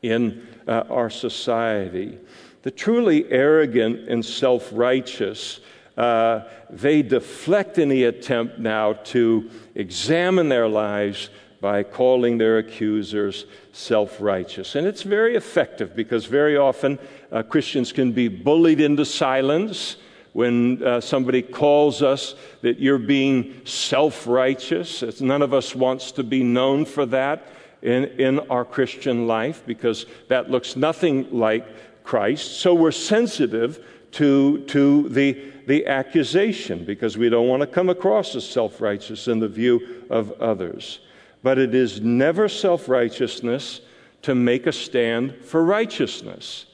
in 0.01 0.45
uh, 0.67 0.83
our 0.89 1.09
society. 1.09 2.17
The 2.63 2.71
truly 2.71 3.31
arrogant 3.31 4.09
and 4.09 4.25
self 4.25 4.69
righteous. 4.73 5.61
Uh, 5.99 6.47
they 6.69 7.01
deflect 7.01 7.77
any 7.77 8.05
attempt 8.05 8.57
now 8.57 8.93
to 8.93 9.49
examine 9.75 10.47
their 10.47 10.69
lives 10.69 11.29
by 11.59 11.83
calling 11.83 12.37
their 12.37 12.57
accusers 12.57 13.45
self 13.73 14.21
righteous. 14.21 14.75
And 14.75 14.87
it's 14.87 15.03
very 15.03 15.35
effective 15.35 15.93
because 15.97 16.25
very 16.25 16.55
often 16.55 16.97
uh, 17.33 17.43
Christians 17.43 17.91
can 17.91 18.13
be 18.13 18.29
bullied 18.29 18.79
into 18.79 19.03
silence 19.03 19.97
when 20.31 20.81
uh, 20.81 21.01
somebody 21.01 21.41
calls 21.41 22.01
us 22.01 22.33
that 22.61 22.79
you're 22.79 22.97
being 22.97 23.59
self 23.65 24.25
righteous. 24.25 25.19
None 25.19 25.41
of 25.41 25.53
us 25.53 25.75
wants 25.75 26.13
to 26.13 26.23
be 26.23 26.43
known 26.43 26.85
for 26.85 27.05
that 27.07 27.45
in, 27.81 28.05
in 28.05 28.39
our 28.49 28.63
Christian 28.63 29.27
life 29.27 29.63
because 29.65 30.05
that 30.29 30.49
looks 30.49 30.77
nothing 30.77 31.27
like 31.29 31.67
Christ. 32.05 32.61
So 32.61 32.73
we're 32.73 32.91
sensitive 32.91 33.83
to, 34.11 34.65
to 34.65 35.09
the, 35.09 35.51
the 35.69 35.85
accusation 35.85 36.83
because 36.83 37.17
we 37.17 37.29
don't 37.29 37.47
want 37.47 37.61
to 37.61 37.67
come 37.67 37.89
across 37.89 38.35
as 38.35 38.43
self 38.43 38.81
righteous 38.81 39.27
in 39.27 39.39
the 39.39 39.47
view 39.47 40.03
of 40.09 40.31
others 40.41 40.99
but 41.41 41.57
it 41.57 41.73
is 41.73 42.01
never 42.01 42.49
self 42.49 42.89
righteousness 42.89 43.81
to 44.21 44.35
make 44.35 44.67
a 44.67 44.71
stand 44.71 45.35
for 45.35 45.63
righteousness. 45.63 46.65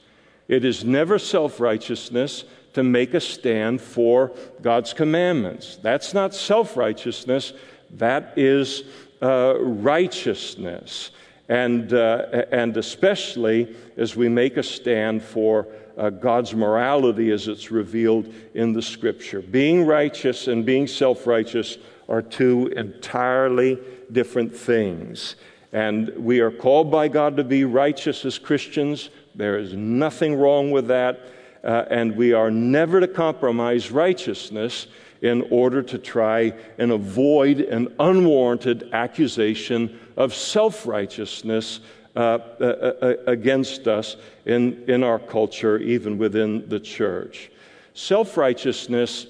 It 0.47 0.65
is 0.65 0.83
never 0.83 1.19
self 1.19 1.59
righteousness 1.59 2.45
to 2.73 2.83
make 2.83 3.13
a 3.13 3.21
stand 3.21 3.81
for 3.81 4.31
God's 4.61 4.93
commandments. 4.93 5.77
That's 5.81 6.13
not 6.13 6.33
self 6.33 6.75
righteousness, 6.75 7.53
that 7.91 8.33
is 8.35 8.83
uh, 9.21 9.55
righteousness. 9.59 11.11
And, 11.47 11.93
uh, 11.93 12.45
and 12.51 12.75
especially 12.75 13.75
as 13.97 14.15
we 14.15 14.29
make 14.29 14.57
a 14.57 14.63
stand 14.63 15.21
for 15.21 15.67
uh, 15.97 16.09
God's 16.09 16.53
morality 16.53 17.31
as 17.31 17.47
it's 17.47 17.71
revealed 17.71 18.33
in 18.53 18.73
the 18.73 18.81
scripture. 18.81 19.41
Being 19.41 19.85
righteous 19.85 20.47
and 20.47 20.65
being 20.65 20.87
self 20.87 21.25
righteous 21.27 21.77
are 22.07 22.21
two 22.21 22.67
entirely 22.67 23.79
different 24.11 24.55
things. 24.55 25.35
And 25.71 26.09
we 26.17 26.39
are 26.39 26.51
called 26.51 26.91
by 26.91 27.07
God 27.07 27.37
to 27.37 27.43
be 27.43 27.65
righteous 27.65 28.23
as 28.25 28.37
Christians. 28.37 29.09
There 29.33 29.57
is 29.57 29.73
nothing 29.73 30.35
wrong 30.35 30.71
with 30.71 30.87
that. 30.87 31.19
Uh, 31.63 31.83
and 31.89 32.15
we 32.15 32.31
are 32.31 32.51
never 32.51 32.99
to 32.99 33.07
compromise 33.07 33.91
righteousness 33.91 34.87
in 35.21 35.41
order 35.49 35.81
to 35.81 35.97
try 35.97 36.53
and 36.77 36.91
avoid 36.91 37.59
an 37.59 37.93
unwarranted 37.99 38.89
accusation 38.93 39.99
of 40.15 40.33
self 40.33 40.85
righteousness 40.85 41.79
uh, 42.15 42.39
uh, 42.61 42.63
uh, 42.63 43.13
against 43.27 43.87
us 43.87 44.15
in, 44.45 44.83
in 44.87 45.03
our 45.03 45.19
culture, 45.19 45.77
even 45.77 46.17
within 46.17 46.67
the 46.69 46.79
church. 46.79 47.51
Self 47.93 48.37
righteousness 48.37 49.27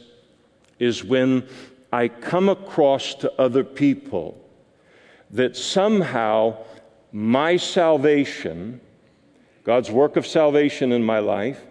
is 0.77 1.03
when 1.03 1.47
I 1.91 2.07
come 2.07 2.49
across 2.49 3.15
to 3.15 3.31
other 3.41 3.63
people 3.63 4.39
that 5.31 5.55
somehow 5.55 6.57
my 7.11 7.57
salvation, 7.57 8.81
God's 9.63 9.89
work 9.89 10.15
of 10.15 10.27
salvation 10.27 10.91
in 10.91 11.03
my 11.03 11.19
life, 11.19 11.61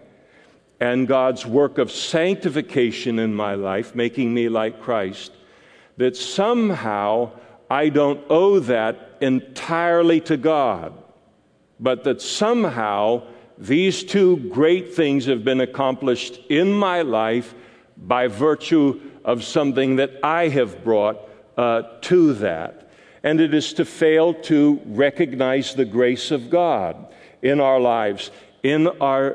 and 0.79 1.07
God's 1.07 1.45
work 1.45 1.77
of 1.77 1.91
sanctification 1.91 3.19
in 3.19 3.33
my 3.33 3.55
life, 3.55 3.95
making 3.95 4.33
me 4.33 4.49
like 4.49 4.81
Christ, 4.81 5.31
that 5.97 6.17
somehow 6.17 7.31
I 7.69 7.89
don't 7.89 8.23
owe 8.29 8.59
that 8.59 9.17
entirely 9.21 10.19
to 10.21 10.37
God, 10.37 10.93
but 11.79 12.03
that 12.03 12.21
somehow 12.21 13.21
these 13.57 14.03
two 14.03 14.37
great 14.49 14.93
things 14.93 15.25
have 15.25 15.43
been 15.43 15.61
accomplished 15.61 16.39
in 16.49 16.71
my 16.73 17.01
life 17.01 17.53
by 17.97 18.27
virtue 18.27 18.99
of 19.23 19.43
something 19.43 19.95
that 19.95 20.11
I 20.23 20.49
have 20.49 20.83
brought 20.83 21.17
uh, 21.57 21.83
to 22.01 22.33
that 22.35 22.85
and 23.25 23.41
it 23.41 23.55
is 23.55 23.73
to 23.73 23.83
fail 23.83 24.35
to 24.35 24.79
recognize 24.85 25.73
the 25.73 25.83
grace 25.83 26.29
of 26.29 26.51
God 26.51 27.11
in 27.41 27.59
our 27.59 27.79
lives, 27.79 28.29
in 28.61 28.87
our 29.01 29.31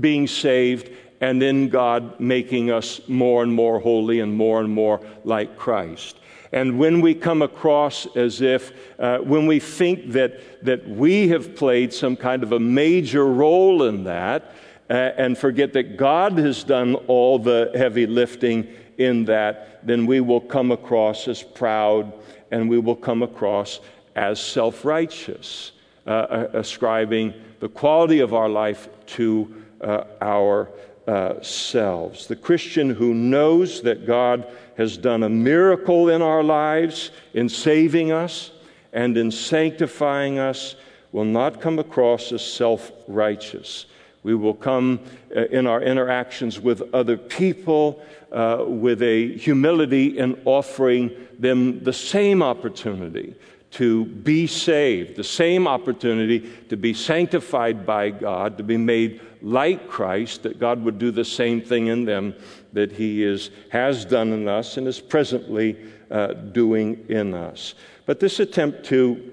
being 0.00 0.26
saved, 0.26 0.90
and 1.20 1.42
in 1.42 1.68
God 1.68 2.18
making 2.18 2.70
us 2.70 3.06
more 3.06 3.42
and 3.42 3.52
more 3.52 3.80
holy 3.80 4.20
and 4.20 4.34
more 4.34 4.60
and 4.60 4.70
more 4.70 5.02
like 5.24 5.58
Christ. 5.58 6.16
And 6.52 6.78
when 6.78 7.00
we 7.00 7.14
come 7.14 7.42
across 7.42 8.06
as 8.16 8.40
if, 8.40 8.72
uh, 8.98 9.18
when 9.18 9.46
we 9.46 9.60
think 9.60 10.12
that, 10.12 10.64
that 10.64 10.88
we 10.88 11.28
have 11.28 11.54
played 11.54 11.92
some 11.92 12.16
kind 12.16 12.42
of 12.42 12.52
a 12.52 12.60
major 12.60 13.26
role 13.26 13.82
in 13.82 14.04
that, 14.04 14.54
uh, 14.90 14.94
and 14.94 15.36
forget 15.36 15.74
that 15.74 15.96
God 15.96 16.38
has 16.38 16.64
done 16.64 16.94
all 17.06 17.38
the 17.38 17.70
heavy 17.74 18.06
lifting 18.06 18.68
in 18.96 19.26
that, 19.26 19.86
then 19.86 20.06
we 20.06 20.20
will 20.20 20.40
come 20.40 20.72
across 20.72 21.28
as 21.28 21.42
proud 21.42 22.12
and 22.50 22.68
we 22.68 22.78
will 22.78 22.96
come 22.96 23.22
across 23.22 23.80
as 24.16 24.40
self 24.40 24.84
righteous, 24.84 25.72
uh, 26.06 26.10
uh, 26.10 26.50
ascribing 26.54 27.34
the 27.60 27.68
quality 27.68 28.20
of 28.20 28.32
our 28.32 28.48
life 28.48 28.88
to 29.06 29.64
uh, 29.80 30.04
ourselves. 30.20 32.24
Uh, 32.24 32.28
the 32.28 32.36
Christian 32.36 32.90
who 32.90 33.14
knows 33.14 33.82
that 33.82 34.06
God 34.06 34.46
has 34.78 34.96
done 34.96 35.24
a 35.24 35.28
miracle 35.28 36.08
in 36.08 36.22
our 36.22 36.42
lives 36.42 37.10
in 37.34 37.48
saving 37.48 38.12
us 38.12 38.52
and 38.92 39.18
in 39.18 39.30
sanctifying 39.30 40.38
us 40.38 40.76
will 41.12 41.24
not 41.24 41.60
come 41.60 41.78
across 41.78 42.32
as 42.32 42.44
self 42.44 42.92
righteous. 43.08 43.86
We 44.22 44.34
will 44.34 44.54
come 44.54 45.00
uh, 45.34 45.46
in 45.46 45.66
our 45.66 45.82
interactions 45.82 46.60
with 46.60 46.94
other 46.94 47.16
people 47.16 48.02
uh, 48.30 48.64
with 48.66 49.02
a 49.02 49.36
humility 49.36 50.18
in 50.18 50.40
offering 50.44 51.10
them 51.38 51.82
the 51.82 51.92
same 51.92 52.42
opportunity 52.42 53.34
to 53.70 54.04
be 54.06 54.46
saved, 54.46 55.16
the 55.16 55.24
same 55.24 55.66
opportunity 55.66 56.50
to 56.68 56.76
be 56.76 56.94
sanctified 56.94 57.84
by 57.84 58.10
God, 58.10 58.56
to 58.58 58.62
be 58.62 58.76
made 58.76 59.20
like 59.42 59.88
Christ, 59.88 60.42
that 60.44 60.58
God 60.58 60.82
would 60.84 60.98
do 60.98 61.10
the 61.10 61.24
same 61.24 61.60
thing 61.60 61.88
in 61.88 62.04
them 62.04 62.34
that 62.72 62.92
He 62.92 63.22
is, 63.22 63.50
has 63.70 64.04
done 64.04 64.32
in 64.32 64.48
us 64.48 64.76
and 64.76 64.86
is 64.86 65.00
presently 65.00 65.76
uh, 66.10 66.28
doing 66.32 67.04
in 67.08 67.34
us. 67.34 67.74
But 68.06 68.20
this 68.20 68.40
attempt 68.40 68.84
to 68.86 69.32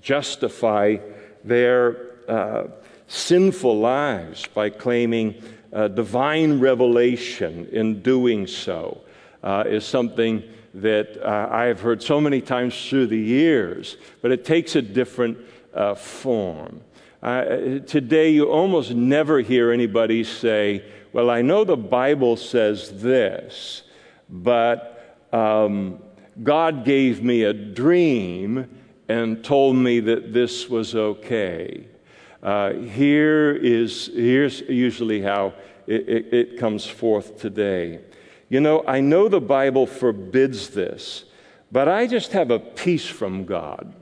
justify 0.00 0.96
their 1.44 1.96
uh, 2.28 2.68
sinful 3.06 3.78
lives 3.78 4.46
by 4.54 4.70
claiming 4.70 5.42
uh, 5.72 5.88
divine 5.88 6.58
revelation 6.58 7.66
in 7.72 8.02
doing 8.02 8.46
so 8.46 9.00
uh, 9.42 9.64
is 9.66 9.84
something 9.84 10.42
that 10.74 11.20
uh, 11.22 11.48
I 11.50 11.64
have 11.64 11.80
heard 11.80 12.02
so 12.02 12.20
many 12.20 12.40
times 12.40 12.88
through 12.88 13.08
the 13.08 13.18
years, 13.18 13.96
but 14.22 14.30
it 14.30 14.44
takes 14.44 14.76
a 14.76 14.82
different 14.82 15.38
uh, 15.74 15.94
form. 15.94 16.80
Today, 17.22 18.30
you 18.30 18.50
almost 18.50 18.92
never 18.92 19.40
hear 19.40 19.72
anybody 19.72 20.24
say, 20.24 20.82
Well, 21.12 21.30
I 21.30 21.42
know 21.42 21.64
the 21.64 21.76
Bible 21.76 22.36
says 22.36 23.00
this, 23.00 23.82
but 24.28 25.18
um, 25.32 25.98
God 26.42 26.84
gave 26.84 27.22
me 27.22 27.42
a 27.42 27.52
dream 27.52 28.68
and 29.08 29.44
told 29.44 29.74
me 29.74 29.98
that 30.00 30.32
this 30.32 30.68
was 30.68 30.94
okay. 30.94 31.86
Uh, 32.42 32.74
here 32.74 33.50
is 33.52 34.06
here's 34.14 34.60
usually 34.60 35.20
how 35.20 35.52
it, 35.86 36.08
it, 36.08 36.32
it 36.32 36.58
comes 36.58 36.86
forth 36.86 37.40
today. 37.40 38.00
You 38.48 38.60
know, 38.60 38.84
I 38.86 39.00
know 39.00 39.28
the 39.28 39.40
Bible 39.40 39.86
forbids 39.86 40.70
this, 40.70 41.24
but 41.72 41.88
I 41.88 42.06
just 42.06 42.32
have 42.32 42.50
a 42.50 42.58
peace 42.58 43.06
from 43.06 43.44
God 43.44 43.92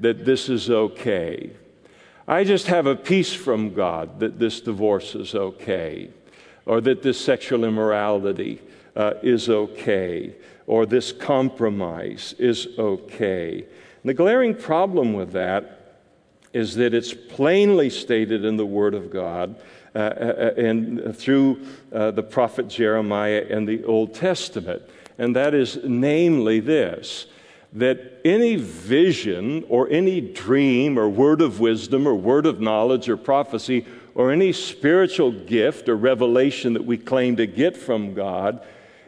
that 0.00 0.24
this 0.24 0.48
is 0.48 0.70
okay. 0.70 1.50
I 2.26 2.44
just 2.44 2.66
have 2.68 2.86
a 2.86 2.96
peace 2.96 3.32
from 3.32 3.74
God 3.74 4.20
that 4.20 4.38
this 4.38 4.60
divorce 4.60 5.14
is 5.14 5.34
okay, 5.34 6.10
or 6.66 6.80
that 6.80 7.02
this 7.02 7.20
sexual 7.20 7.64
immorality 7.64 8.60
uh, 8.96 9.14
is 9.22 9.48
okay, 9.48 10.34
or 10.66 10.86
this 10.86 11.12
compromise 11.12 12.34
is 12.38 12.68
okay. 12.78 13.58
And 14.02 14.08
the 14.08 14.14
glaring 14.14 14.54
problem 14.54 15.12
with 15.12 15.32
that 15.32 15.78
is 16.52 16.74
that 16.76 16.92
it's 16.92 17.14
plainly 17.14 17.88
stated 17.88 18.44
in 18.44 18.56
the 18.56 18.66
Word 18.66 18.94
of 18.94 19.10
God 19.10 19.56
uh, 19.94 19.98
uh, 19.98 20.54
and 20.56 21.16
through 21.16 21.66
uh, 21.92 22.10
the 22.10 22.22
prophet 22.22 22.68
Jeremiah 22.68 23.46
in 23.48 23.64
the 23.64 23.84
Old 23.84 24.14
Testament. 24.14 24.82
And 25.18 25.34
that 25.36 25.54
is 25.54 25.78
namely 25.84 26.60
this 26.60 27.26
that 27.74 28.20
any 28.24 28.56
vision 28.56 29.64
or 29.68 29.88
any 29.88 30.20
dream 30.20 30.98
or 30.98 31.08
word 31.08 31.40
of 31.40 31.58
wisdom 31.58 32.06
or 32.06 32.14
word 32.14 32.44
of 32.44 32.60
knowledge 32.60 33.08
or 33.08 33.16
prophecy 33.16 33.86
or 34.14 34.30
any 34.30 34.52
spiritual 34.52 35.32
gift 35.32 35.88
or 35.88 35.96
revelation 35.96 36.74
that 36.74 36.84
we 36.84 36.96
claim 36.98 37.36
to 37.36 37.46
get 37.46 37.76
from 37.76 38.14
God 38.14 38.64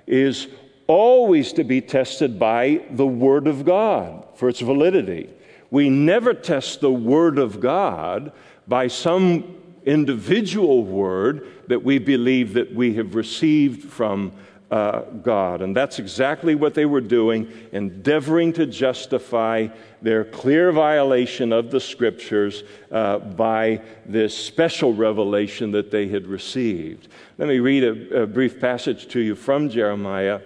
is 0.06 0.48
always 0.86 1.52
to 1.54 1.64
be 1.64 1.80
tested 1.80 2.38
by 2.38 2.84
the 2.90 3.06
Word 3.06 3.46
of 3.46 3.64
God 3.64 4.26
for 4.34 4.48
its 4.48 4.60
validity. 4.60 5.30
We 5.70 5.88
never 5.88 6.34
test 6.34 6.80
the 6.80 6.92
Word 6.92 7.38
of 7.38 7.60
God 7.60 8.32
by 8.66 8.88
some 8.88 9.60
individual 9.84 10.84
word 10.84 11.46
that 11.68 11.82
we 11.82 11.98
believe 11.98 12.54
that 12.54 12.74
we 12.74 12.94
have 12.94 13.14
received 13.14 13.90
from 13.90 14.32
uh, 14.74 15.02
God. 15.22 15.62
And 15.62 15.76
that's 15.76 16.00
exactly 16.00 16.56
what 16.56 16.74
they 16.74 16.84
were 16.84 17.00
doing, 17.00 17.46
endeavoring 17.70 18.52
to 18.54 18.66
justify 18.66 19.68
their 20.02 20.24
clear 20.24 20.72
violation 20.72 21.52
of 21.52 21.70
the 21.70 21.78
scriptures 21.78 22.64
uh, 22.90 23.20
by 23.20 23.80
this 24.04 24.36
special 24.36 24.92
revelation 24.92 25.70
that 25.70 25.92
they 25.92 26.08
had 26.08 26.26
received. 26.26 27.06
Let 27.38 27.48
me 27.48 27.60
read 27.60 27.84
a, 27.84 28.22
a 28.22 28.26
brief 28.26 28.60
passage 28.60 29.06
to 29.10 29.20
you 29.20 29.36
from 29.36 29.68
Jeremiah 29.70 30.40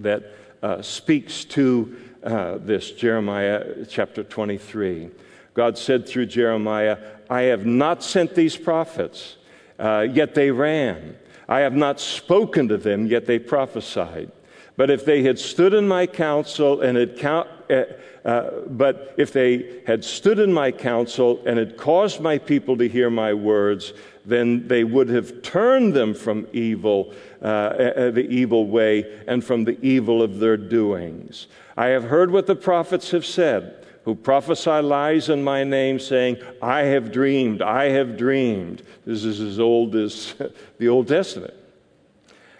that 0.00 0.24
uh, 0.60 0.82
speaks 0.82 1.44
to 1.44 1.96
uh, 2.24 2.58
this 2.58 2.90
Jeremiah 2.90 3.84
chapter 3.88 4.24
23. 4.24 5.10
God 5.54 5.78
said 5.78 6.08
through 6.08 6.26
Jeremiah, 6.26 6.98
I 7.30 7.42
have 7.42 7.64
not 7.64 8.02
sent 8.02 8.34
these 8.34 8.56
prophets, 8.56 9.36
uh, 9.78 10.04
yet 10.10 10.34
they 10.34 10.50
ran. 10.50 11.16
I 11.48 11.60
have 11.60 11.74
not 11.74 12.00
spoken 12.00 12.68
to 12.68 12.76
them, 12.76 13.06
yet 13.06 13.26
they 13.26 13.38
prophesied. 13.38 14.30
But 14.76 14.90
if 14.90 15.04
they 15.04 15.22
had 15.22 15.38
stood 15.38 15.72
in 15.72 15.88
my 15.88 16.06
counsel 16.06 16.82
and 16.82 16.98
had 16.98 17.16
count, 17.16 17.48
uh, 17.70 17.84
uh, 18.24 18.50
but 18.66 19.14
if 19.16 19.32
they 19.32 19.80
had 19.86 20.04
stood 20.04 20.38
in 20.38 20.52
my 20.52 20.70
counsel 20.70 21.42
and 21.46 21.58
had 21.58 21.76
caused 21.76 22.20
my 22.20 22.36
people 22.36 22.76
to 22.76 22.88
hear 22.88 23.08
my 23.08 23.32
words, 23.32 23.94
then 24.26 24.66
they 24.68 24.84
would 24.84 25.08
have 25.08 25.40
turned 25.42 25.94
them 25.94 26.12
from 26.12 26.46
evil, 26.52 27.14
uh, 27.40 27.46
uh 27.46 28.10
the 28.10 28.26
evil 28.28 28.66
way, 28.66 29.22
and 29.26 29.42
from 29.42 29.64
the 29.64 29.78
evil 29.80 30.22
of 30.22 30.40
their 30.40 30.56
doings. 30.56 31.46
I 31.76 31.86
have 31.86 32.04
heard 32.04 32.30
what 32.30 32.46
the 32.46 32.56
prophets 32.56 33.12
have 33.12 33.24
said, 33.24 33.85
who 34.06 34.14
prophesy 34.14 34.70
lies 34.70 35.28
in 35.28 35.42
my 35.42 35.64
name, 35.64 35.98
saying, 35.98 36.36
I 36.62 36.82
have 36.82 37.10
dreamed, 37.10 37.60
I 37.60 37.86
have 37.90 38.16
dreamed. 38.16 38.82
This 39.04 39.24
is 39.24 39.40
as 39.40 39.58
old 39.58 39.96
as 39.96 40.32
the 40.78 40.88
Old 40.88 41.08
Testament. 41.08 41.52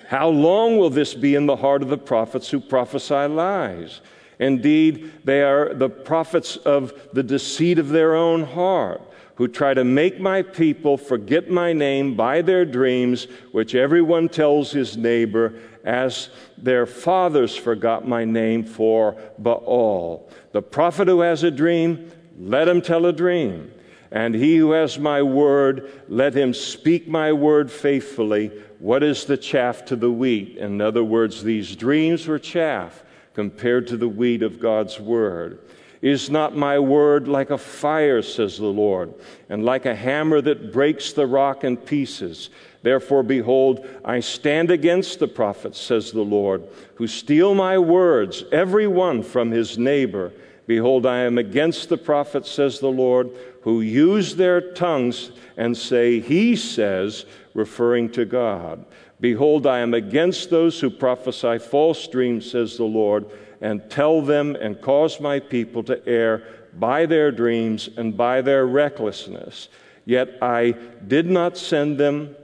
How 0.08 0.28
long 0.28 0.76
will 0.76 0.90
this 0.90 1.14
be 1.14 1.36
in 1.36 1.46
the 1.46 1.54
heart 1.54 1.82
of 1.82 1.88
the 1.88 1.98
prophets 1.98 2.50
who 2.50 2.58
prophesy 2.58 3.28
lies? 3.28 4.00
Indeed, 4.40 5.12
they 5.24 5.42
are 5.42 5.72
the 5.72 5.88
prophets 5.88 6.56
of 6.56 6.92
the 7.12 7.22
deceit 7.22 7.78
of 7.78 7.90
their 7.90 8.16
own 8.16 8.42
heart 8.42 9.00
who 9.36 9.46
try 9.46 9.72
to 9.72 9.84
make 9.84 10.18
my 10.18 10.42
people 10.42 10.96
forget 10.96 11.48
my 11.48 11.72
name 11.72 12.16
by 12.16 12.42
their 12.42 12.64
dreams, 12.64 13.28
which 13.52 13.74
everyone 13.74 14.28
tells 14.28 14.72
his 14.72 14.96
neighbor, 14.96 15.54
as 15.84 16.30
their 16.58 16.86
fathers 16.86 17.54
forgot 17.54 18.08
my 18.08 18.24
name 18.24 18.64
for 18.64 19.16
Baal. 19.38 20.28
The 20.56 20.62
prophet 20.62 21.06
who 21.06 21.20
has 21.20 21.42
a 21.42 21.50
dream, 21.50 22.10
let 22.38 22.66
him 22.66 22.80
tell 22.80 23.04
a 23.04 23.12
dream. 23.12 23.70
And 24.10 24.34
he 24.34 24.56
who 24.56 24.70
has 24.70 24.98
my 24.98 25.20
word, 25.20 25.92
let 26.08 26.32
him 26.32 26.54
speak 26.54 27.06
my 27.06 27.30
word 27.34 27.70
faithfully. 27.70 28.50
What 28.78 29.02
is 29.02 29.26
the 29.26 29.36
chaff 29.36 29.84
to 29.84 29.96
the 29.96 30.10
wheat? 30.10 30.56
In 30.56 30.80
other 30.80 31.04
words, 31.04 31.44
these 31.44 31.76
dreams 31.76 32.26
were 32.26 32.38
chaff 32.38 33.04
compared 33.34 33.86
to 33.88 33.98
the 33.98 34.08
wheat 34.08 34.42
of 34.42 34.58
God's 34.58 34.98
word. 34.98 35.58
Is 36.00 36.30
not 36.30 36.56
my 36.56 36.78
word 36.78 37.28
like 37.28 37.50
a 37.50 37.58
fire, 37.58 38.22
says 38.22 38.56
the 38.56 38.64
Lord, 38.64 39.12
and 39.50 39.62
like 39.62 39.84
a 39.84 39.94
hammer 39.94 40.40
that 40.40 40.72
breaks 40.72 41.12
the 41.12 41.26
rock 41.26 41.64
in 41.64 41.76
pieces? 41.76 42.48
Therefore, 42.80 43.22
behold, 43.22 43.86
I 44.06 44.20
stand 44.20 44.70
against 44.70 45.18
the 45.18 45.28
prophets, 45.28 45.78
says 45.78 46.12
the 46.12 46.22
Lord, 46.22 46.62
who 46.94 47.06
steal 47.06 47.54
my 47.54 47.76
words, 47.76 48.44
every 48.52 48.86
one 48.86 49.22
from 49.22 49.50
his 49.50 49.76
neighbor. 49.76 50.32
Behold, 50.66 51.06
I 51.06 51.18
am 51.18 51.38
against 51.38 51.88
the 51.88 51.96
prophets, 51.96 52.50
says 52.50 52.80
the 52.80 52.88
Lord, 52.90 53.30
who 53.62 53.80
use 53.80 54.36
their 54.36 54.72
tongues 54.72 55.30
and 55.56 55.76
say, 55.76 56.20
He 56.20 56.56
says, 56.56 57.24
referring 57.54 58.10
to 58.10 58.24
God. 58.24 58.84
Behold, 59.20 59.66
I 59.66 59.78
am 59.78 59.94
against 59.94 60.50
those 60.50 60.80
who 60.80 60.90
prophesy 60.90 61.58
false 61.58 62.06
dreams, 62.08 62.50
says 62.50 62.76
the 62.76 62.84
Lord 62.84 63.26
and 63.60 63.88
tell 63.90 64.20
them 64.22 64.56
and 64.56 64.80
cause 64.80 65.20
my 65.20 65.40
people 65.40 65.82
to 65.84 66.06
err 66.06 66.44
by 66.74 67.06
their 67.06 67.30
dreams 67.30 67.88
and 67.96 68.16
by 68.16 68.42
their 68.42 68.66
recklessness. 68.66 69.68
Yet 70.04 70.38
I 70.42 70.72
did 71.06 71.26
not 71.26 71.56
send 71.56 71.98
them 71.98 72.36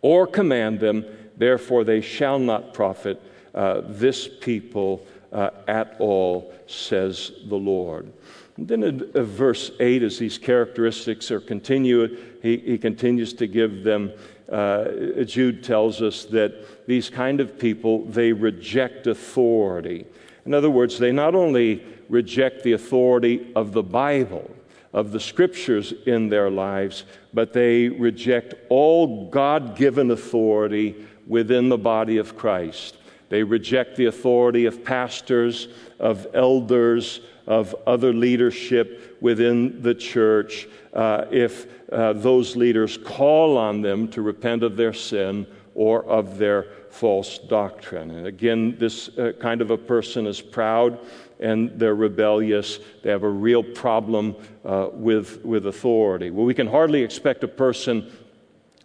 or 0.00 0.26
command 0.26 0.80
them, 0.80 1.04
therefore 1.36 1.84
they 1.84 2.00
shall 2.00 2.38
not 2.38 2.74
profit 2.74 3.22
uh, 3.54 3.82
this 3.84 4.28
people 4.40 5.06
uh, 5.32 5.50
at 5.68 5.96
all, 5.98 6.52
says 6.72 7.32
the 7.46 7.56
Lord. 7.56 8.12
And 8.56 8.68
then 8.68 8.82
in 8.82 9.10
uh, 9.14 9.22
verse 9.22 9.70
8, 9.80 10.02
as 10.02 10.18
these 10.18 10.38
characteristics 10.38 11.30
are 11.30 11.40
continued, 11.40 12.38
he, 12.42 12.58
he 12.58 12.78
continues 12.78 13.32
to 13.34 13.46
give 13.46 13.82
them. 13.82 14.12
Uh, 14.50 15.24
Jude 15.24 15.64
tells 15.64 16.02
us 16.02 16.24
that 16.26 16.86
these 16.86 17.08
kind 17.08 17.40
of 17.40 17.58
people, 17.58 18.04
they 18.06 18.32
reject 18.32 19.06
authority. 19.06 20.04
In 20.44 20.52
other 20.52 20.70
words, 20.70 20.98
they 20.98 21.12
not 21.12 21.34
only 21.34 21.84
reject 22.08 22.62
the 22.62 22.72
authority 22.72 23.50
of 23.56 23.72
the 23.72 23.82
Bible, 23.82 24.50
of 24.92 25.12
the 25.12 25.20
scriptures 25.20 25.94
in 26.06 26.28
their 26.28 26.50
lives, 26.50 27.04
but 27.32 27.52
they 27.52 27.88
reject 27.88 28.54
all 28.68 29.30
God 29.30 29.76
given 29.76 30.10
authority 30.10 31.06
within 31.26 31.70
the 31.70 31.78
body 31.78 32.18
of 32.18 32.36
Christ. 32.36 32.98
They 33.32 33.42
reject 33.42 33.96
the 33.96 34.04
authority 34.04 34.66
of 34.66 34.84
pastors, 34.84 35.68
of 35.98 36.26
elders, 36.34 37.20
of 37.46 37.74
other 37.86 38.12
leadership 38.12 39.16
within 39.22 39.80
the 39.80 39.94
church 39.94 40.68
uh, 40.92 41.24
if 41.30 41.66
uh, 41.90 42.12
those 42.12 42.56
leaders 42.56 42.98
call 42.98 43.56
on 43.56 43.80
them 43.80 44.08
to 44.08 44.20
repent 44.20 44.62
of 44.62 44.76
their 44.76 44.92
sin 44.92 45.46
or 45.74 46.04
of 46.04 46.36
their 46.36 46.66
false 46.90 47.38
doctrine. 47.38 48.10
And 48.10 48.26
again, 48.26 48.76
this 48.78 49.08
uh, 49.16 49.32
kind 49.40 49.62
of 49.62 49.70
a 49.70 49.78
person 49.78 50.26
is 50.26 50.42
proud 50.42 50.98
and 51.40 51.70
they're 51.78 51.94
rebellious. 51.94 52.80
They 53.02 53.08
have 53.08 53.22
a 53.22 53.30
real 53.30 53.62
problem 53.62 54.36
uh, 54.62 54.88
with, 54.92 55.42
with 55.42 55.66
authority. 55.66 56.30
Well, 56.30 56.44
we 56.44 56.52
can 56.52 56.66
hardly 56.66 57.02
expect 57.02 57.42
a 57.44 57.48
person 57.48 58.12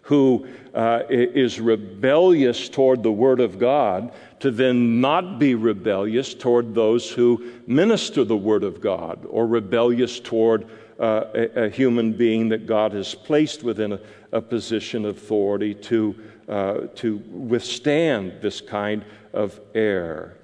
who 0.08 0.48
uh, 0.74 1.02
is 1.10 1.60
rebellious 1.60 2.70
toward 2.70 3.04
the 3.04 3.12
Word 3.12 3.42
of 3.42 3.60
God 3.60 4.14
to 4.40 4.52
then 4.52 5.02
not 5.02 5.40
be 5.40 5.56
rebellious 5.56 6.34
toward 6.34 6.76
those 6.76 7.10
who 7.10 7.52
minister 7.66 8.24
the 8.24 8.38
Word 8.38 8.64
of 8.64 8.82
God 8.82 9.26
or 9.30 9.48
rebellious 9.48 10.20
toward 10.20 10.68
uh, 11.00 11.26
a, 11.34 11.66
a, 11.66 11.70
human 11.70 12.14
being 12.14 12.50
that 12.50 12.66
God 12.66 12.92
has 12.94 13.14
placed 13.14 13.64
within 13.64 13.94
a, 13.94 14.00
a 14.32 14.42
position 14.42 15.06
of 15.06 15.18
authority 15.18 15.76
to, 15.76 16.16
uh, 16.48 16.78
to 16.96 17.18
withstand 17.30 18.34
this 18.42 18.62
kind 18.62 19.06
of 19.34 19.60
error. 19.76 20.38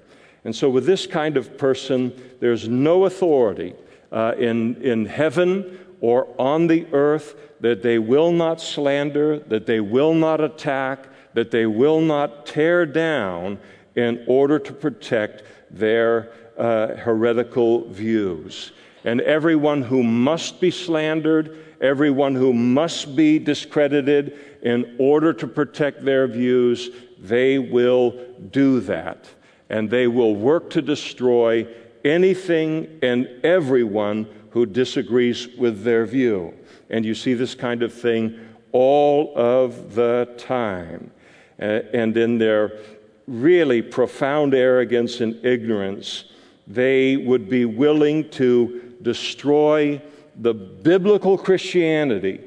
And 0.44 0.54
so, 0.54 0.68
with 0.70 0.86
this 0.86 1.06
kind 1.06 1.36
of 1.36 1.58
person, 1.58 2.12
there's 2.38 2.68
no 2.68 3.06
authority 3.06 3.74
uh, 4.12 4.34
in, 4.38 4.80
in 4.82 5.06
heaven 5.06 5.78
or 6.00 6.28
on 6.38 6.66
the 6.66 6.86
earth 6.92 7.34
that 7.60 7.82
they 7.82 7.98
will 7.98 8.30
not 8.30 8.60
slander, 8.60 9.38
that 9.38 9.66
they 9.66 9.80
will 9.80 10.14
not 10.14 10.40
attack, 10.40 11.06
that 11.32 11.50
they 11.50 11.66
will 11.66 12.00
not 12.00 12.46
tear 12.46 12.84
down 12.86 13.58
in 13.96 14.24
order 14.26 14.58
to 14.58 14.72
protect 14.72 15.42
their 15.70 16.32
uh, 16.58 16.88
heretical 16.96 17.88
views. 17.88 18.72
And 19.04 19.20
everyone 19.20 19.82
who 19.82 20.02
must 20.02 20.60
be 20.60 20.70
slandered, 20.70 21.58
everyone 21.80 22.34
who 22.34 22.52
must 22.52 23.14
be 23.14 23.38
discredited 23.38 24.38
in 24.62 24.96
order 24.98 25.32
to 25.34 25.46
protect 25.46 26.04
their 26.04 26.26
views, 26.26 26.90
they 27.18 27.58
will 27.58 28.18
do 28.50 28.80
that 28.80 29.28
and 29.70 29.90
they 29.90 30.06
will 30.06 30.34
work 30.34 30.70
to 30.70 30.82
destroy 30.82 31.66
anything 32.04 32.98
and 33.02 33.28
everyone 33.42 34.28
who 34.50 34.66
disagrees 34.66 35.48
with 35.58 35.82
their 35.82 36.06
view. 36.06 36.54
And 36.90 37.04
you 37.04 37.14
see 37.14 37.34
this 37.34 37.54
kind 37.54 37.82
of 37.82 37.92
thing 37.92 38.38
all 38.72 39.32
of 39.34 39.94
the 39.94 40.32
time. 40.38 41.10
And 41.58 42.16
in 42.16 42.38
their 42.38 42.78
really 43.26 43.82
profound 43.82 44.54
arrogance 44.54 45.20
and 45.20 45.44
ignorance, 45.44 46.24
they 46.66 47.16
would 47.16 47.48
be 47.48 47.64
willing 47.64 48.28
to 48.30 48.94
destroy 49.02 50.00
the 50.36 50.54
biblical 50.54 51.38
Christianity 51.38 52.40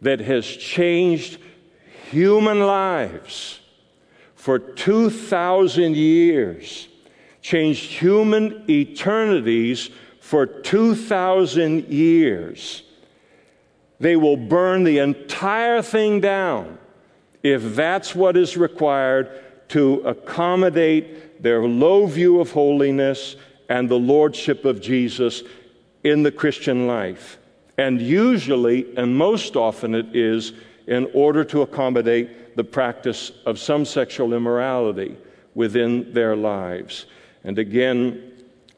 that 0.00 0.20
has 0.20 0.46
changed 0.46 1.38
human 2.10 2.60
lives 2.60 3.60
for 4.34 4.58
2,000 4.58 5.96
years, 5.96 6.88
changed 7.42 7.90
human 7.90 8.64
eternities 8.68 9.90
for 10.20 10.46
2,000 10.46 11.88
years. 11.88 12.82
They 14.00 14.16
will 14.16 14.36
burn 14.36 14.84
the 14.84 14.98
entire 14.98 15.82
thing 15.82 16.20
down 16.20 16.78
if 17.42 17.74
that's 17.74 18.14
what 18.14 18.36
is 18.36 18.56
required 18.56 19.47
to 19.68 20.00
accommodate 20.00 21.42
their 21.42 21.62
low 21.62 22.06
view 22.06 22.40
of 22.40 22.50
holiness 22.52 23.36
and 23.68 23.88
the 23.88 23.98
lordship 23.98 24.64
of 24.64 24.80
Jesus 24.80 25.42
in 26.04 26.22
the 26.22 26.32
Christian 26.32 26.86
life. 26.86 27.38
And 27.76 28.00
usually, 28.00 28.96
and 28.96 29.16
most 29.16 29.56
often, 29.56 29.94
it 29.94 30.16
is 30.16 30.52
in 30.86 31.08
order 31.14 31.44
to 31.44 31.62
accommodate 31.62 32.56
the 32.56 32.64
practice 32.64 33.30
of 33.46 33.58
some 33.58 33.84
sexual 33.84 34.34
immorality 34.34 35.16
within 35.54 36.12
their 36.12 36.34
lives. 36.34 37.06
And 37.44 37.58
again, 37.58 38.32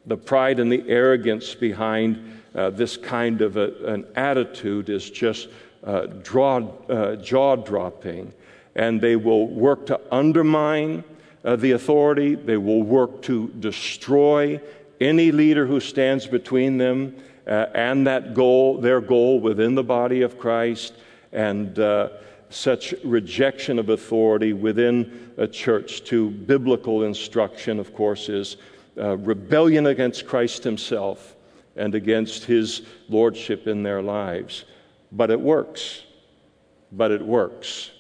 the 0.07 0.17
pride 0.17 0.61
and 0.61 0.71
the 0.71 0.85
arrogance 0.89 1.55
behind 1.55 2.41
uh, 2.55 2.71
this 2.71 2.97
kind 2.97 3.41
of 3.41 3.57
a, 3.57 3.73
an 3.87 4.07
attitude 4.17 4.89
is 4.89 5.09
just 5.09 5.49
uh, 5.85 6.07
uh, 6.29 7.17
jaw 7.17 7.57
dropping. 7.57 8.33
And 8.75 9.01
they 9.01 9.17
will 9.17 9.49
work 9.49 9.87
to 9.87 10.01
undermine 10.13 11.05
uh, 11.45 11.57
the 11.57 11.73
authority, 11.73 12.35
they 12.35 12.57
will 12.57 12.83
work 12.83 13.23
to 13.23 13.49
destroy 13.61 14.61
any 15.01 15.33
leader 15.33 15.67
who 15.67 15.81
stands 15.81 16.27
between 16.27 16.77
them 16.77 17.17
uh, 17.47 17.67
and 17.75 18.07
that 18.07 18.35
goal, 18.35 18.79
their 18.79 19.01
goal 19.01 19.41
within 19.41 19.75
the 19.75 19.83
body 19.83 20.23
of 20.23 20.39
Christ. 20.39 20.95
And 21.33 21.79
uh, 21.79 22.11
such 22.51 22.95
rejection 23.05 23.79
of 23.79 23.89
authority 23.89 24.53
within 24.53 25.33
a 25.39 25.47
church 25.47 26.05
to 26.05 26.31
biblical 26.31 27.05
instruction, 27.05 27.79
of 27.79 27.95
course, 27.95 28.29
is 28.29 28.57
uh, 28.99 29.17
rebellion 29.19 29.87
against 29.87 30.27
Christ 30.27 30.65
Himself 30.65 31.37
and 31.77 31.95
against 31.95 32.45
His 32.45 32.83
lordship 33.09 33.67
in 33.67 33.83
their 33.83 34.03
lives. 34.03 34.65
But 35.13 35.31
it 35.31 35.41
works. 35.41 36.03
But 36.93 37.13
it 37.13 37.23
works. 37.23 37.93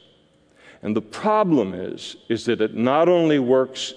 And 0.82 0.96
the 0.96 1.02
problem 1.02 1.74
is, 1.74 2.16
is 2.28 2.44
that 2.46 2.60
it 2.60 2.74
not 2.74 3.08
only 3.08 3.38
works 3.38 3.94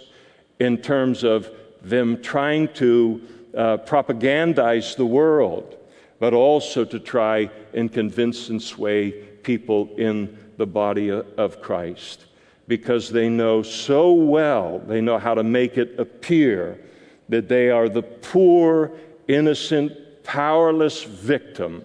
in 0.59 0.77
terms 0.77 1.23
of 1.23 1.49
them 1.81 2.21
trying 2.21 2.67
to 2.73 3.21
uh, 3.55 3.77
propagandize 3.77 4.95
the 4.95 5.05
world, 5.05 5.77
but 6.19 6.34
also 6.34 6.86
to 6.86 6.99
try 6.99 7.49
and 7.73 7.91
convince 7.91 8.49
and 8.49 8.61
sway 8.61 9.11
people 9.43 9.89
in 9.97 10.38
the 10.57 10.65
body 10.65 11.09
of 11.09 11.61
Christ. 11.61 12.25
Because 12.67 13.09
they 13.09 13.27
know 13.27 13.61
so 13.61 14.13
well, 14.13 14.79
they 14.79 15.01
know 15.01 15.19
how 15.19 15.34
to 15.34 15.43
make 15.43 15.77
it 15.77 15.99
appear 15.99 16.79
that 17.29 17.49
they 17.49 17.69
are 17.69 17.89
the 17.89 18.01
poor, 18.03 18.91
innocent, 19.27 20.23
powerless 20.23 21.03
victim 21.03 21.84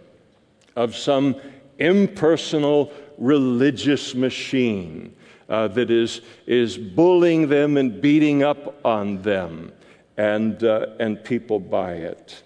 of 0.76 0.94
some 0.94 1.34
impersonal 1.78 2.92
religious 3.18 4.14
machine 4.14 5.14
uh, 5.48 5.68
that 5.68 5.90
is, 5.90 6.20
is 6.46 6.78
bullying 6.78 7.48
them 7.48 7.76
and 7.76 8.00
beating 8.00 8.42
up 8.42 8.78
on 8.84 9.20
them, 9.22 9.72
and, 10.16 10.62
uh, 10.64 10.86
and 11.00 11.22
people 11.24 11.58
buy 11.58 11.94
it. 11.94 12.42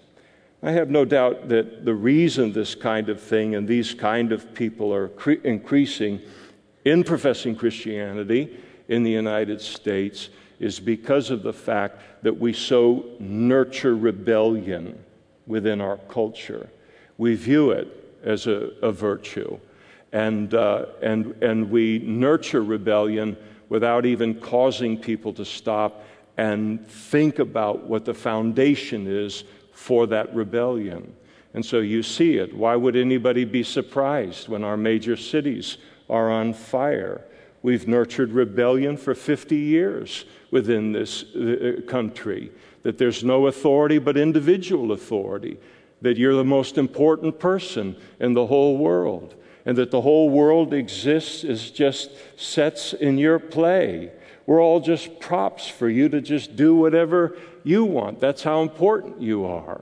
I 0.61 0.71
have 0.71 0.89
no 0.89 1.03
doubt 1.03 1.49
that 1.49 1.83
the 1.83 1.93
reason 1.93 2.53
this 2.53 2.73
kind 2.73 3.09
of 3.09 3.21
thing 3.21 3.55
and 3.55 3.67
these 3.67 3.93
kind 3.93 4.31
of 4.31 4.53
people 4.53 4.93
are 4.93 5.09
cre- 5.09 5.31
increasing 5.43 6.21
in 6.85 7.03
professing 7.03 7.55
Christianity 7.55 8.57
in 8.87 9.03
the 9.03 9.11
United 9.11 9.59
States 9.59 10.29
is 10.59 10.79
because 10.79 11.29
of 11.29 11.43
the 11.43 11.51
fact 11.51 12.23
that 12.23 12.39
we 12.39 12.53
so 12.53 13.05
nurture 13.19 13.95
rebellion 13.97 15.03
within 15.45 15.81
our 15.81 15.97
culture. 15.97 16.69
We 17.17 17.35
view 17.35 17.71
it 17.71 18.19
as 18.23 18.47
a, 18.47 18.71
a 18.81 18.91
virtue, 18.91 19.59
and, 20.13 20.53
uh, 20.53 20.85
and, 21.01 21.31
and 21.43 21.69
we 21.69 21.99
nurture 21.99 22.63
rebellion 22.63 23.35
without 23.67 24.05
even 24.05 24.35
causing 24.35 24.97
people 24.97 25.33
to 25.33 25.43
stop 25.43 26.05
and 26.37 26.87
think 26.87 27.39
about 27.39 27.83
what 27.83 28.05
the 28.05 28.13
foundation 28.13 29.07
is 29.07 29.43
for 29.73 30.07
that 30.07 30.33
rebellion. 30.33 31.13
And 31.55 31.65
so 31.65 31.79
you 31.79 32.03
see 32.03 32.37
it. 32.37 32.55
Why 32.55 32.75
would 32.75 32.95
anybody 32.95 33.43
be 33.43 33.63
surprised 33.63 34.47
when 34.47 34.63
our 34.63 34.77
major 34.77 35.17
cities 35.17 35.77
are 36.09 36.31
on 36.31 36.53
fire? 36.53 37.25
We've 37.63 37.87
nurtured 37.87 38.31
rebellion 38.31 38.97
for 38.97 39.15
50 39.15 39.55
years 39.55 40.25
within 40.51 40.91
this 40.91 41.23
uh, 41.23 41.81
country, 41.87 42.51
that 42.83 42.97
there's 42.99 43.23
no 43.23 43.47
authority 43.47 43.97
but 43.97 44.17
individual 44.17 44.91
authority, 44.91 45.57
that 46.01 46.17
you're 46.17 46.35
the 46.35 46.43
most 46.43 46.77
important 46.77 47.39
person 47.39 47.95
in 48.19 48.33
the 48.33 48.45
whole 48.45 48.77
world, 48.77 49.35
and 49.65 49.77
that 49.77 49.91
the 49.91 50.01
whole 50.01 50.29
world 50.29 50.73
exists 50.73 51.43
as 51.43 51.71
just 51.71 52.11
sets 52.35 52.93
in 52.93 53.17
your 53.17 53.39
play. 53.39 54.11
We're 54.45 54.61
all 54.61 54.81
just 54.81 55.19
props 55.19 55.67
for 55.67 55.89
you 55.89 56.09
to 56.09 56.19
just 56.19 56.55
do 56.55 56.75
whatever 56.75 57.37
you 57.63 57.85
want. 57.85 58.19
That's 58.19 58.43
how 58.43 58.61
important 58.61 59.21
you 59.21 59.45
are. 59.45 59.81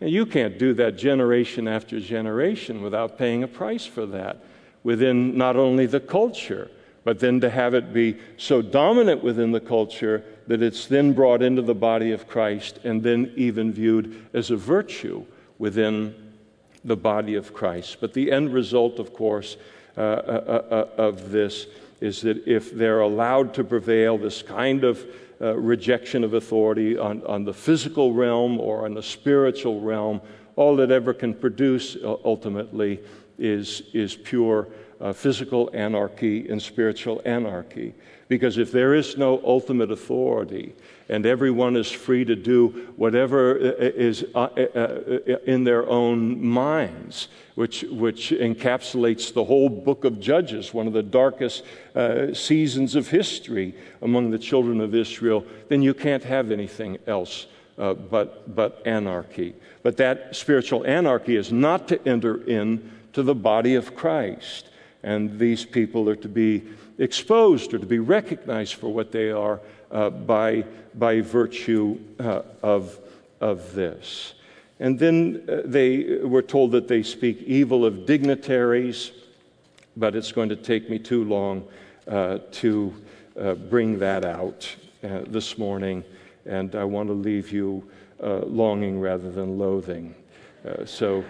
And 0.00 0.10
you 0.10 0.24
can't 0.24 0.58
do 0.58 0.72
that 0.74 0.96
generation 0.96 1.68
after 1.68 2.00
generation 2.00 2.80
without 2.80 3.18
paying 3.18 3.42
a 3.42 3.48
price 3.48 3.84
for 3.84 4.06
that 4.06 4.42
within 4.82 5.36
not 5.36 5.56
only 5.56 5.84
the 5.84 6.00
culture, 6.00 6.70
but 7.04 7.18
then 7.18 7.40
to 7.40 7.50
have 7.50 7.74
it 7.74 7.92
be 7.92 8.16
so 8.38 8.62
dominant 8.62 9.22
within 9.22 9.52
the 9.52 9.60
culture 9.60 10.24
that 10.46 10.62
it's 10.62 10.86
then 10.86 11.12
brought 11.12 11.42
into 11.42 11.62
the 11.62 11.74
body 11.74 12.12
of 12.12 12.26
Christ 12.26 12.78
and 12.84 13.02
then 13.02 13.32
even 13.36 13.72
viewed 13.72 14.26
as 14.32 14.50
a 14.50 14.56
virtue 14.56 15.24
within 15.58 16.14
the 16.84 16.96
body 16.96 17.34
of 17.34 17.52
Christ. 17.52 17.98
But 18.00 18.14
the 18.14 18.32
end 18.32 18.52
result, 18.52 18.98
of 18.98 19.12
course, 19.12 19.56
uh, 19.96 20.00
uh, 20.00 20.62
uh, 20.70 21.02
of 21.02 21.30
this 21.30 21.66
is 22.00 22.22
that 22.22 22.46
if 22.46 22.74
they're 22.74 23.00
allowed 23.00 23.52
to 23.54 23.64
prevail, 23.64 24.16
this 24.16 24.42
kind 24.42 24.84
of 24.84 25.04
uh, 25.40 25.56
rejection 25.56 26.24
of 26.24 26.34
authority 26.34 26.96
on, 26.96 27.24
on 27.26 27.44
the 27.44 27.52
physical 27.52 28.12
realm 28.12 28.58
or 28.60 28.84
on 28.84 28.94
the 28.94 29.02
spiritual 29.02 29.80
realm, 29.80 30.20
all 30.56 30.80
it 30.80 30.90
ever 30.90 31.12
can 31.12 31.34
produce 31.34 31.96
ultimately 32.02 33.00
is, 33.38 33.82
is 33.92 34.14
pure 34.14 34.68
uh, 35.00 35.12
physical 35.12 35.70
anarchy 35.72 36.48
and 36.48 36.60
spiritual 36.60 37.22
anarchy. 37.24 37.94
Because 38.28 38.58
if 38.58 38.70
there 38.70 38.94
is 38.94 39.16
no 39.16 39.40
ultimate 39.44 39.90
authority 39.90 40.72
and 41.08 41.26
everyone 41.26 41.76
is 41.76 41.90
free 41.90 42.24
to 42.24 42.36
do 42.36 42.92
whatever 42.94 43.58
uh, 43.58 43.72
is 43.78 44.24
uh, 44.34 44.42
uh, 44.42 45.38
in 45.46 45.64
their 45.64 45.88
own 45.88 46.40
minds, 46.44 47.26
which, 47.56 47.82
which 47.90 48.30
encapsulates 48.30 49.32
the 49.32 49.44
whole 49.44 49.68
book 49.68 50.04
of 50.04 50.20
Judges, 50.20 50.72
one 50.72 50.86
of 50.86 50.92
the 50.92 51.02
darkest 51.02 51.64
uh, 51.96 52.32
seasons 52.32 52.94
of 52.94 53.08
history 53.08 53.74
among 54.00 54.30
the 54.30 54.38
children 54.38 54.80
of 54.80 54.94
Israel, 54.94 55.44
then 55.68 55.82
you 55.82 55.92
can't 55.92 56.22
have 56.22 56.52
anything 56.52 56.98
else 57.08 57.46
uh, 57.78 57.94
but, 57.94 58.54
but 58.54 58.80
anarchy. 58.86 59.54
But 59.82 59.96
that 59.96 60.36
spiritual 60.36 60.86
anarchy 60.86 61.34
is 61.34 61.50
not 61.50 61.88
to 61.88 62.08
enter 62.08 62.36
into 62.46 63.22
the 63.24 63.34
body 63.34 63.74
of 63.74 63.96
Christ. 63.96 64.69
And 65.02 65.38
these 65.38 65.64
people 65.64 66.08
are 66.08 66.16
to 66.16 66.28
be 66.28 66.62
exposed 66.98 67.72
or 67.72 67.78
to 67.78 67.86
be 67.86 67.98
recognized 67.98 68.74
for 68.74 68.92
what 68.92 69.12
they 69.12 69.30
are 69.30 69.60
uh, 69.90 70.10
by, 70.10 70.64
by 70.94 71.20
virtue 71.20 71.98
uh, 72.18 72.42
of, 72.62 72.98
of 73.40 73.72
this. 73.74 74.34
And 74.78 74.98
then 74.98 75.44
uh, 75.48 75.62
they 75.64 76.18
were 76.22 76.42
told 76.42 76.72
that 76.72 76.88
they 76.88 77.02
speak 77.02 77.42
evil 77.42 77.84
of 77.84 78.06
dignitaries, 78.06 79.12
but 79.96 80.14
it's 80.14 80.32
going 80.32 80.48
to 80.50 80.56
take 80.56 80.88
me 80.88 80.98
too 80.98 81.24
long 81.24 81.66
uh, 82.08 82.38
to 82.52 82.94
uh, 83.38 83.54
bring 83.54 83.98
that 83.98 84.24
out 84.24 84.74
uh, 85.02 85.20
this 85.26 85.58
morning, 85.58 86.04
and 86.46 86.74
I 86.74 86.84
want 86.84 87.08
to 87.08 87.14
leave 87.14 87.52
you 87.52 87.88
longing 88.20 89.00
rather 89.00 89.30
than 89.30 89.58
loathing. 89.58 90.14
so 90.84 91.24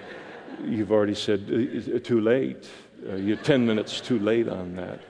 you've 0.65 0.91
already 0.91 1.15
said 1.15 2.05
too 2.05 2.21
late. 2.21 2.69
Uh, 3.09 3.15
you're 3.15 3.37
10 3.37 3.65
minutes 3.65 4.01
too 4.01 4.19
late 4.19 4.47
on 4.47 4.77
that. 4.77 5.01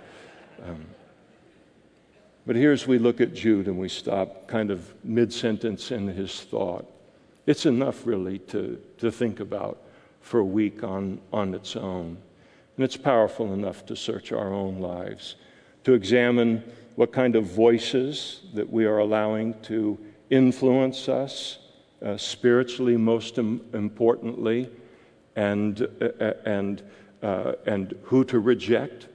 Um, 0.65 0.87
but 2.47 2.55
here's 2.55 2.87
we 2.87 2.99
look 2.99 3.21
at 3.21 3.35
Jude 3.35 3.67
and 3.67 3.79
we 3.79 3.89
stop 3.89 4.47
kind 4.47 4.71
of 4.71 4.95
mid 5.05 5.33
sentence 5.33 5.91
in 5.91 6.07
his 6.07 6.41
thought. 6.41 6.89
It's 7.47 7.67
enough, 7.67 8.07
really, 8.07 8.39
to, 8.41 8.81
to 8.99 9.11
think 9.11 9.41
about 9.41 9.83
for 10.21 10.39
a 10.39 10.45
week 10.45 10.85
on, 10.85 11.21
on 11.33 11.53
its 11.53 11.75
own. 11.75 12.17
And 12.77 12.85
it's 12.85 12.97
powerful 12.97 13.53
enough 13.53 13.85
to 13.87 13.97
search 13.97 14.31
our 14.31 14.53
own 14.53 14.79
lives, 14.79 15.35
to 15.83 15.95
examine 15.95 16.63
what 16.95 17.13
kind 17.13 17.35
of 17.35 17.45
voices 17.45 18.43
that 18.55 18.71
we 18.71 18.85
are 18.85 18.99
allowing 18.99 19.61
to 19.63 19.99
influence 20.29 21.09
us, 21.09 21.59
uh, 22.05 22.17
spiritually, 22.17 22.97
most 22.97 23.37
Im- 23.39 23.63
importantly, 23.75 24.71
and, 25.35 25.89
uh, 26.01 26.33
and 26.45 26.83
uh, 27.23 27.53
and 27.67 27.95
who 28.05 28.25
to 28.25 28.39
reject, 28.39 29.09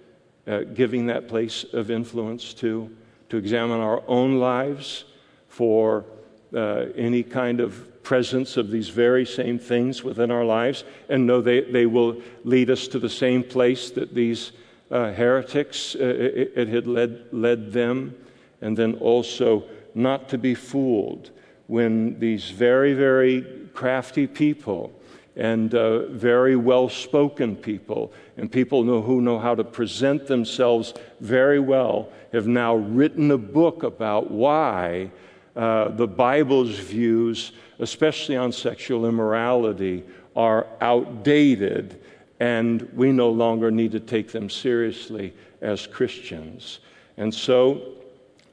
uh, 0.48 0.60
giving 0.74 1.08
that 1.08 1.28
place 1.28 1.66
of 1.74 1.90
influence 1.90 2.54
to, 2.54 2.90
to 3.30 3.38
examine 3.38 3.80
our 3.80 4.04
own 4.08 4.40
lives 4.40 5.06
for 5.48 6.06
uh, 6.54 6.86
any 6.96 7.24
kind 7.24 7.60
of 7.60 8.04
presence 8.04 8.56
of 8.56 8.70
these 8.70 8.90
very 8.90 9.26
same 9.26 9.58
things 9.58 10.04
within 10.04 10.30
our 10.32 10.46
lives. 10.46 10.84
And 11.10 11.26
know 11.26 11.42
they, 11.42 11.62
they 11.62 11.86
will 11.86 12.22
lead 12.44 12.70
us 12.70 12.88
to 12.90 13.00
the 13.00 13.10
same 13.10 13.44
place 13.44 13.90
that 13.92 14.14
these 14.14 14.52
uh, 14.92 15.12
heretics 15.12 15.96
uh, 15.96 16.04
it, 16.04 16.54
it, 16.56 16.68
had 16.68 16.88
led, 16.88 17.26
led 17.32 17.72
them. 17.72 18.16
And 18.62 18.78
then 18.78 18.96
also 18.96 19.64
not 19.96 20.30
to 20.30 20.38
be 20.38 20.54
fooled 20.54 21.32
when 21.68 22.20
these 22.20 22.52
very 22.52 22.94
very 22.94 23.44
crafty 23.74 24.28
people 24.28 24.94
and 25.36 25.76
uh, 25.76 26.08
very 26.08 26.56
well 26.56 26.88
spoken 26.88 27.56
people, 27.56 28.14
and 28.38 28.52
people 28.52 28.84
know, 28.84 29.02
who 29.02 29.22
know 29.22 29.38
how 29.38 29.54
to 29.54 29.64
present 29.64 30.28
themselves 30.28 30.94
very 31.20 31.60
well, 31.60 32.10
have 32.32 32.48
now 32.48 32.76
written 32.76 33.32
a 33.32 33.38
book 33.38 33.84
about 33.84 34.32
why 34.32 35.12
uh, 35.56 35.90
the 35.90 36.08
Bible's 36.08 36.78
views, 36.78 37.52
especially 37.80 38.36
on 38.36 38.52
sexual 38.52 39.06
immorality, 39.06 40.04
are 40.36 40.68
outdated, 40.82 42.02
and 42.40 42.82
we 42.94 43.12
no 43.12 43.30
longer 43.30 43.72
need 43.72 43.92
to 43.92 44.00
take 44.00 44.32
them 44.32 44.50
seriously 44.50 45.34
as 45.62 45.88
Christians. 45.88 46.80
And 47.18 47.34
so, 47.34 47.94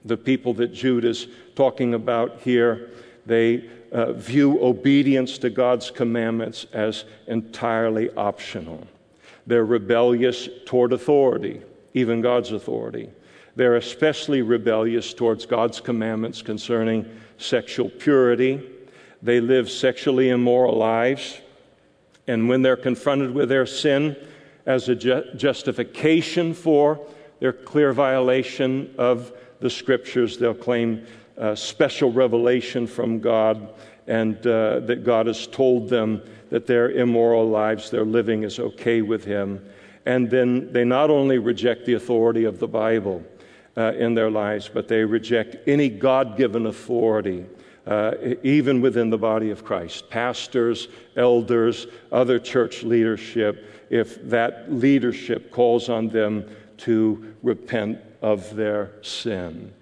the 0.05 0.17
people 0.17 0.55
that 0.55 0.73
Jude 0.73 1.05
is 1.05 1.29
talking 1.55 1.95
about 1.95 2.41
here, 2.41 2.91
they 3.27 3.69
uh, 3.93 4.13
view 4.13 4.63
obedience 4.63 5.39
to 5.39 5.51
God's 5.51 5.91
commandments 5.91 6.67
as 6.73 7.05
entirely 7.27 8.11
optional. 8.11 8.87
They're 9.47 9.65
rebellious 9.65 10.49
toward 10.67 10.93
authority, 10.93 11.63
even 11.95 12.21
God's 12.21 12.53
authority. 12.53 13.11
They're 13.55 13.77
especially 13.77 14.43
rebellious 14.43 15.13
towards 15.13 15.47
God's 15.47 15.81
commandments 15.81 16.43
concerning 16.43 17.07
sexual 17.39 17.91
purity. 17.91 18.63
They 19.21 19.41
live 19.41 19.71
sexually 19.71 20.31
immoral 20.31 20.77
lives. 20.77 21.41
And 22.27 22.49
when 22.49 22.63
they're 22.63 22.77
confronted 22.77 23.35
with 23.35 23.49
their 23.49 23.67
sin 23.67 24.17
as 24.65 24.89
a 24.89 24.95
ju- 24.95 25.25
justification 25.37 26.55
for 26.55 27.05
their 27.41 27.53
clear 27.53 27.93
violation 27.93 28.95
of 28.97 29.33
the 29.61 29.69
scriptures, 29.69 30.39
they'll 30.39 30.55
claim 30.55 31.05
uh, 31.39 31.55
special 31.55 32.13
revelation 32.13 32.87
from 32.87 33.21
God 33.21 33.75
and 34.07 34.37
uh, 34.47 34.81
that 34.81 35.05
God 35.05 35.27
has 35.27 35.47
told 35.47 35.89
them 35.89 36.23
that 36.51 36.67
their 36.67 36.91
immoral 36.91 37.49
lives 37.49 37.91
they're 37.91 38.05
living 38.05 38.43
is 38.43 38.59
okay 38.59 39.03
with 39.03 39.25
Him. 39.25 39.65
And 40.05 40.31
then 40.31 40.73
they 40.73 40.85
not 40.85 41.11
only 41.11 41.39
reject 41.39 41.87
the 41.87 41.95
authority 41.95 42.45
of 42.45 42.59
the 42.59 42.69
Bible 42.69 43.23
uh, 43.77 43.93
in 43.95 44.15
their 44.15 44.31
lives, 44.31 44.69
but 44.73 44.89
they 44.89 45.05
reject 45.05 45.57
any 45.69 45.89
God 45.89 46.37
given 46.37 46.67
authority. 46.67 47.47
Uh, 47.85 48.15
even 48.45 48.81
within 48.81 49.11
the 49.11 49.19
body 49.19 49.51
of 49.51 49.65
Christ, 49.65 50.09
pastors, 50.09 50.87
elders, 51.17 51.89
other 52.13 52.39
church 52.39 52.85
leadership, 52.85 53.69
if 53.91 54.23
that 54.29 54.73
leadership 54.73 55.51
calls 55.51 55.89
on 55.89 56.09
them 56.09 56.49
to 56.77 57.35
repent 57.43 57.99
of 58.21 58.55
their 58.55 58.93
sin. 59.03 59.73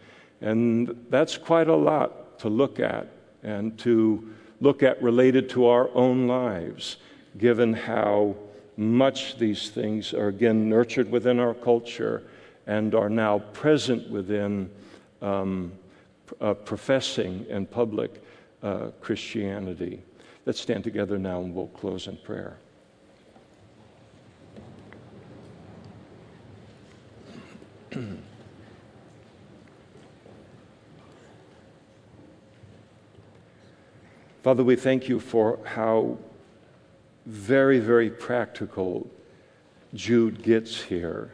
And 0.40 1.06
that's 1.10 1.36
quite 1.36 1.68
a 1.68 1.76
lot 1.76 2.38
to 2.40 2.48
look 2.48 2.80
at 2.80 3.08
and 3.42 3.78
to 3.80 4.32
look 4.60 4.82
at 4.82 5.02
related 5.02 5.48
to 5.50 5.66
our 5.66 5.90
own 5.94 6.26
lives, 6.26 6.96
given 7.38 7.72
how 7.72 8.36
much 8.76 9.38
these 9.38 9.70
things 9.70 10.14
are 10.14 10.28
again 10.28 10.68
nurtured 10.68 11.10
within 11.10 11.38
our 11.38 11.54
culture 11.54 12.22
and 12.66 12.94
are 12.94 13.10
now 13.10 13.38
present 13.52 14.08
within 14.10 14.70
um, 15.20 15.72
uh, 16.40 16.54
professing 16.54 17.46
and 17.50 17.70
public 17.70 18.22
uh, 18.62 18.90
Christianity. 19.00 20.02
Let's 20.46 20.60
stand 20.60 20.84
together 20.84 21.18
now 21.18 21.40
and 21.40 21.54
we'll 21.54 21.66
close 21.68 22.06
in 22.06 22.16
prayer. 22.18 22.56
Father, 34.42 34.64
we 34.64 34.74
thank 34.74 35.06
you 35.06 35.20
for 35.20 35.58
how 35.66 36.16
very, 37.26 37.78
very 37.78 38.08
practical 38.08 39.06
Jude 39.92 40.42
gets 40.42 40.80
here 40.80 41.30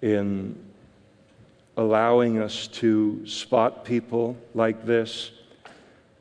in 0.00 0.58
allowing 1.76 2.42
us 2.42 2.66
to 2.66 3.24
spot 3.24 3.84
people 3.84 4.36
like 4.52 4.84
this, 4.84 5.30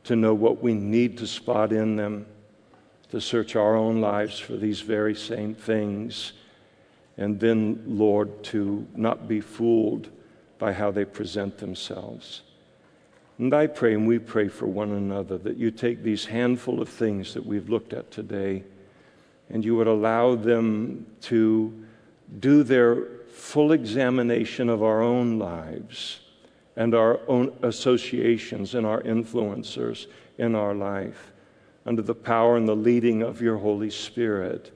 to 0.03 0.15
know 0.15 0.35
what 0.35 0.61
we 0.61 0.75
need 0.75 1.17
to 1.17 1.25
spot 1.25 1.71
in 1.71 1.95
them, 1.95 2.27
to 3.09 3.19
search 3.19 3.55
our 3.55 3.75
own 3.75 3.99
lives 4.01 4.37
for 4.37 4.57
these 4.57 4.81
very 4.81 5.15
same 5.15 5.55
things, 5.55 6.33
and 7.17 7.39
then, 7.39 7.81
Lord, 7.87 8.43
to 8.45 8.87
not 8.95 9.27
be 9.27 9.41
fooled 9.41 10.09
by 10.59 10.73
how 10.73 10.91
they 10.91 11.05
present 11.05 11.57
themselves. 11.57 12.43
And 13.41 13.55
I 13.55 13.65
pray, 13.65 13.95
and 13.95 14.05
we 14.05 14.19
pray 14.19 14.49
for 14.49 14.67
one 14.67 14.91
another, 14.91 15.35
that 15.39 15.57
you 15.57 15.71
take 15.71 16.03
these 16.03 16.25
handful 16.25 16.79
of 16.79 16.87
things 16.87 17.33
that 17.33 17.43
we've 17.43 17.69
looked 17.69 17.91
at 17.91 18.11
today 18.11 18.63
and 19.49 19.65
you 19.65 19.75
would 19.75 19.87
allow 19.87 20.35
them 20.35 21.07
to 21.21 21.73
do 22.39 22.61
their 22.61 23.03
full 23.31 23.71
examination 23.71 24.69
of 24.69 24.83
our 24.83 25.01
own 25.01 25.39
lives 25.39 26.19
and 26.75 26.93
our 26.93 27.19
own 27.27 27.51
associations 27.63 28.75
and 28.75 28.85
our 28.85 29.01
influencers 29.01 30.05
in 30.37 30.53
our 30.53 30.75
life 30.75 31.33
under 31.87 32.03
the 32.03 32.13
power 32.13 32.57
and 32.57 32.67
the 32.67 32.75
leading 32.75 33.23
of 33.23 33.41
your 33.41 33.57
Holy 33.57 33.89
Spirit 33.89 34.71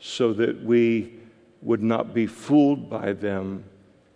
so 0.00 0.32
that 0.32 0.64
we 0.64 1.12
would 1.60 1.82
not 1.82 2.14
be 2.14 2.26
fooled 2.26 2.88
by 2.88 3.12
them 3.12 3.64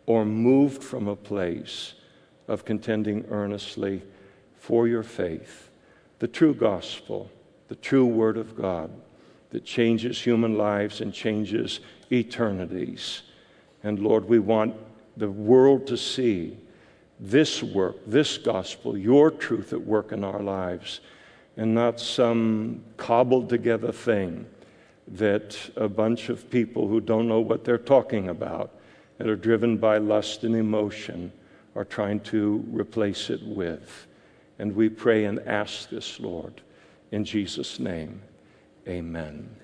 or 0.07 0.25
moved 0.25 0.83
from 0.83 1.09
a 1.09 1.15
place 1.15 1.93
of 2.53 2.67
contending 2.67 3.25
earnestly 3.31 4.03
for 4.55 4.87
your 4.87 5.03
faith, 5.03 5.71
the 6.19 6.29
true 6.29 6.55
gospel, 6.55 7.31
the 7.69 7.75
true 7.77 8.05
Word 8.05 8.37
of 8.37 8.55
God 8.55 8.91
that 9.51 9.65
changes 9.65 10.21
human 10.21 10.59
lives 10.59 11.01
and 11.01 11.15
changes 11.15 11.81
eternities. 12.11 13.23
And 13.83 13.99
Lord, 13.99 14.29
we 14.29 14.39
want 14.39 14.77
the 15.17 15.31
world 15.31 15.87
to 15.87 15.97
see 15.97 16.59
this 17.19 17.63
work, 17.63 17.97
this 18.07 18.37
gospel, 18.37 18.99
your 18.99 19.31
truth 19.31 19.73
at 19.73 19.81
work 19.81 20.13
in 20.13 20.23
our 20.23 20.43
lives, 20.43 21.01
and 21.57 21.75
not 21.75 22.01
some 22.01 22.83
cobbled 22.99 23.49
together 23.49 23.93
thing 23.93 24.47
that 25.09 25.59
a 25.77 25.89
bunch 25.89 26.29
of 26.29 26.51
people 26.51 26.87
who 26.87 27.01
don't 27.01 27.29
know 27.29 27.41
what 27.41 27.65
they're 27.65 27.79
talking 27.79 28.29
about, 28.29 28.71
and 29.19 29.29
are 29.29 29.37
driven 29.37 29.77
by 29.79 29.99
lust 29.99 30.45
and 30.45 30.55
emotion, 30.55 31.33
are 31.75 31.85
trying 31.85 32.21
to 32.21 32.65
replace 32.71 33.31
it 33.31 33.43
with. 33.43 34.07
And 34.59 34.75
we 34.75 34.89
pray 34.89 35.25
and 35.25 35.41
ask 35.41 35.89
this, 35.89 36.21
Lord, 36.21 36.61
in 37.11 37.25
Jesus' 37.25 37.79
name. 37.79 38.23
Amen. 38.87 39.57